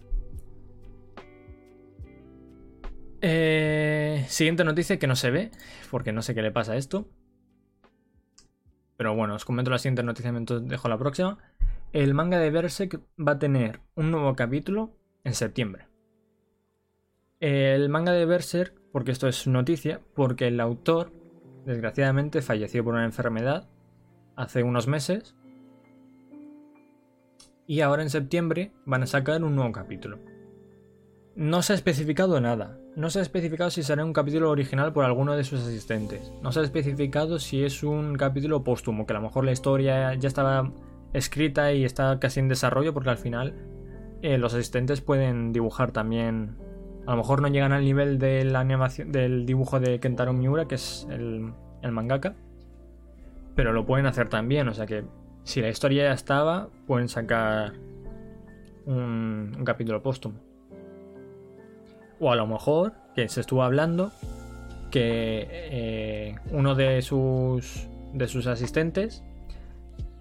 [3.21, 5.51] Eh, siguiente noticia que no se ve,
[5.91, 7.07] porque no sé qué le pasa a esto.
[8.97, 11.37] Pero bueno, os comento la siguiente noticia mientras dejo la próxima.
[11.93, 15.88] El manga de Berserk va a tener un nuevo capítulo en septiembre.
[17.41, 21.13] El manga de Berserk, porque esto es noticia, porque el autor,
[21.67, 23.69] desgraciadamente, falleció por una enfermedad
[24.35, 25.37] hace unos meses.
[27.69, 30.19] Y ahora en septiembre van a sacar un nuevo capítulo.
[31.37, 32.77] No se ha especificado nada.
[32.97, 36.33] No se ha especificado si será un capítulo original por alguno de sus asistentes.
[36.43, 40.13] No se ha especificado si es un capítulo póstumo, que a lo mejor la historia
[40.15, 40.73] ya estaba
[41.13, 43.55] escrita y está casi en desarrollo porque al final
[44.23, 46.57] eh, los asistentes pueden dibujar también.
[47.09, 50.69] A lo mejor no llegan al nivel de la animación del dibujo de Kentaro Miura,
[50.69, 51.55] que es el,
[51.91, 52.35] mangaka,
[53.55, 54.69] pero lo pueden hacer también.
[54.69, 55.05] O sea que
[55.43, 57.73] si la historia ya estaba, pueden sacar
[58.85, 60.39] un, capítulo póstumo.
[62.21, 64.13] O a lo mejor, que se estuvo hablando,
[64.91, 69.25] que eh, uno de sus, de sus asistentes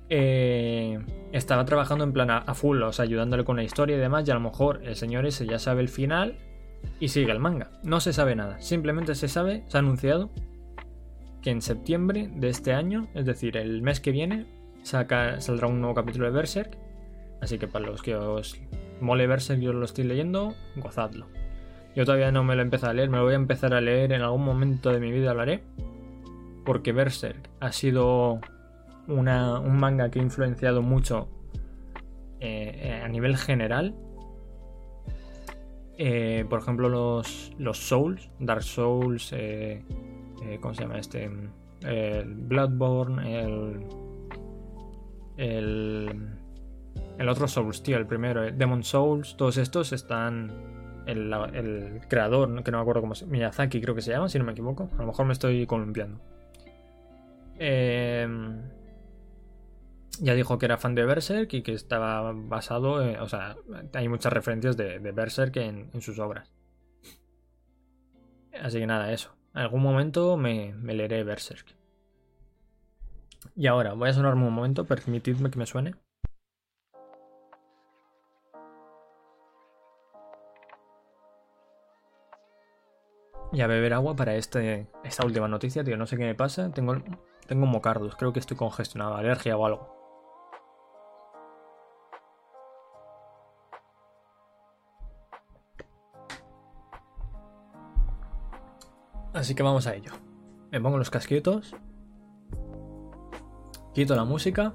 [0.07, 0.99] eh,
[1.34, 4.31] estaba trabajando en plan a, full, o sea, ayudándole con la historia y demás, y
[4.31, 6.38] a lo mejor el señor ese ya sabe el final
[6.99, 7.72] y sigue el manga.
[7.84, 10.30] No se sabe nada, simplemente se sabe, se ha anunciado
[11.41, 14.45] que en septiembre de este año, es decir, el mes que viene,
[14.84, 16.78] saldrá un nuevo capítulo de Berserk.
[17.41, 18.60] Así que para los que os
[18.99, 21.28] mole Berserk, yo lo estoy leyendo, gozadlo.
[21.95, 23.82] Yo todavía no me lo he empezado a leer, me lo voy a empezar a
[23.82, 25.64] leer en algún momento de mi vida, hablaré.
[26.66, 28.40] Porque Berserk ha sido
[29.08, 31.30] un manga que ha influenciado mucho
[32.40, 33.95] eh, a nivel general.
[35.98, 39.84] Eh, por ejemplo, los, los Souls, Dark Souls, eh,
[40.61, 41.30] ¿cómo se llama este?
[41.82, 43.86] El Bloodborne, el,
[45.38, 46.30] el,
[47.18, 50.52] el otro Souls, tío, el primero, Demon Souls, todos estos están.
[51.07, 54.38] El, el creador, que no me acuerdo cómo se Miyazaki creo que se llama, si
[54.40, 54.90] no me equivoco.
[54.98, 56.19] A lo mejor me estoy columpiando.
[57.57, 58.28] Eh,
[60.22, 63.56] ya dijo que era fan de Berserk y que estaba basado, en, o sea,
[63.94, 66.52] hay muchas referencias de, Berserk en, sus obras.
[68.61, 69.35] Así que nada, eso.
[69.53, 71.76] En algún momento me, leeré Berserk.
[73.56, 75.95] Y ahora, voy a sonarme un momento, permitidme que me suene.
[83.53, 85.95] Y a beber agua para este, esta última noticia, tío.
[85.98, 86.69] No sé qué me pasa.
[86.72, 87.02] Tengo,
[87.48, 88.15] tengo mocardos.
[88.15, 89.97] Creo que estoy congestionado, alergia o algo.
[99.38, 100.11] Así que vamos a ello.
[100.72, 101.76] Me pongo los casquitos.
[103.93, 104.73] Quito la música.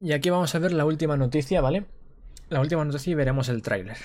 [0.00, 1.86] Y aquí vamos a ver la última noticia, ¿vale?
[2.48, 3.98] La última noticia y veremos el tráiler.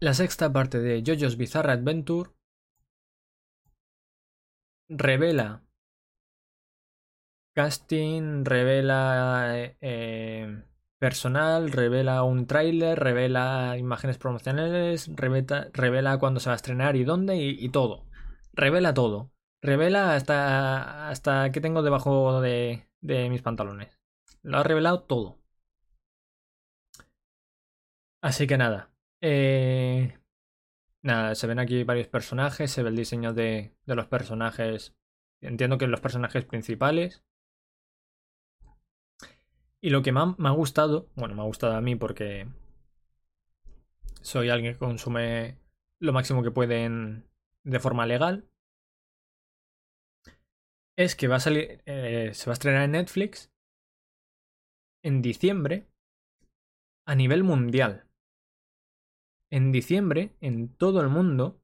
[0.00, 2.30] La sexta parte de JoJo's Bizarre Adventure
[4.88, 5.62] revela
[7.54, 10.64] casting, revela eh,
[11.00, 17.36] personal, revela un tráiler, revela imágenes promocionales, revela, cuándo se va a estrenar y dónde
[17.38, 18.06] y, todo.
[18.52, 19.32] Revela todo.
[19.62, 23.98] Revela hasta, hasta qué tengo debajo de, de mis pantalones.
[24.42, 25.38] Lo ha revelado todo.
[28.22, 28.90] Así que nada.
[29.20, 30.18] Eh,
[31.02, 34.94] nada, se ven aquí varios personajes, se ve el diseño de, de los personajes.
[35.40, 37.24] Entiendo que los personajes principales.
[39.82, 42.46] Y lo que me ha gustado, bueno, me ha gustado a mí porque
[44.20, 45.58] soy alguien que consume
[46.00, 47.22] lo máximo que puede
[47.64, 48.48] de forma legal,
[50.96, 53.50] es que va a salir, eh, se va a estrenar en Netflix
[55.02, 55.86] en diciembre
[57.06, 58.06] a nivel mundial.
[59.50, 61.60] En diciembre, en todo el mundo,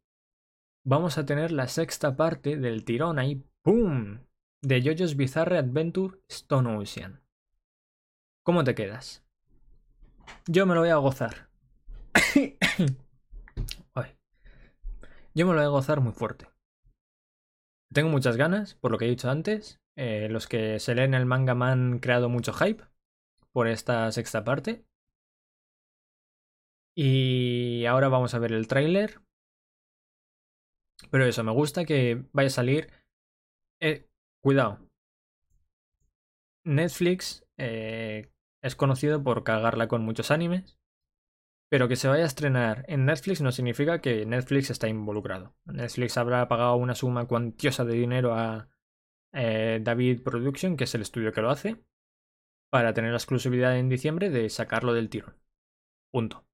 [0.84, 4.20] vamos a tener la sexta parte del tirón ahí, ¡pum!
[4.62, 7.25] de JoJo's Bizarre Adventure Stone Ocean.
[8.46, 9.24] ¿Cómo te quedas?
[10.46, 11.48] Yo me lo voy a gozar.
[15.34, 16.46] Yo me lo voy a gozar muy fuerte.
[17.92, 19.80] Tengo muchas ganas, por lo que he dicho antes.
[19.96, 22.84] Eh, los que se leen el manga me han creado mucho hype
[23.50, 24.84] por esta sexta parte.
[26.94, 29.20] Y ahora vamos a ver el tráiler.
[31.10, 32.92] Pero eso, me gusta que vaya a salir.
[33.80, 34.08] Eh,
[34.40, 34.78] cuidado.
[36.62, 38.30] Netflix eh,
[38.66, 40.78] es conocido por cagarla con muchos animes,
[41.68, 45.56] pero que se vaya a estrenar en Netflix no significa que Netflix está involucrado.
[45.64, 48.68] Netflix habrá pagado una suma cuantiosa de dinero a
[49.32, 51.76] eh, David Production, que es el estudio que lo hace,
[52.70, 55.36] para tener la exclusividad en diciembre de sacarlo del tirón.
[56.12, 56.44] Punto.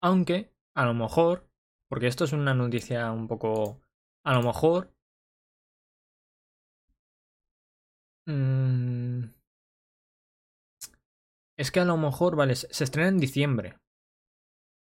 [0.00, 1.48] Aunque, a lo mejor,
[1.88, 3.80] porque esto es una noticia un poco...
[4.24, 4.92] A lo mejor...
[8.26, 9.35] Mmm,
[11.58, 13.78] es que a lo mejor, vale, se estrena en diciembre.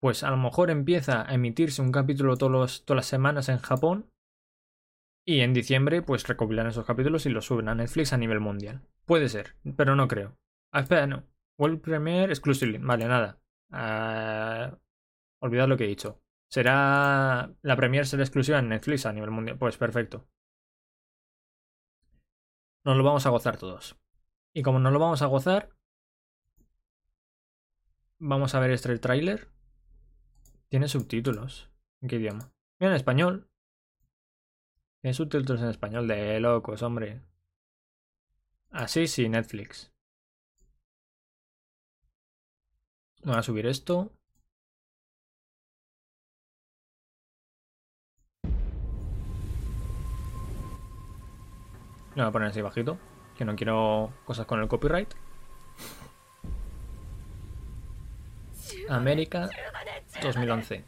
[0.01, 4.11] Pues a lo mejor empieza a emitirse un capítulo todas las semanas en Japón.
[5.25, 8.83] Y en diciembre, pues recopilan esos capítulos y los suben a Netflix a nivel mundial.
[9.07, 10.37] Puede ser, pero no creo.
[10.73, 11.25] Ah, espera, no.
[11.59, 12.79] World Premiere Exclusively.
[12.79, 13.41] Vale, nada.
[13.71, 14.77] Uh,
[15.41, 16.21] olvidad lo que he dicho.
[16.51, 17.55] Será.
[17.63, 19.59] La Premiere será exclusiva en Netflix a nivel mundial.
[19.59, 20.27] Pues perfecto.
[22.85, 23.97] Nos lo vamos a gozar todos.
[24.55, 25.71] Y como no lo vamos a gozar,
[28.25, 29.49] Vamos a ver este tráiler.
[30.69, 31.69] Tiene subtítulos.
[32.01, 32.53] ¿En qué idioma?
[32.79, 33.51] en español.
[35.01, 37.21] Tiene subtítulos en español de locos, hombre.
[38.71, 39.93] Así sí, Netflix.
[43.25, 44.13] Voy a subir esto.
[52.15, 52.99] Lo voy a poner así bajito,
[53.37, 55.13] que no quiero cosas con el copyright.
[58.97, 59.51] América
[60.23, 60.85] 2011.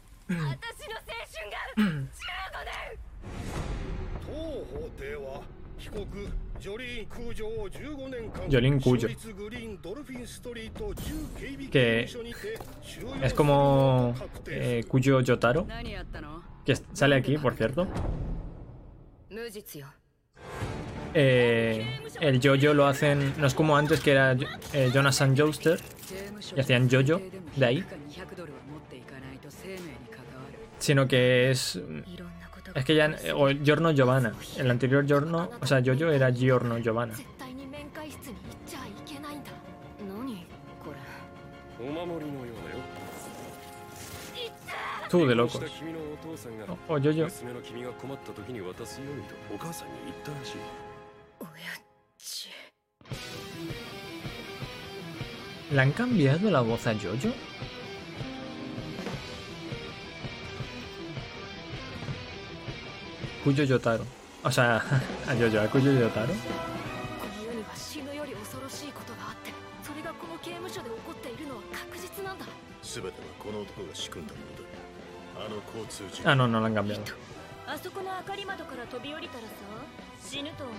[8.51, 9.07] Jolín Cuyo.
[11.71, 12.07] Que
[13.21, 14.15] es como
[14.47, 15.67] eh, Cuyo Yotaro.
[16.65, 17.87] Que sale aquí, por cierto.
[21.17, 23.33] Eh, el Jojo lo hacen.
[23.37, 24.35] No es como antes que era
[24.73, 25.79] eh, Jonathan Joester.
[26.55, 27.21] Y hacían Jojo
[27.55, 27.85] de ahí.
[30.77, 31.79] Sino que es.
[32.75, 33.15] Es que ya.
[33.33, 34.33] O Giorno Giovanna.
[34.57, 35.49] El anterior Giorno.
[35.61, 37.15] O sea, Jojo era Giorno Giovanna.
[45.09, 45.61] Tú de locos.
[46.67, 47.29] O, o Jojo.
[55.71, 57.33] ¿Le han cambiado la voz a Jojo?
[63.43, 64.05] Cuyo Yotaro.
[64.43, 64.77] O sea,
[65.27, 66.33] a Jojo, a Cuyo Yotaro.
[76.23, 77.03] Ah, no, no lo han cambiado.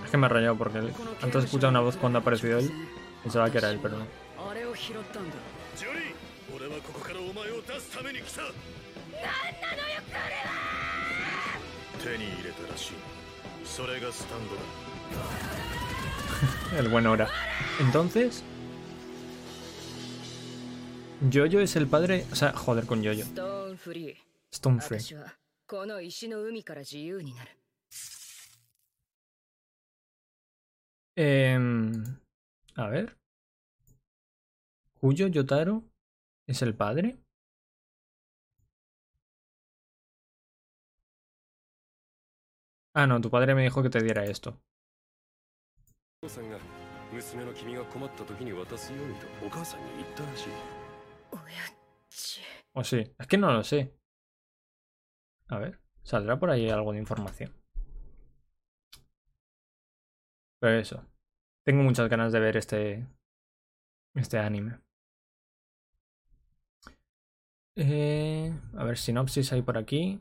[0.03, 0.79] Es que me ha rayado porque
[1.21, 2.71] antes escuchado una voz cuando ha aparecido él.
[3.23, 4.05] Pensaba que era él, pero no.
[16.77, 17.27] El buen hora.
[17.79, 18.43] Entonces.
[21.33, 22.25] Jojo es el padre.
[22.31, 23.23] O sea, joder con Jojo.
[24.51, 24.99] Stone Free.
[31.17, 31.57] Eh,
[32.75, 33.17] a ver.
[34.99, 35.83] ¿Cuyo Yotaro
[36.47, 37.19] es el padre?
[42.93, 44.59] Ah, no, tu padre me dijo que te diera esto.
[52.73, 53.96] O sí, es que no lo sé.
[55.49, 57.53] A ver, saldrá por ahí algo de información.
[60.59, 61.05] Pero eso.
[61.63, 63.07] Tengo muchas ganas de ver este.
[64.15, 64.79] Este anime.
[67.75, 70.19] Eh, a ver, sinopsis hay por aquí.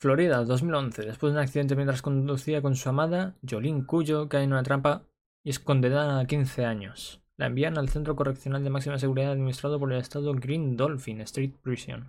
[0.00, 1.02] Florida, 2011.
[1.02, 5.04] Después de un accidente mientras conducía con su amada, Jolene Cuyo cae en una trampa
[5.44, 7.22] y es condenada a 15 años.
[7.36, 11.54] La envían al centro correccional de máxima seguridad administrado por el estado Green Dolphin Street
[11.62, 12.08] Prison,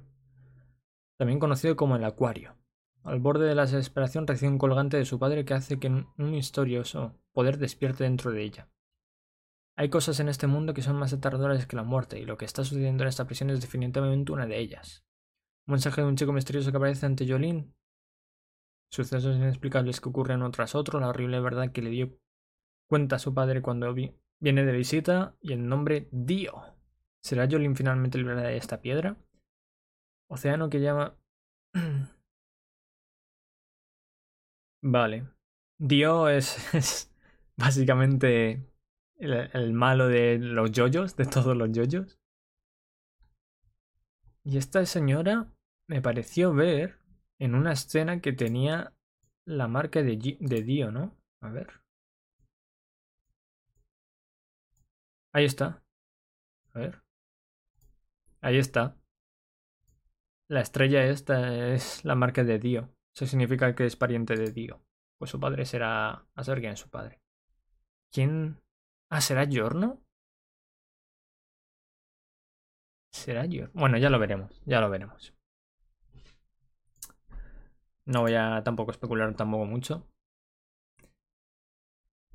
[1.23, 2.57] también conocido como el Acuario.
[3.01, 6.11] Al borde de la desesperación recibe un colgante de su padre que hace que un
[6.17, 8.67] misterioso poder despierte dentro de ella.
[9.77, 12.43] Hay cosas en este mundo que son más aterradoras que la muerte, y lo que
[12.43, 15.05] está sucediendo en esta prisión es definitivamente una de ellas.
[15.65, 17.73] Un mensaje de un chico misterioso que aparece ante Jolene
[18.91, 22.19] Sucesos inexplicables que ocurren uno tras otro, la horrible verdad que le dio
[22.89, 26.63] cuenta a su padre cuando viene de visita y el nombre Dio.
[27.21, 29.15] ¿Será Jolin finalmente liberada de esta piedra?
[30.33, 31.15] Océano que llama...
[34.81, 35.27] vale.
[35.77, 37.13] Dio es, es
[37.55, 38.67] básicamente
[39.17, 42.19] el, el, malo de los yoyos, de todos los yoyos.
[44.43, 45.53] Y esta señora
[45.87, 46.99] me pareció ver
[47.39, 48.93] en una escena que tenía
[49.45, 51.15] la marca de, de Dio, ¿no?
[51.41, 51.81] A ver.
[55.31, 55.83] Ahí está.
[56.73, 57.03] A ver.
[58.41, 58.97] Ahí está.
[60.53, 62.95] La estrella esta es la marca de Dio.
[63.15, 64.85] Eso significa que es pariente de Dio.
[65.17, 66.27] Pues su padre será...
[66.35, 67.23] A saber quién es su padre.
[68.11, 68.61] ¿Quién...?
[69.09, 70.03] Ah, ¿será Giorno?
[73.11, 73.71] ¿Será Giorno?
[73.73, 74.61] Bueno, ya lo veremos.
[74.67, 75.33] Ya lo veremos.
[78.05, 80.07] No voy a tampoco especular tampoco mucho.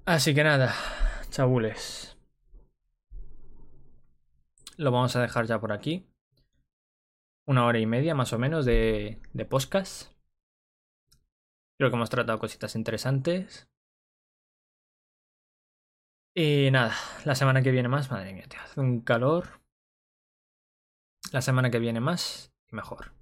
[0.07, 0.75] Así que nada,
[1.31, 2.19] chabules.
[4.77, 6.08] Lo vamos a dejar ya por aquí.
[7.49, 10.13] Una hora y media más o menos de, de podcast.
[11.79, 13.71] Creo que hemos tratado cositas interesantes.
[16.35, 16.95] Y nada,
[17.25, 19.63] la semana que viene más, madre mía, hace un calor.
[21.33, 23.13] La semana que viene más y mejor.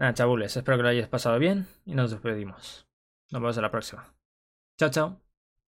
[0.00, 2.88] Nada, chabules, espero que lo hayáis pasado bien y nos despedimos.
[3.30, 4.12] Nos vemos en la próxima.
[4.76, 5.21] Chao, chao.